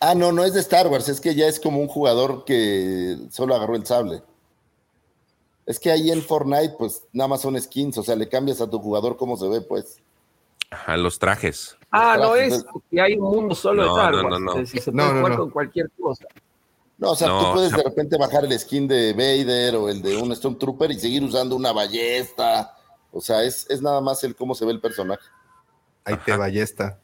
[0.00, 3.16] Ah, no, no es de Star Wars, es que ya es como un jugador que
[3.30, 4.22] solo agarró el sable.
[5.64, 8.68] Es que ahí en Fortnite, pues nada más son skins, o sea, le cambias a
[8.68, 9.98] tu jugador cómo se ve, pues.
[10.70, 11.76] Ajá, los trajes.
[11.90, 14.30] Ah, no trajes, es que hay un mundo solo No, de Star no, Wars.
[14.30, 14.52] no, no.
[14.54, 15.38] Es decir, se No, puede no, jugar no.
[15.38, 16.24] con cualquier cosa.
[16.98, 19.76] No, o sea, No, tú puedes o sea- de repente bajar el skin de Vader
[19.76, 22.74] o el de un Stormtrooper y seguir usando una ballesta.
[23.12, 25.22] O sea, es, es nada más el cómo se ve el personaje.
[26.04, 26.98] Ahí te ballesta.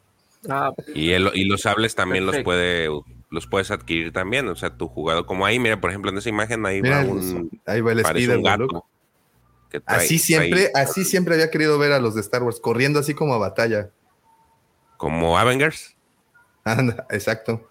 [0.48, 2.88] Ah, Y, el- y los sables también los puede
[3.30, 4.48] los puedes adquirir también.
[4.48, 7.10] O sea, tu jugador, como ahí, mira, por ejemplo, en esa imagen ahí Mira, va
[7.10, 8.62] un, ahí va el parece Spider, un güey, gato.
[8.64, 8.88] loco.
[9.70, 12.58] que trae- Así siempre, trae así siempre había querido ver a los de Star Wars
[12.58, 13.90] corriendo así como a batalla.
[14.96, 15.94] como Avengers.
[16.64, 17.68] Anda, exacto.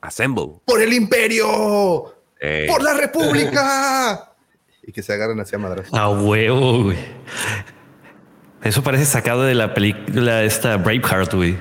[0.00, 0.60] Assemble.
[0.64, 2.14] ¡Por el imperio!
[2.40, 4.32] Eh, ¡Por la república!
[4.86, 5.88] y que se agarren hacia madras.
[5.92, 6.98] A huevo, güey.
[8.62, 11.56] Eso parece sacado de la película esta Braveheart, güey.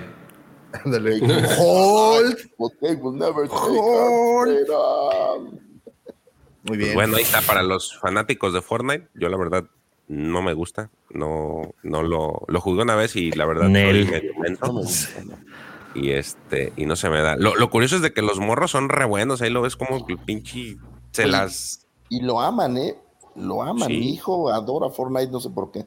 [0.86, 1.20] Ándale.
[1.58, 2.38] ¡Hold!
[2.58, 4.50] But they will never take Hold.
[4.50, 5.44] freedom.
[6.64, 6.94] Muy pues bien.
[6.96, 9.08] bueno, ahí está para los fanáticos de Fortnite.
[9.14, 9.66] Yo la verdad
[10.08, 10.90] no me gusta.
[11.12, 14.10] No, no lo, lo jugué una vez y la verdad Nel.
[14.62, 14.82] no.
[15.94, 17.36] y este y no se me da.
[17.36, 19.42] Lo, lo curioso es de que los morros son re buenos.
[19.42, 20.78] Ahí lo ves como el pinche
[21.12, 22.96] se Oye, las Y lo aman, ¿eh?
[23.36, 23.88] Lo aman.
[23.88, 23.98] Sí.
[23.98, 25.86] Mi hijo adora Fortnite, no sé por qué.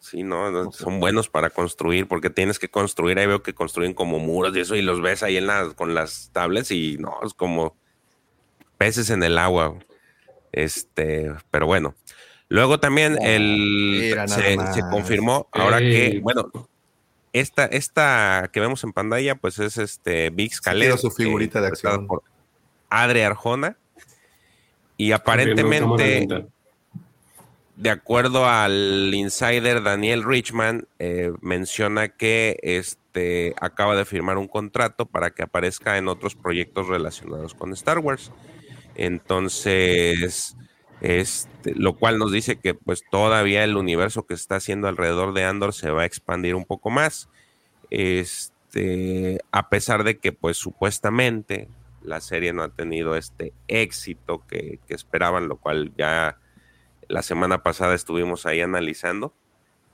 [0.00, 3.18] Sí, no, no, son buenos para construir porque tienes que construir.
[3.18, 5.94] Ahí veo que construyen como muros y eso y los ves ahí en las con
[5.94, 7.76] las tablets y no, es como
[8.78, 9.74] peces en el agua.
[10.52, 11.94] Este, pero bueno.
[12.48, 16.50] Luego también el mira nada se, confirmó ahora que, bueno,
[17.34, 20.96] esta, esta que vemos en pantalla, pues es este Big Scalet.
[20.96, 22.06] su figurita de acción.
[22.06, 22.22] por
[22.88, 23.76] Adre Arjona.
[24.98, 26.50] Y aparentemente
[27.78, 35.06] de acuerdo al insider Daniel Richman, eh, menciona que este acaba de firmar un contrato
[35.06, 38.32] para que aparezca en otros proyectos relacionados con Star Wars.
[38.96, 40.56] Entonces,
[41.00, 45.44] este, lo cual nos dice que pues todavía el universo que está haciendo alrededor de
[45.44, 47.28] Andor se va a expandir un poco más.
[47.90, 51.68] Este, a pesar de que pues supuestamente
[52.02, 56.38] la serie no ha tenido este éxito que, que esperaban, lo cual ya
[57.08, 59.34] la semana pasada estuvimos ahí analizando.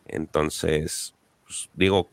[0.06, 1.14] Entonces,
[1.47, 2.10] pues, digo,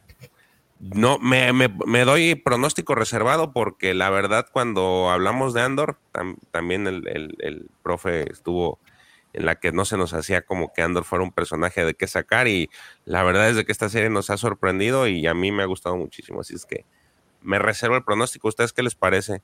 [0.80, 6.88] no me, me- doy pronóstico reservado porque la verdad cuando hablamos de Andor, tam- también
[6.88, 8.80] el, el- el profe estuvo
[9.34, 12.08] en la que no se nos hacía como que Andor fuera un personaje de qué
[12.08, 12.70] sacar y
[13.06, 15.68] la verdad es de que esta serie nos ha sorprendido y a mí me ha
[15.68, 16.86] gustado muchísimo, así es que
[17.42, 18.48] me reservo el pronóstico.
[18.48, 19.42] ¿Ustedes qué les parece?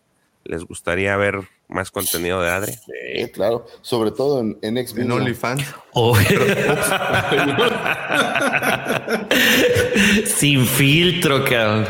[0.47, 2.71] ¿Les gustaría ver más contenido de Adre?
[2.71, 3.65] Sí, claro.
[3.81, 5.11] Sobre todo en, en En.
[5.11, 5.65] OnlyFans.
[5.91, 6.15] Oh.
[10.25, 11.85] Sin filtro, cabrón.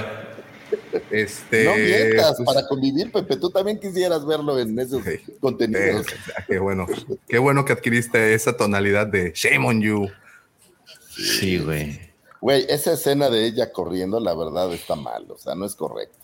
[1.12, 3.38] Este, No mientas, pues, para convivir, Pepe.
[3.38, 5.04] Tú también quisieras verlo en esos
[5.40, 6.08] contenidos.
[6.08, 6.16] eh,
[6.48, 6.88] qué bueno.
[7.28, 10.10] Qué bueno que adquiriste esa tonalidad de shame on you.
[11.10, 12.00] Sí, güey.
[12.42, 15.26] Güey, esa escena de ella corriendo, la verdad, está mal.
[15.30, 16.18] O sea, no es correcto.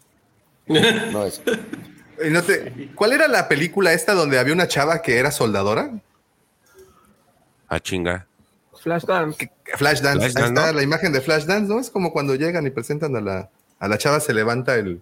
[1.12, 1.42] No es.
[1.46, 1.52] Y
[2.30, 5.92] no te- ¿Cuál era la película esta donde había una chava que era soldadora?
[7.68, 8.28] Ah, chinga.
[8.82, 9.50] Flashdance.
[9.78, 9.78] Flashdance.
[9.78, 10.74] Flashdance, Ahí está ¿no?
[10.74, 11.80] la imagen de Flashdance, ¿no?
[11.80, 13.50] Es como cuando llegan y presentan a la,
[13.80, 15.02] a la chava, se levanta el,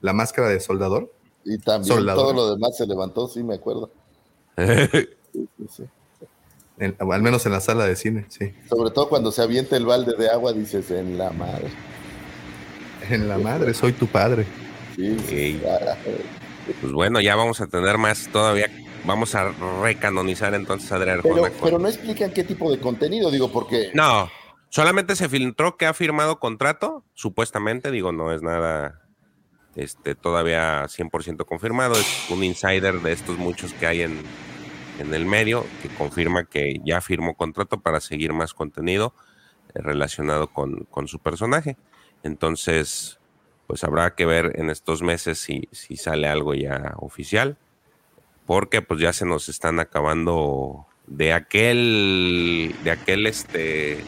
[0.00, 1.12] la máscara de soldador.
[1.44, 2.22] Y también Soldador.
[2.22, 3.90] todo lo demás se levantó, sí, me acuerdo.
[5.34, 5.82] Sí, sí, sí.
[6.78, 8.54] En- al menos en la sala de cine, sí.
[8.68, 11.70] Sobre todo cuando se avienta el balde de agua, dices, en la madre.
[13.10, 14.46] En la madre, soy tu padre.
[14.96, 15.60] Sí,
[16.80, 18.70] Pues bueno, ya vamos a tener más todavía.
[19.04, 19.50] Vamos a
[19.82, 24.30] recanonizar entonces a Adrián Arjona pero no explican qué tipo de contenido, digo, porque No,
[24.70, 29.02] solamente se filtró que ha firmado contrato, supuestamente, digo, no es nada
[29.76, 34.22] este, todavía 100% confirmado, es un insider de estos muchos que hay en,
[34.98, 39.14] en el medio que confirma que ya firmó contrato para seguir más contenido
[39.74, 41.76] eh, relacionado con, con su personaje.
[42.22, 43.18] Entonces,
[43.66, 47.56] pues habrá que ver en estos meses si, si sale algo ya oficial,
[48.46, 53.98] porque pues ya se nos están acabando de aquel, de aquel este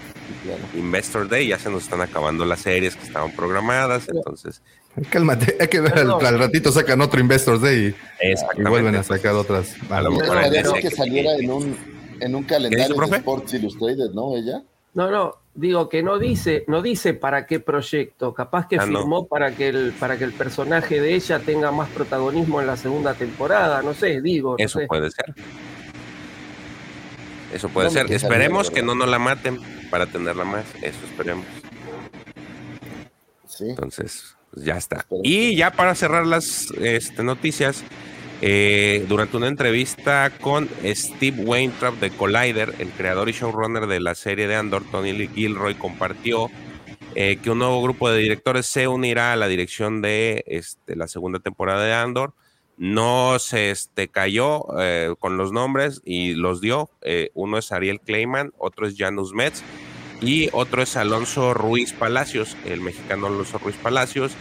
[0.75, 4.63] Investor Day, ya se nos están acabando las series que estaban programadas, entonces
[5.11, 7.95] Cálmate, hay que ver al, al ratito sacan otro Investors Day
[8.57, 9.75] y, vuelven a sacar otras.
[9.91, 11.77] A lo me mejor que saliera en un,
[12.21, 13.17] en un calendario de?
[13.19, 14.35] Sports Illustrated, ¿no?
[14.37, 14.63] Ella.
[14.97, 19.01] No, no, digo que no dice, no dice para qué proyecto, capaz que Ah, no.
[19.01, 22.79] firmó para que el, para que el personaje de ella tenga más protagonismo en la
[22.79, 24.87] segunda temporada, no sé, digo, no Eso sé.
[24.87, 25.27] puede ser.
[27.53, 28.11] Eso puede No ser.
[28.11, 29.61] Esperemos que no nos la maten
[29.91, 30.65] para tenerla más.
[30.83, 31.45] Eso esperemos.
[33.47, 33.69] Sí.
[33.69, 35.05] Entonces, pues ya está.
[35.23, 37.85] Y ya para cerrar las este, noticias,
[38.43, 44.15] eh, durante una entrevista con Steve Weintraub de Collider, el creador y showrunner de la
[44.15, 46.51] serie de Andor, Tony Gilroy, compartió
[47.19, 51.09] eh, que un nuevo grupo de directores se unirá a la dirección de este, la
[51.09, 52.35] segunda temporada de Andor.
[52.77, 56.91] No se este, cayó eh, con los nombres y los dio.
[57.01, 59.63] Eh, uno es Ariel Kleiman, otro es Janus Metz
[60.21, 64.33] y otro es Alonso Ruiz Palacios, el mexicano Alonso Ruiz Palacios,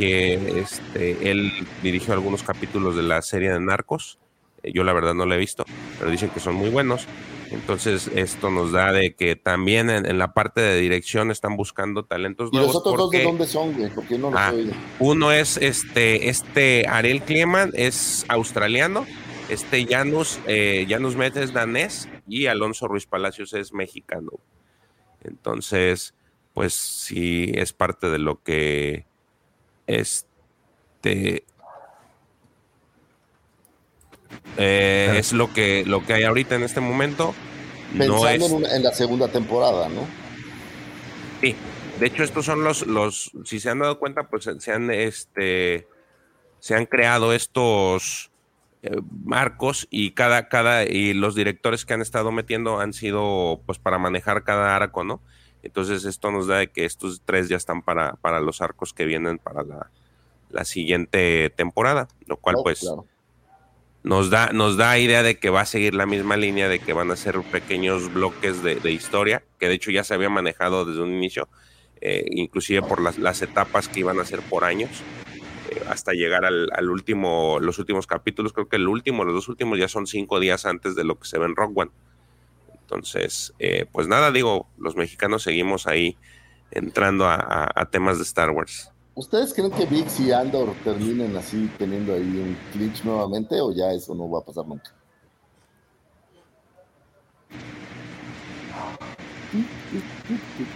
[0.00, 1.52] que este, él
[1.82, 4.18] dirigió algunos capítulos de la serie de Narcos.
[4.62, 5.64] Eh, yo la verdad no la he visto,
[5.98, 7.06] pero dicen que son muy buenos.
[7.50, 12.04] Entonces esto nos da de que también en, en la parte de dirección están buscando
[12.04, 12.74] talentos ¿Y nuevos.
[12.74, 13.90] los otros dos de dónde son, güey?
[13.94, 14.52] Porque no los Ah,
[15.00, 19.04] uno es este, este Ariel Kleman, es australiano.
[19.48, 24.30] Este Janus, eh, Janus Metz es danés y Alonso Ruiz Palacios es mexicano.
[25.24, 26.14] Entonces,
[26.54, 29.06] pues sí es parte de lo que
[29.98, 31.44] este
[34.56, 37.34] eh, es lo que lo que hay ahorita en este momento.
[37.96, 40.06] Pensando No es en, una- en la segunda temporada, ¿no?
[41.40, 41.56] Sí,
[41.98, 45.88] de hecho estos son los, los, si se han dado cuenta, pues se han, este,
[46.60, 48.30] se han creado estos
[48.82, 48.90] eh,
[49.24, 53.98] marcos y cada, cada, y los directores que han estado metiendo han sido, pues, para
[53.98, 55.20] manejar cada arco, ¿no?
[55.62, 59.04] Entonces esto nos da de que estos tres ya están para, para los arcos que
[59.04, 59.90] vienen para la,
[60.50, 63.04] la siguiente temporada, lo cual, pues, claro.
[64.02, 66.92] nos da, nos da idea de que va a seguir la misma línea, de que
[66.92, 70.84] van a ser pequeños bloques de, de historia, que de hecho ya se había manejado
[70.84, 71.48] desde un inicio,
[72.00, 74.90] eh, inclusive por las, las etapas que iban a ser por años,
[75.70, 79.48] eh, hasta llegar al, al último, los últimos capítulos, creo que el último, los dos
[79.48, 81.90] últimos ya son cinco días antes de lo que se ve en Rock One.
[82.90, 86.16] Entonces, eh, pues nada, digo, los mexicanos seguimos ahí
[86.72, 88.90] entrando a, a- a temas de Star Wars.
[89.14, 93.92] ¿Ustedes creen que Vix y Andor terminen así teniendo ahí un clinch nuevamente o ya
[93.92, 94.90] eso no va a pasar nunca?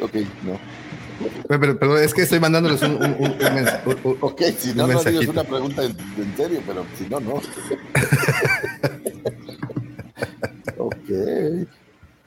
[0.00, 0.14] Ok,
[0.44, 0.58] no.
[1.48, 4.40] Pero, pero- pero es que estoy mandándoles un, un- un- un mensa- un- un- Ok,
[4.56, 7.34] si Un no, no digo, es una pregunta en, en serio, pero si no, no.
[10.78, 11.66] ok.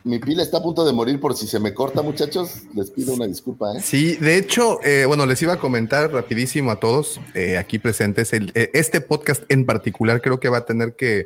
[0.07, 2.63] Mi pila está a punto de morir por si se me corta, muchachos.
[2.73, 3.81] Les pido una disculpa, ¿eh?
[3.81, 8.31] Sí, de hecho, eh, bueno, les iba a comentar rapidísimo a todos eh, aquí presentes.
[8.34, 11.25] eh, este podcast en particular creo que va a tener que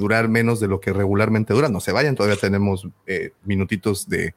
[0.00, 1.68] durar menos de lo que regularmente dura.
[1.68, 2.88] No se vayan, todavía tenemos
[3.44, 4.34] minutitos de,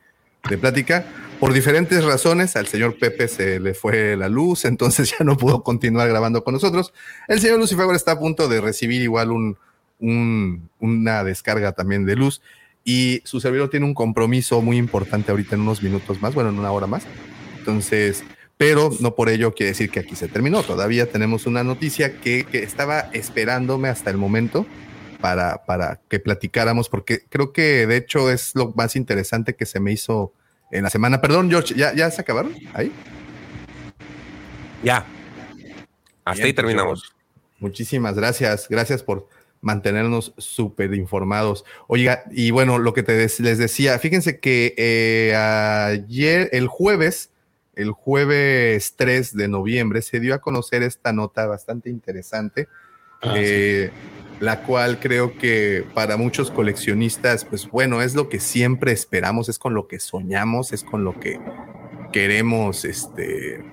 [0.48, 1.06] de plática.
[1.40, 5.64] Por diferentes razones, al señor Pepe se le fue la luz, entonces ya no pudo
[5.64, 6.94] continuar grabando con nosotros.
[7.28, 9.58] El señor Lucifer está a punto de recibir igual un,
[10.00, 12.42] un- una descarga también de luz
[12.84, 16.60] y su servidor tiene un compromiso muy importante ahorita en unos minutos más, bueno, en
[16.60, 17.04] una hora más.
[17.58, 18.24] Entonces,
[18.58, 20.64] pero no por ello quiere decir que aquí se terminó.
[20.64, 24.66] Todavía tenemos una noticia que, que estaba esperándome hasta el momento
[25.22, 29.80] para, para que platicáramos, porque creo que de hecho es lo más interesante que se
[29.80, 30.34] me hizo
[30.72, 31.22] en la semana.
[31.22, 32.54] Perdón, George, ¿ya, ya se acabaron?
[32.74, 32.92] ¿Ahí?
[34.84, 35.06] Ya.
[36.26, 37.14] Hasta Bien, ahí terminamos.
[37.60, 38.68] Muchísimas gracias.
[38.68, 39.30] Gracias por
[39.64, 41.66] mantenernos súper informados.
[41.88, 47.32] Oiga, y bueno, lo que te les decía, fíjense que eh, ayer, el jueves,
[47.76, 52.68] el jueves 3 de noviembre, se dio a conocer esta nota bastante interesante
[53.24, 53.90] Ah, eh,
[54.42, 59.58] la cual creo que para muchos coleccionistas, pues bueno, es lo que siempre esperamos, es
[59.58, 61.40] con lo que soñamos, es con lo que
[62.12, 63.64] queremos, este,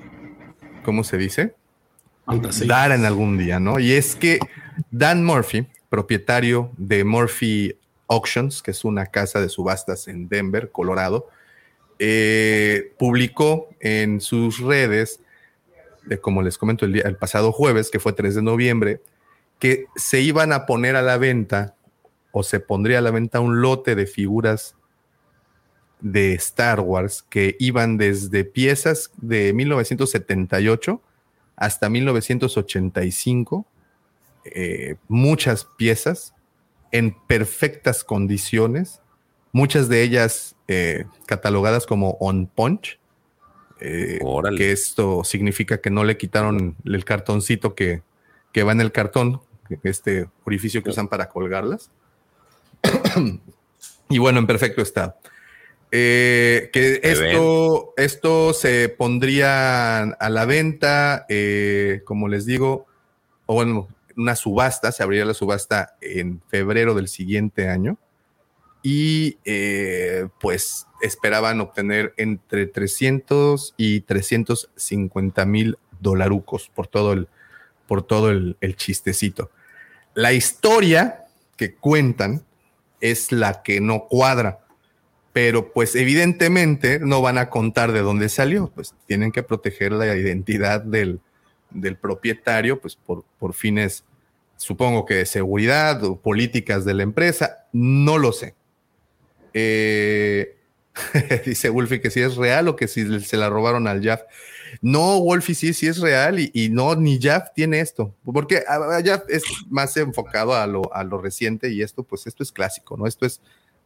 [0.84, 1.54] ¿cómo se dice?
[2.26, 2.68] Fantasía.
[2.68, 3.80] Dar en algún día, ¿no?
[3.80, 4.38] Y es que
[4.92, 7.76] Dan Murphy, propietario de Murphy
[8.08, 11.28] Auctions, que es una casa de subastas en Denver, Colorado,
[11.98, 15.20] eh, publicó en sus redes,
[16.06, 19.02] de, como les comento el, el pasado jueves, que fue 3 de noviembre,
[19.58, 21.74] que se iban a poner a la venta
[22.32, 24.76] o se pondría a la venta un lote de figuras
[26.00, 31.02] de Star Wars que iban desde piezas de 1978
[31.56, 33.66] hasta 1985,
[34.44, 36.34] eh, muchas piezas
[36.92, 39.00] en perfectas condiciones,
[39.52, 42.98] muchas de ellas eh, catalogadas como on punch,
[43.80, 44.20] eh,
[44.56, 48.02] que esto significa que no le quitaron el cartoncito que,
[48.52, 49.40] que va en el cartón,
[49.84, 51.90] este orificio que usan para colgarlas.
[54.08, 54.82] y bueno, en perfecto.
[55.92, 62.86] Eh, que esto, esto se pondría a la venta, eh, como les digo,
[63.46, 63.88] o bueno,
[64.20, 67.98] una subasta, se abriría la subasta en febrero del siguiente año.
[68.82, 77.28] Y eh, pues esperaban obtener entre 300 y 350 mil dolarucos por todo el,
[77.86, 79.50] por todo el, el chistecito.
[80.14, 81.24] La historia
[81.56, 82.44] que cuentan
[83.00, 84.60] es la que no cuadra,
[85.32, 90.14] pero pues evidentemente no van a contar de dónde salió, pues tienen que proteger la
[90.16, 91.20] identidad del,
[91.70, 94.04] del propietario, pues por, por fines,
[94.60, 98.54] supongo que de seguridad o políticas de la empresa, no lo sé.
[99.54, 100.54] Eh,
[101.46, 104.20] dice Wolfie que si es real o que si se la robaron al Jaff.
[104.82, 108.62] No, Wolfie sí, sí es real y, no, ni Jaff tiene esto, porque
[109.04, 112.96] Jaff es más enfocado a lo, a lo reciente y esto, pues esto es clásico,
[112.96, 113.06] ¿no?
[113.08, 113.40] Esto es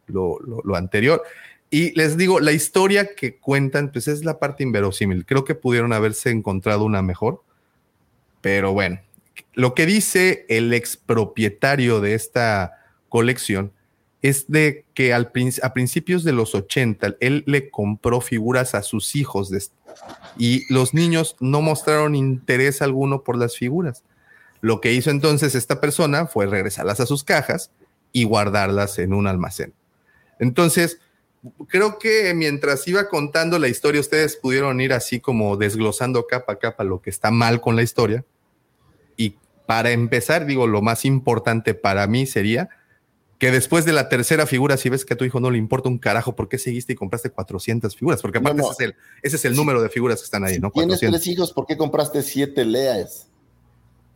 [0.07, 1.23] lo, lo- lo anterior.
[1.71, 5.25] Y les digo, la historia que cuentan, pues es la parte inverosímil.
[5.25, 7.41] Creo que pudieron haberse encontrado una mejor,
[8.41, 8.99] pero bueno,
[9.53, 12.73] lo que dice el expropietario de esta
[13.09, 13.71] colección
[14.21, 15.31] es de que al
[15.61, 19.51] a principios de los 80 él le compró figuras a sus hijos
[20.37, 24.03] y los niños no mostraron interés alguno por las figuras.
[24.61, 27.71] Lo que hizo entonces esta persona fue regresarlas a sus cajas
[28.11, 29.73] y guardarlas en un almacén.
[30.39, 30.99] Entonces,
[31.67, 36.59] creo que mientras iba contando la historia, ustedes pudieron ir así como desglosando capa a
[36.59, 38.25] capa lo que está mal con la historia.
[39.65, 42.69] Para empezar, digo, lo más importante para mí sería
[43.39, 45.89] que después de la tercera figura, si ves que a tu hijo no le importa
[45.89, 48.21] un carajo, ¿por qué seguiste y compraste 400 figuras?
[48.21, 48.71] Porque aparte No, no.
[48.71, 50.71] Ese, es el, ese es el número de figuras que están ahí, ¿no?
[50.71, 51.21] Tienes 400.
[51.21, 53.27] tres hijos, ¿por qué compraste siete leas?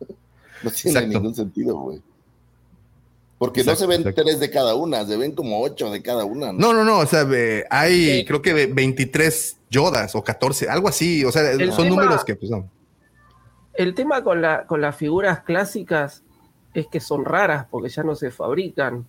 [0.62, 1.18] No tiene Exacto.
[1.18, 2.00] ningún sentido, güey.
[3.38, 4.22] Porque Exacto, no se ven exacto.
[4.22, 6.52] tres de cada una, se ven como ocho de cada una.
[6.52, 7.26] No, no, no, o sea,
[7.70, 8.24] hay Sí.
[8.26, 12.24] creo que ve- 23 Yodas o 14, algo así, o sea, El son tema- números
[12.24, 12.68] que pues no.
[13.74, 16.22] El tema con, la, con las figuras clásicas
[16.74, 19.06] es que son raras porque ya no se fabrican.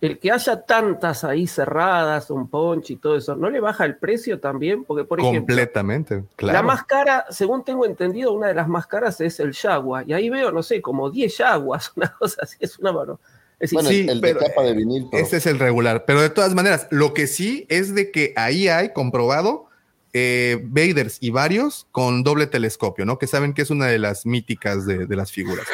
[0.00, 3.96] El que haya tantas ahí cerradas, un ponche y todo eso, ¿no le baja el
[3.96, 4.84] precio también?
[4.84, 6.56] Porque, por ejemplo, completamente, claro.
[6.58, 10.08] la más cara, según tengo entendido, una de las más caras es el Jaguar.
[10.08, 13.20] Y ahí veo, no sé, como 10 Jaguars, una cosa así, es una mano.
[13.58, 15.06] Es Bueno, sí, el, el pero- de capa de vinil.
[15.10, 18.32] pero- Ese es el regular, pero de todas maneras, lo que sí es de que
[18.36, 19.66] ahí hay comprobado
[20.12, 23.18] eh, Vaders y varios con doble telescopio, ¿no?
[23.18, 25.66] Que saben que es una de las míticas de, las figuras.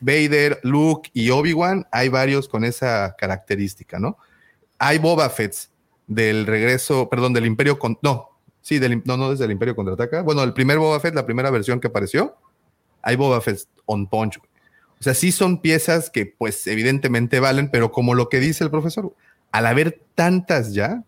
[0.00, 4.18] Vader, Luke y Obi-Wan, hay varios con esa característica, ¿no?
[4.78, 5.54] Hay Boba Fett
[6.06, 8.30] del regreso, perdón, del Imperio con, no,
[8.60, 10.22] sí, del, no, no desde el Imperio contraataca.
[10.22, 12.36] Bueno, el primer Boba Fett, la primera versión que apareció,
[13.00, 14.38] hay Boba Fett on punch.
[14.38, 18.70] O sea, sí son piezas que, pues, evidentemente valen, pero como lo que dice el
[18.70, 19.14] profesor,
[19.52, 21.04] al haber tantas ya,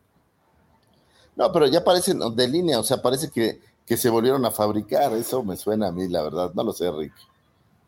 [1.36, 5.12] No, pero ya parecen de línea, o sea, parece que, que se volvieron a fabricar.
[5.14, 6.50] Eso me suena a mí, la verdad.
[6.54, 7.12] No lo sé, Rick.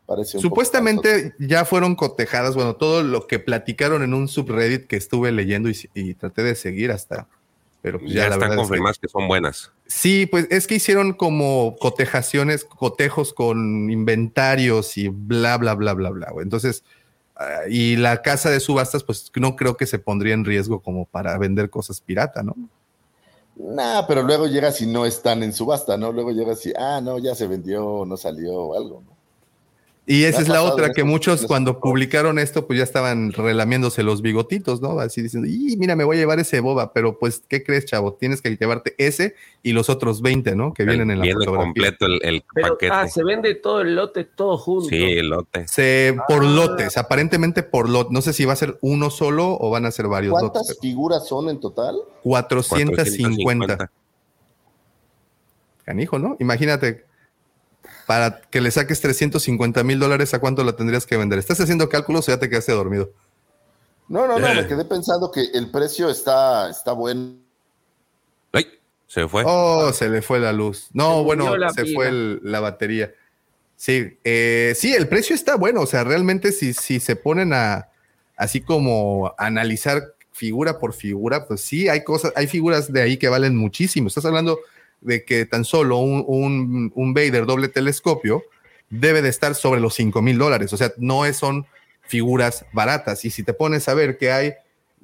[0.05, 4.87] Parece un poco Supuestamente ya fueron cotejadas, bueno, todo lo que platicaron en un subreddit
[4.87, 7.27] que estuve leyendo y, y traté de seguir hasta,
[7.83, 9.71] pero pues Ya, ya, la están verdad es que- confirmadas que son buenas.
[9.85, 16.09] sí, pues es que hicieron como cotejaciones, cotejos con inventarios y bla, bla, bla, bla,
[16.09, 16.33] bla.
[16.41, 16.83] Entonces,
[17.35, 21.05] ah, y la casa de subastas, pues no creo que se pondría en riesgo como
[21.05, 22.55] para vender cosas pirata, ¿no?
[23.59, 26.11] Nah, pero luego llegas y no están en subasta, ¿no?
[26.11, 29.03] Luego llegas y, ah, no, ya se vendió, no salió o algo.
[30.11, 31.47] Y esa es la otra, eso, que muchos eso.
[31.47, 34.99] cuando publicaron esto, pues ya estaban relamiéndose los bigotitos, ¿no?
[34.99, 38.13] Así diciendo, y mira, me voy a llevar ese boba, pero pues, ¿qué crees, chavo?
[38.15, 40.73] Tienes que llevarte ese y los otros 20, ¿no?
[40.73, 41.65] Que vienen en la Viene fotografía.
[41.65, 42.91] completo el, el Pero, paquete.
[42.91, 44.89] ah, se vende todo el lote, todo junto.
[44.89, 45.67] sí, el lote.
[45.67, 46.47] Se, por Ah.
[46.47, 48.09] lotes, aparentemente por lot.
[48.09, 50.79] No sé si va a ser uno solo o van a ser varios ¿Cuántas lotes.
[50.81, 51.95] figuras son en total?
[52.23, 53.91] 450.
[55.85, 56.35] Canijo, ¿no?
[56.39, 57.05] Imagínate,
[58.09, 61.37] para que le saques 350 mil dólares, ¿a cuánto la tendrías que vender?
[61.37, 63.11] ¿Estás haciendo cálculos o ya te quedaste dormido?
[64.07, 64.55] No, no, no, Eh.
[64.55, 67.35] me quedé pensando que el precio está, está bueno.
[68.51, 68.65] Ay,
[69.05, 69.43] se fue.
[69.45, 70.87] Oh, se le fue la luz.
[70.91, 71.95] No, Se bueno, se pila.
[71.95, 73.13] fue el- la batería.
[73.75, 75.81] Sí, eh, sí, el precio está bueno.
[75.81, 77.89] O sea, realmente si, si se ponen a
[78.35, 83.29] así como analizar figura por figura, pues sí, hay cosas, hay figuras de ahí que
[83.29, 84.07] valen muchísimo.
[84.07, 84.57] Estás hablando
[85.01, 88.43] de que tan solo un, un, un Vader doble telescopio
[88.89, 90.73] debe de estar sobre los 5 mil dólares.
[90.73, 91.65] O sea, no es, son
[92.01, 93.23] figuras baratas.
[93.25, 94.53] Y si te pones a ver que hay,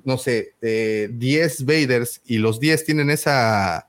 [0.04, 3.88] no sé, eh, 10 Vaders y los 10 tienen esa,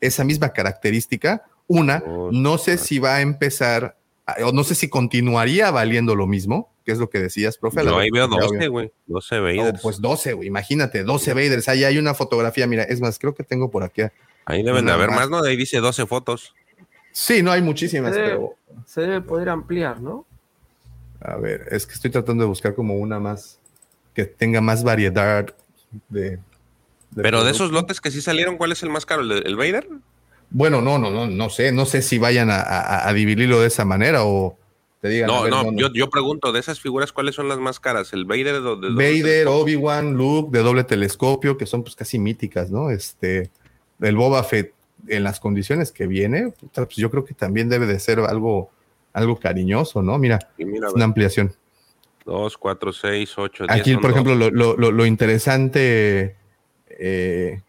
[0.00, 2.02] esa misma característica, una,
[2.32, 3.96] no sé si va a empezar,
[4.42, 7.82] o no sé si continuaría valiendo lo mismo, que es lo que decías, profe.
[7.82, 8.70] vez ahí veo que ya 12, obvio.
[8.70, 8.92] güey.
[9.06, 9.80] 12 No, Vaders.
[9.82, 11.68] pues 12, güey, imagínate, 12 Vaders.
[11.68, 14.02] Ahí hay una fotografía, mira, es más, creo que tengo por aquí.
[14.48, 15.28] Ahí deben de haber más.
[15.28, 15.42] ¿no?
[15.42, 16.54] De ahí dice 12 fotos.
[17.12, 18.54] Sí, no hay muchísimas, Se debe, pero
[18.86, 20.24] se debe poder ampliar, ¿no?
[21.20, 23.58] a ver, es que estoy tratando de buscar como una más
[24.14, 25.52] que tenga más variedad
[26.08, 26.30] de.
[26.30, 29.22] de Pero de esos lotes que sí salieron, ¿cuál es el más caro?
[29.22, 29.88] ¿El, de- el Vader?
[30.50, 33.66] Bueno, no, no, no, no sé, no sé si vayan a, a- a dividirlo de
[33.66, 34.56] esa manera o
[35.00, 35.26] te digan.
[35.26, 38.12] No, ver, no, yo, yo pregunto, de esas figuras, ¿cuáles son las más caras?
[38.12, 42.70] ¿El Vader o de Vader, Obi-Wan, Luke de doble telescopio, que son pues casi míticas,
[42.70, 42.90] ¿no?
[42.90, 43.50] Este,
[44.00, 44.72] el Boba Fett
[45.06, 48.70] en las condiciones que viene, pues yo creo que también debe de ser algo,
[49.12, 50.18] algo cariñoso, ¿no?
[50.18, 51.52] Mira, mira, es una ampliación.
[52.24, 53.80] 2, 4, 6, 8, 10.
[53.80, 56.36] Aquí, por ejemplo, lo, lo- lo- lo interesante,
[56.90, 57.60] eh,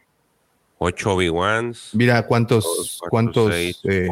[0.82, 1.90] 8 Obi-Wans.
[1.94, 4.08] mira cuántos, Dos, cuatro, cuántos seis, eh,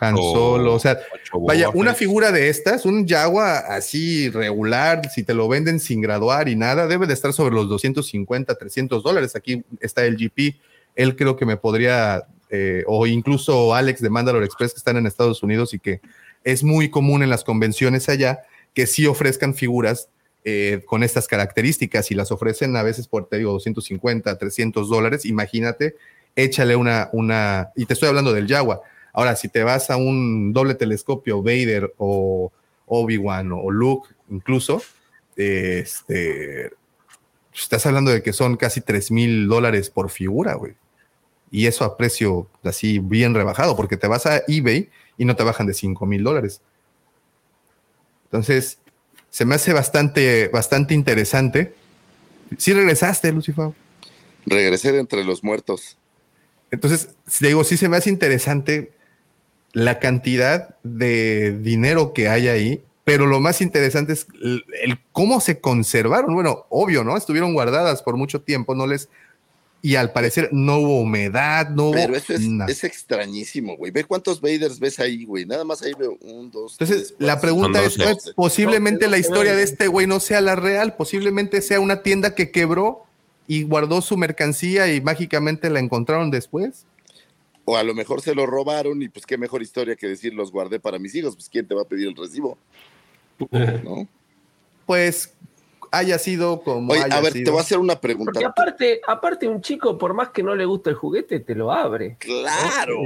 [0.00, 0.98] Han Solo, o sea,
[1.40, 6.48] Vaya, una figura de estas, un Jawa así regular, si te lo venden sin graduar
[6.48, 9.34] y nada, debe de estar sobre los 250, 300 dólares.
[9.34, 10.56] Aquí está el GP,
[10.94, 15.06] él creo que me podría, eh, o incluso Alex de Mandalore Express que están en
[15.06, 16.00] Estados Unidos y que
[16.44, 18.40] es muy común en las convenciones allá,
[18.74, 20.08] que sí ofrezcan figuras
[20.44, 25.24] eh, con estas características y las ofrecen a veces por, te digo, 250, 300 dólares.
[25.24, 25.96] Imagínate,
[26.34, 28.80] échale una, una, y te estoy hablando del Jawa.
[29.12, 32.50] Ahora, si te vas a un doble telescopio, Vader o
[32.86, 34.82] Obi-Wan o Luke, incluso,
[35.36, 36.72] este,
[37.54, 40.74] estás hablando de que son casi 3 mil dólares por figura, güey.
[41.52, 45.44] Y eso a precio así bien rebajado, porque te vas a eBay y no te
[45.44, 46.62] bajan de 5 mil dólares.
[48.24, 48.78] Entonces,
[49.28, 51.74] se me hace bastante, bastante interesante.
[52.56, 53.70] Sí regresaste, Lucifer.
[54.46, 55.98] Regresé de entre los muertos.
[56.70, 57.10] Entonces,
[57.40, 58.92] digo, sí se me hace interesante
[59.72, 65.40] la cantidad de dinero que hay ahí, pero lo más interesante es el, el cómo
[65.40, 66.34] se conservaron.
[66.34, 67.16] Bueno, obvio, ¿no?
[67.16, 69.10] Estuvieron guardadas por mucho tiempo, no les...
[69.84, 71.92] Y al parecer no hubo humedad, no hubo...
[71.94, 72.70] Pero eso es, nada.
[72.70, 73.90] es extrañísimo, güey.
[73.90, 75.44] Ve cuántos Vaders ves ahí, güey.
[75.44, 76.74] Nada más ahí veo un, dos.
[76.78, 77.98] Entonces, tres, la pregunta es,
[78.36, 79.58] posiblemente No, la no, historia no.
[79.58, 83.06] de este güey no sea la real, posiblemente sea una tienda que quebró
[83.48, 86.86] y guardó su mercancía y mágicamente la encontraron después.
[87.64, 90.52] O a lo mejor se lo robaron y pues qué mejor historia que decir los
[90.52, 91.34] guardé para mis hijos.
[91.34, 92.56] Pues quién te va a pedir el recibo,
[93.50, 94.06] ¿no?
[94.86, 95.32] Pues
[95.92, 97.44] haya sido como Oye, haya a ver, sido.
[97.44, 98.32] te voy a hacer una pregunta.
[98.32, 101.70] Porque aparte, aparte un chico, por más que no le guste el juguete, te lo
[101.70, 102.16] abre.
[102.18, 102.96] Claro,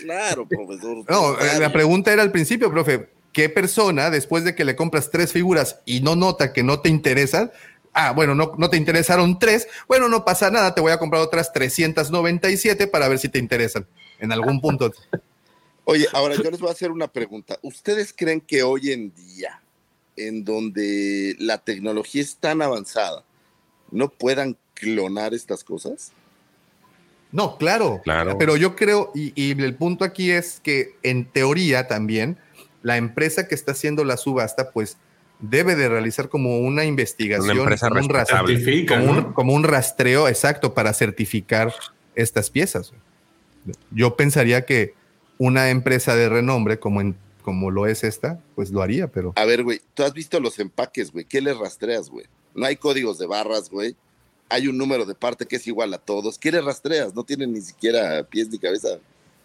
[0.00, 1.04] claro, profesor.
[1.08, 1.60] No, eh, Claro.
[1.60, 3.08] la pregunta era al principio, profe.
[3.32, 6.88] ¿Qué persona, después de que le compras tres figuras y no nota que no te
[6.88, 7.50] interesan,
[7.92, 11.20] ah, bueno, no, no te interesaron tres, bueno, no pasa nada, te voy a comprar
[11.22, 13.86] otras 397 para ver si te interesan
[14.20, 14.92] en algún punto.
[15.84, 17.58] Oye, ahora yo les voy a hacer una pregunta.
[17.62, 19.60] ¿Ustedes creen que hoy en día,
[20.16, 23.24] en donde la tecnología es tan avanzada,
[23.90, 26.12] no puedan clonar estas cosas?
[27.32, 28.38] No, claro, Claro.
[28.38, 32.38] Pero yo creo, y, y el punto aquí es que en teoría también,
[32.82, 34.98] la empresa que está haciendo la subasta, pues
[35.40, 40.28] debe de realizar como una investigación, Una como un, rastreo, como, un, como un rastreo
[40.28, 41.72] exacto para certificar
[42.14, 42.92] estas piezas.
[43.90, 44.94] Yo pensaría que
[45.38, 49.44] una empresa de renombre como, en, como lo es esta, pues lo haría, pero A
[49.44, 51.26] ver, güey, tú has visto los empaques, güey.
[51.26, 52.26] ¿Qué les rastreas, güey?
[52.54, 53.94] No hay códigos de barras, güey.
[54.48, 56.38] Hay un número de parte que es igual a todos.
[56.38, 57.14] ¿Qué les rastreas?
[57.14, 58.98] No tienen ni siquiera pies ni cabeza.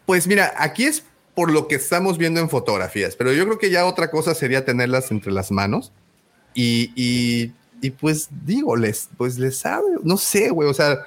[0.05, 1.03] Pues mira, aquí es
[1.35, 4.65] por lo que estamos viendo en fotografías, pero yo creo que ya otra cosa sería
[4.65, 5.91] tenerlas entre las manos
[6.53, 11.05] y, y, y pues digo, les, pues les sabe, no sé, güey, o sea,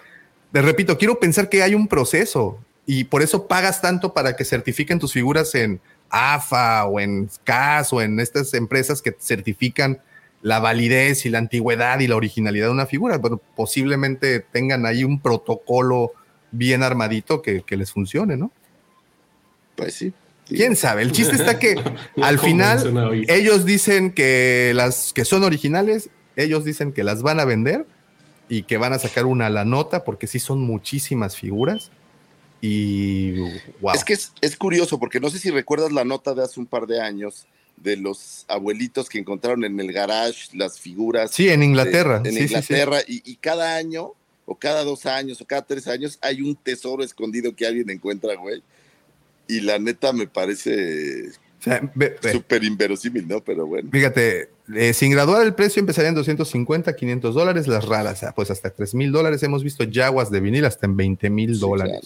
[0.53, 4.45] te repito, quiero pensar que hay un proceso y por eso pagas tanto para que
[4.45, 5.81] certifiquen tus figuras en
[6.13, 10.01] AFA o en CAS o en estas empresas que certifican
[10.43, 13.19] la validez y la antigüedad y la originalidad de una figura.
[13.19, 16.13] Bueno, posiblemente tengan ahí un protocolo
[16.51, 18.53] bien armadito que, que les funcione, ¿no?
[19.75, 20.13] Pues sí.
[20.47, 21.03] ¿Quién sabe?
[21.03, 21.83] El chiste está que
[22.23, 27.45] al final ellos dicen que las que son originales, ellos dicen que las van a
[27.45, 27.87] vender
[28.49, 31.91] y que van a sacar una a la nota porque sí son muchísimas figuras.
[32.65, 33.33] Y
[33.81, 33.93] wow.
[33.93, 36.67] Es que es, es curioso porque no sé si recuerdas la nota de hace un
[36.67, 37.45] par de años
[37.77, 41.33] de los abuelitos que encontraron en el garage las figuras.
[41.33, 42.21] Sí, en Inglaterra.
[42.21, 42.99] de- en Sí, sí, Inglaterra.
[43.09, 44.13] Y, y cada año,
[44.47, 48.37] o cada dos años, o cada tres años, hay un tesoro escondido que alguien encuentra,
[48.37, 48.63] güey.
[49.49, 51.93] Y la neta me parece O sea,
[52.31, 53.41] súper inverosímil, ¿no?
[53.43, 53.91] Pero bueno.
[53.91, 58.71] Fíjate, eh, sin graduar el precio empezaría en 250, 500 dólares, las raras, pues hasta
[58.71, 59.43] 3 mil dólares.
[59.43, 62.03] Hemos visto yaguas de vinil hasta en 20 mil dólares.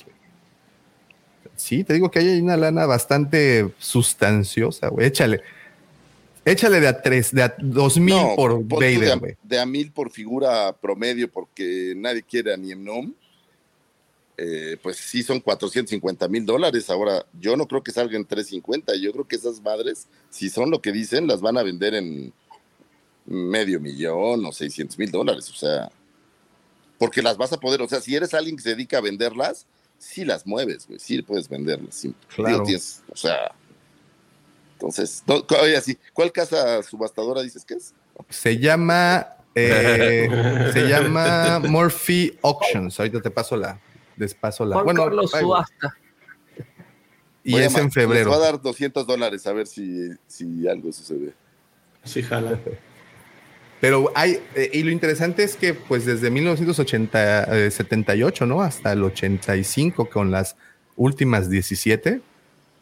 [1.56, 5.06] Sí, te digo que hay una lana bastante sustanciosa, güey.
[5.06, 5.42] Échale.
[6.44, 9.36] Échale de a 3, de a 2 mil No, por Vader, de, a, güey.
[9.42, 13.12] de a mil por figura promedio porque nadie quiere a Niemnom.
[14.38, 16.88] Eh, pues sí, son 450 mil dólares.
[16.90, 18.94] Ahora, yo no creo que salgan 350.
[18.96, 22.32] Yo creo que esas madres, si son lo que dicen, las van a vender en
[23.24, 25.50] medio millón o 600 mil dólares.
[25.50, 25.90] O sea,
[26.98, 29.66] porque las vas a poder, o sea, si eres alguien que se dedica a venderlas,
[29.98, 31.94] sí las mueves, güey, sí puedes venderlas.
[31.94, 32.14] sí.
[32.34, 32.54] Claro.
[32.54, 33.52] Digo, tienes- o sea,
[34.72, 37.94] entonces, no, oye, así, ¿cuál casa subastadora dices que es?
[38.28, 39.26] Se llama.
[39.54, 40.28] eh,
[40.72, 42.98] se llama Murphy Auctions.
[43.00, 43.80] Ahorita te paso la.
[44.16, 44.74] Les paso la.
[44.74, 45.40] Juan Bueno, Carlos ay.
[45.42, 45.96] Subasta.
[47.42, 48.30] y Voy a es en febrero.
[48.30, 51.32] Les voy a dar 200 dólares a ver si, si algo sucede.
[52.04, 52.58] Sí, jala.
[53.80, 58.62] Pero hay, eh, y lo interesante es que pues desde 1978, ¿no?
[58.62, 60.56] Hasta el 85 con las
[60.96, 62.22] últimas 17,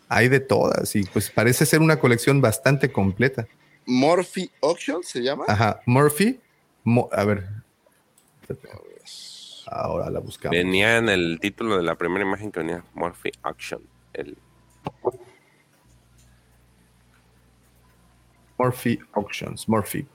[0.09, 3.47] hay de todas y pues parece ser una colección bastante completa.
[3.87, 5.45] Morphy Auction se llama.
[5.49, 6.39] Ajá, Murphy,
[6.85, 7.49] Mo- a ver.
[9.67, 10.57] Ahora la buscamos.
[10.57, 13.83] Venía en el título de la primera imagen que venía Morphy Action.
[14.13, 14.37] El,
[18.59, 20.07] Murphy Auctions, Murphy.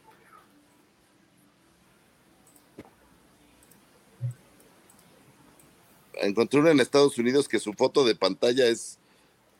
[6.22, 8.98] Encontré uno en Estados Unidos que su foto de pantalla es.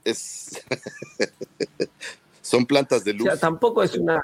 [0.04, 0.62] es
[2.42, 3.24] Son plantas de O luz.
[3.26, 4.24] sea, tampoco es una,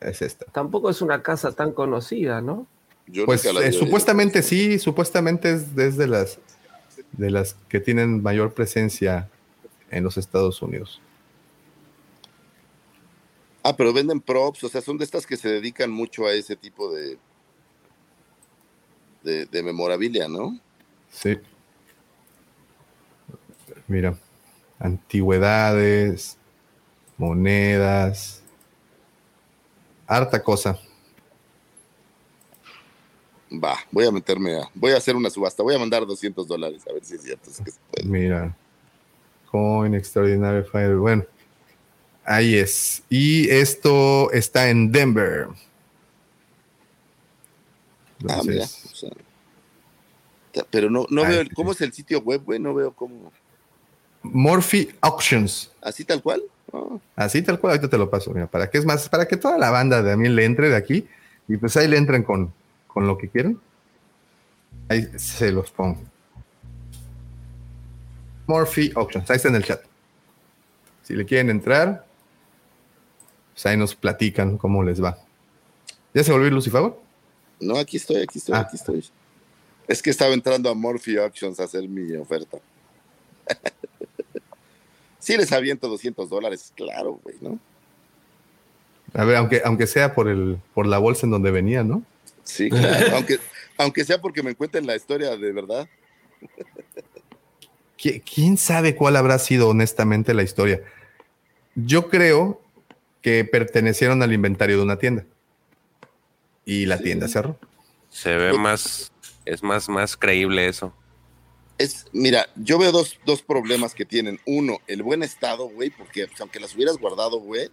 [0.00, 0.46] Es esta.
[0.46, 2.66] tampoco es una casa tan conocida, ¿no?
[3.06, 6.38] Yo Pues eh, supuestamente sí, supuestamente es desde las
[7.12, 9.28] de las que tienen mayor presencia
[9.90, 11.00] en los Estados Unidos.
[13.62, 16.56] Ah, pero venden props, o sea, son de estas que se dedican mucho a ese
[16.56, 17.18] tipo de.
[19.22, 20.58] de, de memorabilia, ¿no?
[21.14, 21.38] Sí.
[23.86, 24.16] Mira,
[24.78, 26.36] antigüedades,
[27.16, 28.42] monedas,
[30.06, 30.78] harta cosa.
[33.52, 34.70] Va, voy a meterme a.
[34.74, 37.50] Voy a hacer una subasta, voy a mandar 200 dólares, a ver si es cierto.
[37.50, 38.08] es que se puede.
[38.08, 38.56] Mira,
[39.50, 40.96] Coin Extraordinary Fire.
[40.96, 41.24] Bueno,
[42.24, 43.04] ahí es.
[43.08, 45.48] Y esto está en Denver.
[48.28, 49.10] Ah, mira, Entonces, o sea,
[50.70, 51.42] pero no, no Ah, veo.
[51.54, 52.58] ¿cómo es el sitio web, güey?
[52.60, 53.32] No veo cómo.
[54.22, 55.70] Murphy Auctions.
[55.82, 56.42] ¿Así tal cual?
[56.72, 58.30] Ah, Así tal cual, ahorita te lo paso.
[58.32, 61.06] Mira, para que es más, para que toda la banda también le entre de aquí
[61.48, 62.52] y pues ahí le entren con,
[62.86, 63.60] con lo que quieran.
[64.88, 66.00] Ahí se los pongo.
[68.46, 69.80] Murphy Auctions, ahí está en el chat.
[71.02, 72.04] Si le quieren entrar,
[73.52, 75.18] pues ahí nos platican cómo les va.
[76.12, 77.02] ¿Ya se volvió Lucifago?
[77.60, 78.60] no, aquí estoy, aquí estoy, Ah.
[78.60, 79.04] aquí estoy.
[79.88, 82.58] Es que estaba entrando a Morphy Auctions a hacer mi oferta.
[85.18, 87.58] sí les aviento 200 dólares, claro, güey, ¿no?
[89.14, 92.02] A ver, aunque, aunque sea por el, por la bolsa en donde venía, ¿no?
[92.42, 93.06] Sí, claro.
[93.16, 93.38] aunque,
[93.78, 95.88] aunque sea porque me cuenten la historia de verdad.
[97.98, 100.82] ¿Qui- ¿Quién sabe cuál habrá sido honestamente la historia?
[101.74, 102.60] Yo creo
[103.22, 105.24] que pertenecieron al inventario de una tienda.
[106.66, 107.04] Y la Sí.
[107.04, 107.58] tienda cerró.
[108.10, 109.10] se ve más,
[109.44, 110.92] es más, más creíble eso.
[111.78, 114.40] Es, mira, yo veo dos, dos problemas que tienen.
[114.46, 117.68] Uno, el buen estado, güey, porque pues, aunque las hubieras guardado, güey,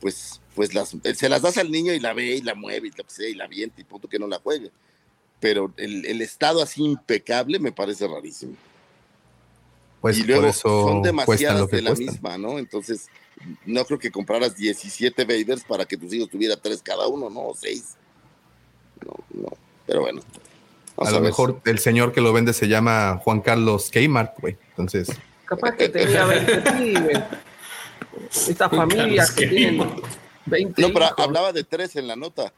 [0.00, 2.90] pues, pues las, se las das al niño y la ve y la mueve y
[2.96, 4.70] lo que sea, y la avienta y punto que no la juegue.
[5.38, 8.56] Pero el, el estado así impecable me parece rarísimo.
[10.00, 12.06] Pues y luego por eso son demasiadas lo que de la cuestan.
[12.06, 12.58] misma, ¿no?
[12.58, 13.08] Entonces,
[13.64, 17.48] no creo que compraras 17 Vaders para que tus hijos tuvieran tres cada uno, ¿no?
[17.48, 17.96] O seis.
[19.04, 19.48] No, no.
[19.86, 20.22] Pero bueno.
[20.98, 24.56] A lo mejor el señor que lo vende se llama Juan Carlos Kmart, güey.
[24.70, 25.08] Entonces,
[25.44, 27.18] Capaz que tenía 20 pibes.
[28.48, 29.92] Estas familias que tienen
[30.46, 31.18] 20 No, pero hijos.
[31.18, 32.52] hablaba de tres en la nota.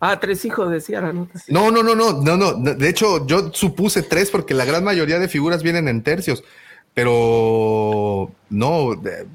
[0.00, 1.40] Ah, tres hijos decía la nota.
[1.48, 2.52] no, no, no, no, no, no.
[2.74, 6.44] De hecho, yo supuse tres porque la gran mayoría de figuras vienen en tercios.
[6.92, 8.90] Pero no,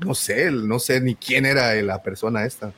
[0.05, 2.71] no sé, no sé ni quién era la persona esta,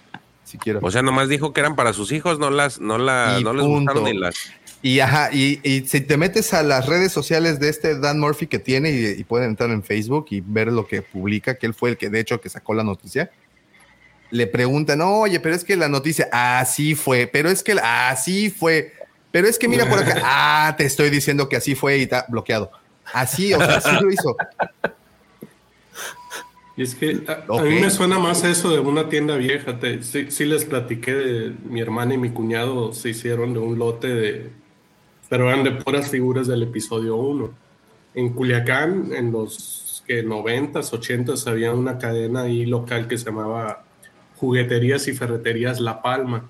[0.51, 0.79] siquiera.
[0.81, 3.53] O sea, nomás dijo que eran para sus hijos, no las, no la, Y no
[3.53, 4.35] les gustaron ni las.
[4.83, 8.47] Y ajá, y, y si te metes a las redes sociales de este Dan Murphy
[8.47, 11.73] que tiene y, y pueden entrar en Facebook y ver lo que publica, que él
[11.73, 13.29] fue el que de hecho que sacó la noticia,
[14.31, 18.93] le preguntan, oye, pero es que la noticia, así fue, pero es que así fue,
[19.29, 22.25] pero es que mira por acá, ah, te estoy diciendo que así fue y está
[22.27, 22.71] bloqueado.
[23.13, 24.35] Así, o sea, así lo hizo.
[26.81, 27.61] Y es que a, a Ok.
[27.63, 29.77] mí me suena más eso de una tienda vieja.
[29.77, 33.77] Te- sí, sí les platiqué de mi hermana y mi cuñado se hicieron de un
[33.77, 34.49] lote de,
[35.29, 37.51] pero eran de puras figuras del episodio 1.
[38.15, 43.83] En Culiacán, en los que 90s, 80s, había una cadena ahí local que se llamaba
[44.37, 46.49] Jugueterías y Ferreterías La Palma.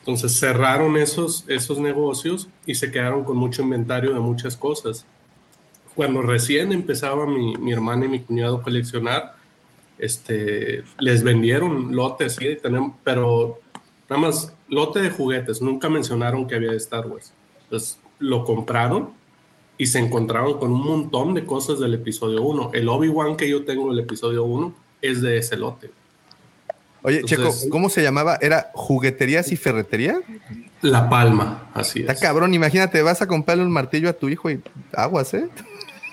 [0.00, 5.06] Entonces cerraron esos, esos negocios y se quedaron con mucho inventario de muchas cosas
[5.94, 9.36] cuando recién empezaba mi, mi hermana y mi cuñado a coleccionar,
[9.98, 13.60] este, les vendieron lotes, sí, tenemos, pero
[14.08, 17.32] nada más lote de juguetes, nunca mencionaron que había de Star Wars.
[17.64, 19.10] Entonces lo compraron
[19.76, 22.70] y se encontraron con un montón de cosas del episodio 1.
[22.74, 25.90] El Obi-Wan que yo tengo del episodio 1 es de ese lote.
[27.02, 28.38] Oye, Entonces- Checo, ¿cómo se llamaba?
[28.40, 30.20] ¿Era jugueterías y ferretería?
[30.80, 32.20] La Palma, así Está es.
[32.20, 34.62] cabrón, imagínate, vas a comprarle un martillo a tu hijo y
[34.92, 35.48] aguas, ¿eh?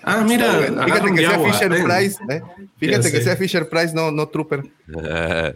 [0.03, 1.83] Ah, mira, Fíjate agarran que sea Fisher.
[1.83, 2.41] Price, ¿eh?
[2.77, 4.63] Fíjate que sea Fisher Price, no, no Trooper.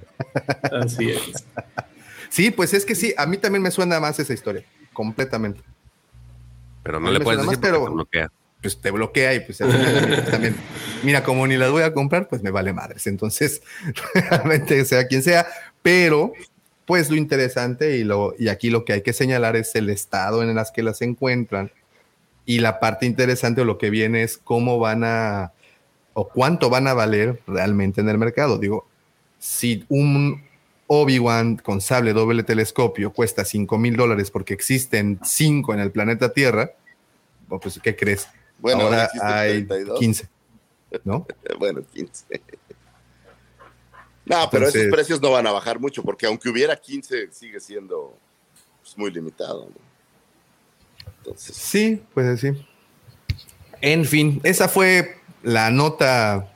[0.71, 1.45] Así es.
[2.29, 4.63] Sí, pues es que sí, a mí también me suena más esa historia,
[4.93, 5.61] completamente.
[6.83, 8.31] Pero no le puedes decir más, pero- te bloquea.
[8.61, 9.57] Pues te bloquea y pues
[10.31, 10.55] también.
[11.03, 13.05] Mira, como ni las voy a comprar, pues me vale madres.
[13.07, 13.61] Entonces,
[14.13, 15.45] realmente sea quien sea,
[15.83, 16.33] pero
[16.85, 20.43] pues lo interesante y, lo, y aquí lo que hay que señalar es el estado
[20.43, 21.71] en el que las encuentran
[22.45, 25.53] y la parte interesante o lo que viene es cómo van a
[26.13, 28.57] o cuánto van a valer realmente en el mercado.
[28.57, 28.87] Digo,
[29.37, 30.43] si un
[30.87, 36.31] Obi-Wan con sable doble telescopio cuesta 5 mil dólares porque existen 5 en el planeta
[36.31, 36.71] Tierra,
[37.49, 38.27] oh, pues ¿qué crees?
[38.59, 39.99] Bueno, Ahora hay 32.
[39.99, 40.29] 15,
[41.03, 41.27] ¿no?
[41.59, 42.41] bueno, 15.
[44.25, 47.59] No, pero Entonces- esos precios no van a bajar mucho, porque aunque hubiera 15, sigue
[47.59, 48.17] siendo
[48.81, 49.65] pues, muy limitado.
[49.65, 49.84] ¿no?
[51.35, 52.51] Sí, pues sí.
[53.81, 56.51] En fin, esa fue la nota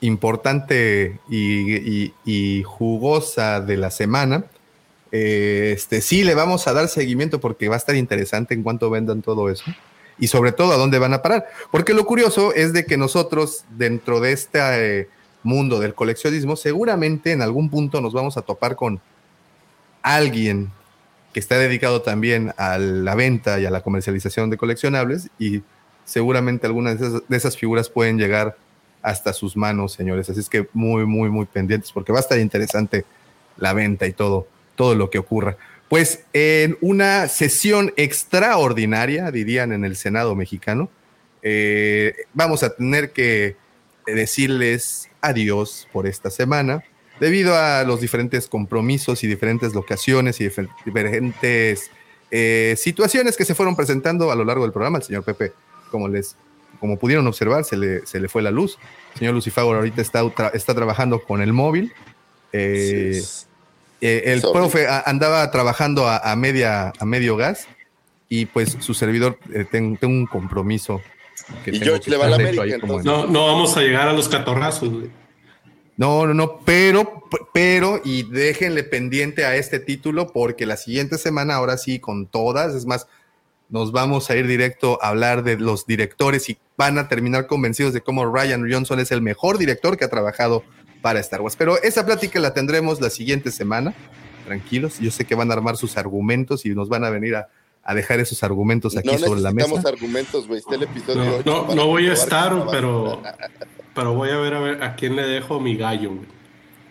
[0.00, 4.44] importante y jugosa de la semana.
[5.12, 8.90] Eh, Este, sí, le vamos a dar seguimiento porque va a estar interesante en cuanto
[8.90, 9.64] vendan todo eso
[10.18, 11.46] y sobre todo a dónde van a parar.
[11.70, 14.60] Porque lo curioso es de que nosotros dentro de este
[15.00, 15.08] eh,
[15.42, 19.00] mundo del coleccionismo seguramente en algún punto nos vamos a topar con
[20.02, 20.70] alguien
[21.32, 25.62] que está dedicado también a la venta y a la comercialización de coleccionables y
[26.04, 28.56] seguramente algunas de esas, figuras pueden llegar
[29.00, 30.28] hasta sus manos, señores.
[30.28, 33.04] Así es que muy, muy, muy pendientes porque va a estar interesante
[33.56, 35.56] la venta y todo, todo lo que ocurra.
[35.88, 40.90] Pues en una sesión extraordinaria, dirían en el Senado mexicano,
[41.42, 43.56] eh, vamos a tener que
[44.06, 46.82] decirles adiós por esta semana
[47.22, 51.90] debido a los diferentes compromisos y diferentes locaciones y difer- diferentes
[52.32, 54.98] eh, situaciones que se fueron presentando a lo largo del programa.
[54.98, 55.52] El señor Pepe,
[55.92, 56.34] como les
[56.80, 58.76] como pudieron observar, se le, se le fue la luz.
[59.12, 61.92] El señor Lucifago ahorita está, tra- está trabajando con el móvil.
[62.52, 63.46] Eh, sí,
[64.00, 64.52] eh, el Sorry.
[64.58, 67.68] profe a- andaba trabajando a, a media, a medio gas
[68.28, 71.00] y pues su servidor eh, ten- tengo un compromiso.
[71.64, 74.12] que Y George le va a la América, en- No, no vamos a llegar a
[74.12, 75.21] los catorrazos, güey.
[75.96, 81.54] No, no, no, pero, pero, y déjenle pendiente a este título porque la siguiente semana,
[81.54, 83.06] ahora sí, con todas, es más,
[83.68, 87.92] nos vamos a ir directo a hablar de los directores y van a terminar convencidos
[87.92, 90.64] de cómo Ryan Johnson es el mejor director que ha trabajado
[91.02, 91.56] para Star Wars.
[91.56, 93.94] Pero esa plática la tendremos la siguiente semana.
[94.46, 97.48] Tranquilos, yo sé que van a armar sus argumentos y nos van a venir a,
[97.84, 99.68] a dejar esos argumentos aquí no sobre la mesa.
[99.68, 100.60] necesitamos argumentos, güey.
[100.60, 103.22] Está el episodio No, no, no voy a estar, no pero.
[103.94, 106.28] Pero voy a ver a ver a quién le dejo mi gallo, güey,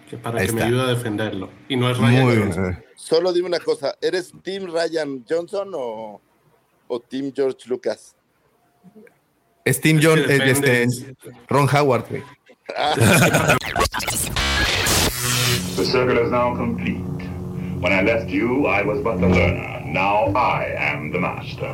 [0.10, 0.68] que para Ahí que me está.
[0.68, 1.50] ayude a defenderlo.
[1.70, 2.64] Y no es Ryan Muy Johnson.
[2.64, 2.86] bien.
[2.96, 6.22] Solo dime una cosa, ¿eres Team Ryan Johnson o,
[6.88, 8.16] o Team George Lucas?
[9.66, 10.84] Es Tim Es John, que eh, depende.
[10.84, 11.16] este,
[11.48, 12.24] Ron Howard, güey.
[15.76, 17.02] The circle is now complete.
[17.82, 19.82] When I left you, I was but the learner.
[19.86, 21.74] Now I am the master.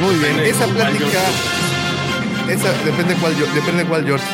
[0.00, 1.20] Muy bien, esa plática,
[2.48, 4.24] esa, depende cuál, depende cuál George.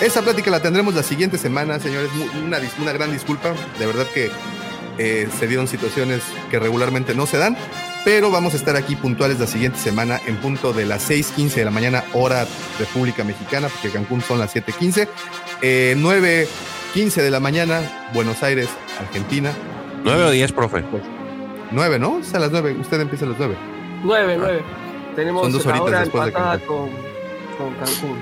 [0.00, 2.10] Esa plática la tendremos la siguiente semana, señores.
[2.44, 4.30] Una, una gran disculpa, de verdad que
[4.98, 7.56] eh, se dieron situaciones que regularmente no se dan,
[8.04, 11.64] pero vamos a estar aquí puntuales la siguiente semana en punto de las 6:15 de
[11.64, 12.44] la mañana, hora
[12.80, 15.08] República Mexicana, porque Cancún son las 7:15,
[15.62, 18.68] eh, 9:15 de la mañana, Buenos Aires,
[18.98, 19.52] Argentina.
[20.02, 20.82] 9 o 10, profe.
[21.70, 22.18] 9, ¿no?
[22.18, 23.77] Es a las 9, usted empieza a las 9.
[24.02, 24.62] Nueve, nueve.
[25.16, 26.90] Tenemos Son dos horitas después de empatada Cancún.
[27.56, 28.18] con, con Cancún.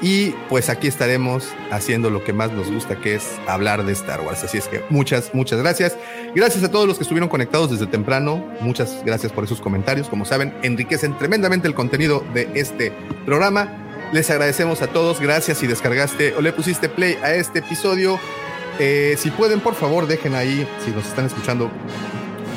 [0.00, 4.20] Y pues aquí estaremos haciendo lo que más nos gusta, que es hablar de Star
[4.20, 4.44] Wars.
[4.44, 5.96] Así es que muchas, muchas gracias.
[6.34, 8.44] Gracias a todos los que estuvieron conectados desde temprano.
[8.60, 10.08] Muchas gracias por esos comentarios.
[10.10, 12.92] Como saben, enriquecen tremendamente el contenido de este
[13.24, 13.68] programa.
[14.12, 15.20] Les agradecemos a todos.
[15.20, 18.18] Gracias si descargaste o le pusiste play a este episodio.
[18.78, 21.70] Eh, si pueden, por favor, dejen ahí, si nos están escuchando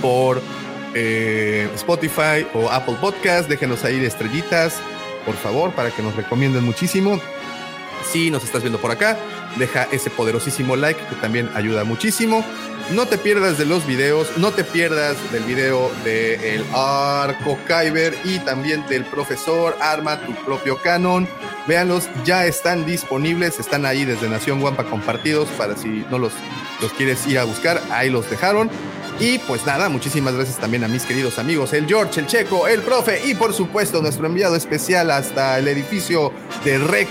[0.01, 0.41] por
[0.99, 4.79] eh, Spotify o Apple Podcast, déjenos ahí de estrellitas,
[5.25, 7.21] por favor, para que nos recomienden muchísimo.
[8.11, 9.17] Si nos estás viendo por acá,
[9.57, 12.43] deja ese poderosísimo like que también ayuda muchísimo.
[12.91, 18.15] No te pierdas de los videos, no te pierdas del video de el Arco Kyber
[18.23, 21.27] y también del profesor Arma tu propio canon.
[21.67, 26.31] Véanlos, ya están disponibles, están ahí desde Nación Guampa compartidos para si no los,
[26.81, 28.69] los quieres ir a buscar, ahí los dejaron.
[29.19, 32.81] Y pues nada, muchísimas gracias también a mis queridos amigos, el George, el Checo, el
[32.81, 36.31] profe y por supuesto nuestro enviado especial hasta el edificio
[36.63, 37.07] de REC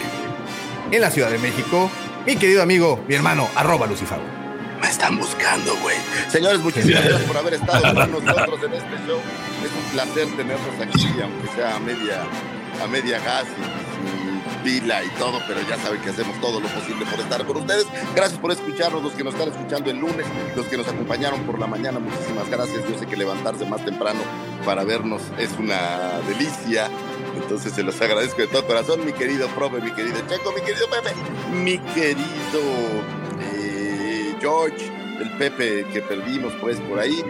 [0.92, 1.90] en la Ciudad de México,
[2.24, 4.22] mi querido amigo, mi hermano, arroba Lucifago.
[4.80, 5.96] Me están buscando, güey.
[6.28, 9.18] Señores, muchísimas gracias por haber estado con nosotros en este show.
[9.64, 12.22] Es un placer tenerlos aquí, aunque sea a media,
[12.84, 13.85] a media gas y, y
[14.66, 17.86] pila y todo, pero ya saben que hacemos todo lo posible por estar con ustedes.
[18.16, 20.26] Gracias por escucharnos, los que nos están escuchando el lunes,
[20.56, 22.82] los que nos acompañaron por la mañana, muchísimas gracias.
[22.90, 24.18] Yo sé que levantarse más temprano
[24.64, 26.90] para vernos es una delicia.
[27.36, 30.88] Entonces se los agradezco de todo corazón, mi querido profe, mi querido Checo, mi querido
[30.90, 31.14] Pepe,
[31.52, 32.60] mi querido
[33.40, 34.90] eh, George,
[35.20, 37.22] el Pepe que perdimos pues por ahí.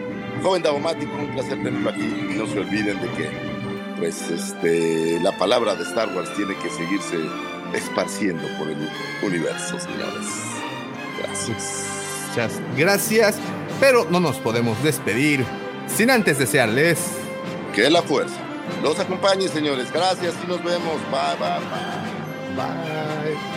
[0.42, 2.02] Joven Davomático, un placer tenerlo aquí.
[2.02, 3.55] Y no se olviden de que
[3.98, 7.16] pues este la palabra de Star Wars tiene que seguirse
[7.74, 8.88] esparciendo por el
[9.22, 10.26] universo, señores.
[11.18, 11.84] Gracias.
[12.28, 13.36] Muchas gracias,
[13.80, 15.44] pero no nos podemos despedir
[15.86, 16.98] sin antes desearles
[17.74, 18.46] Que la fuerza
[18.82, 19.92] los acompañe, señores.
[19.92, 20.96] Gracias y nos vemos.
[21.10, 21.60] Bye, bye,
[22.54, 23.34] bye.
[23.34, 23.55] Bye.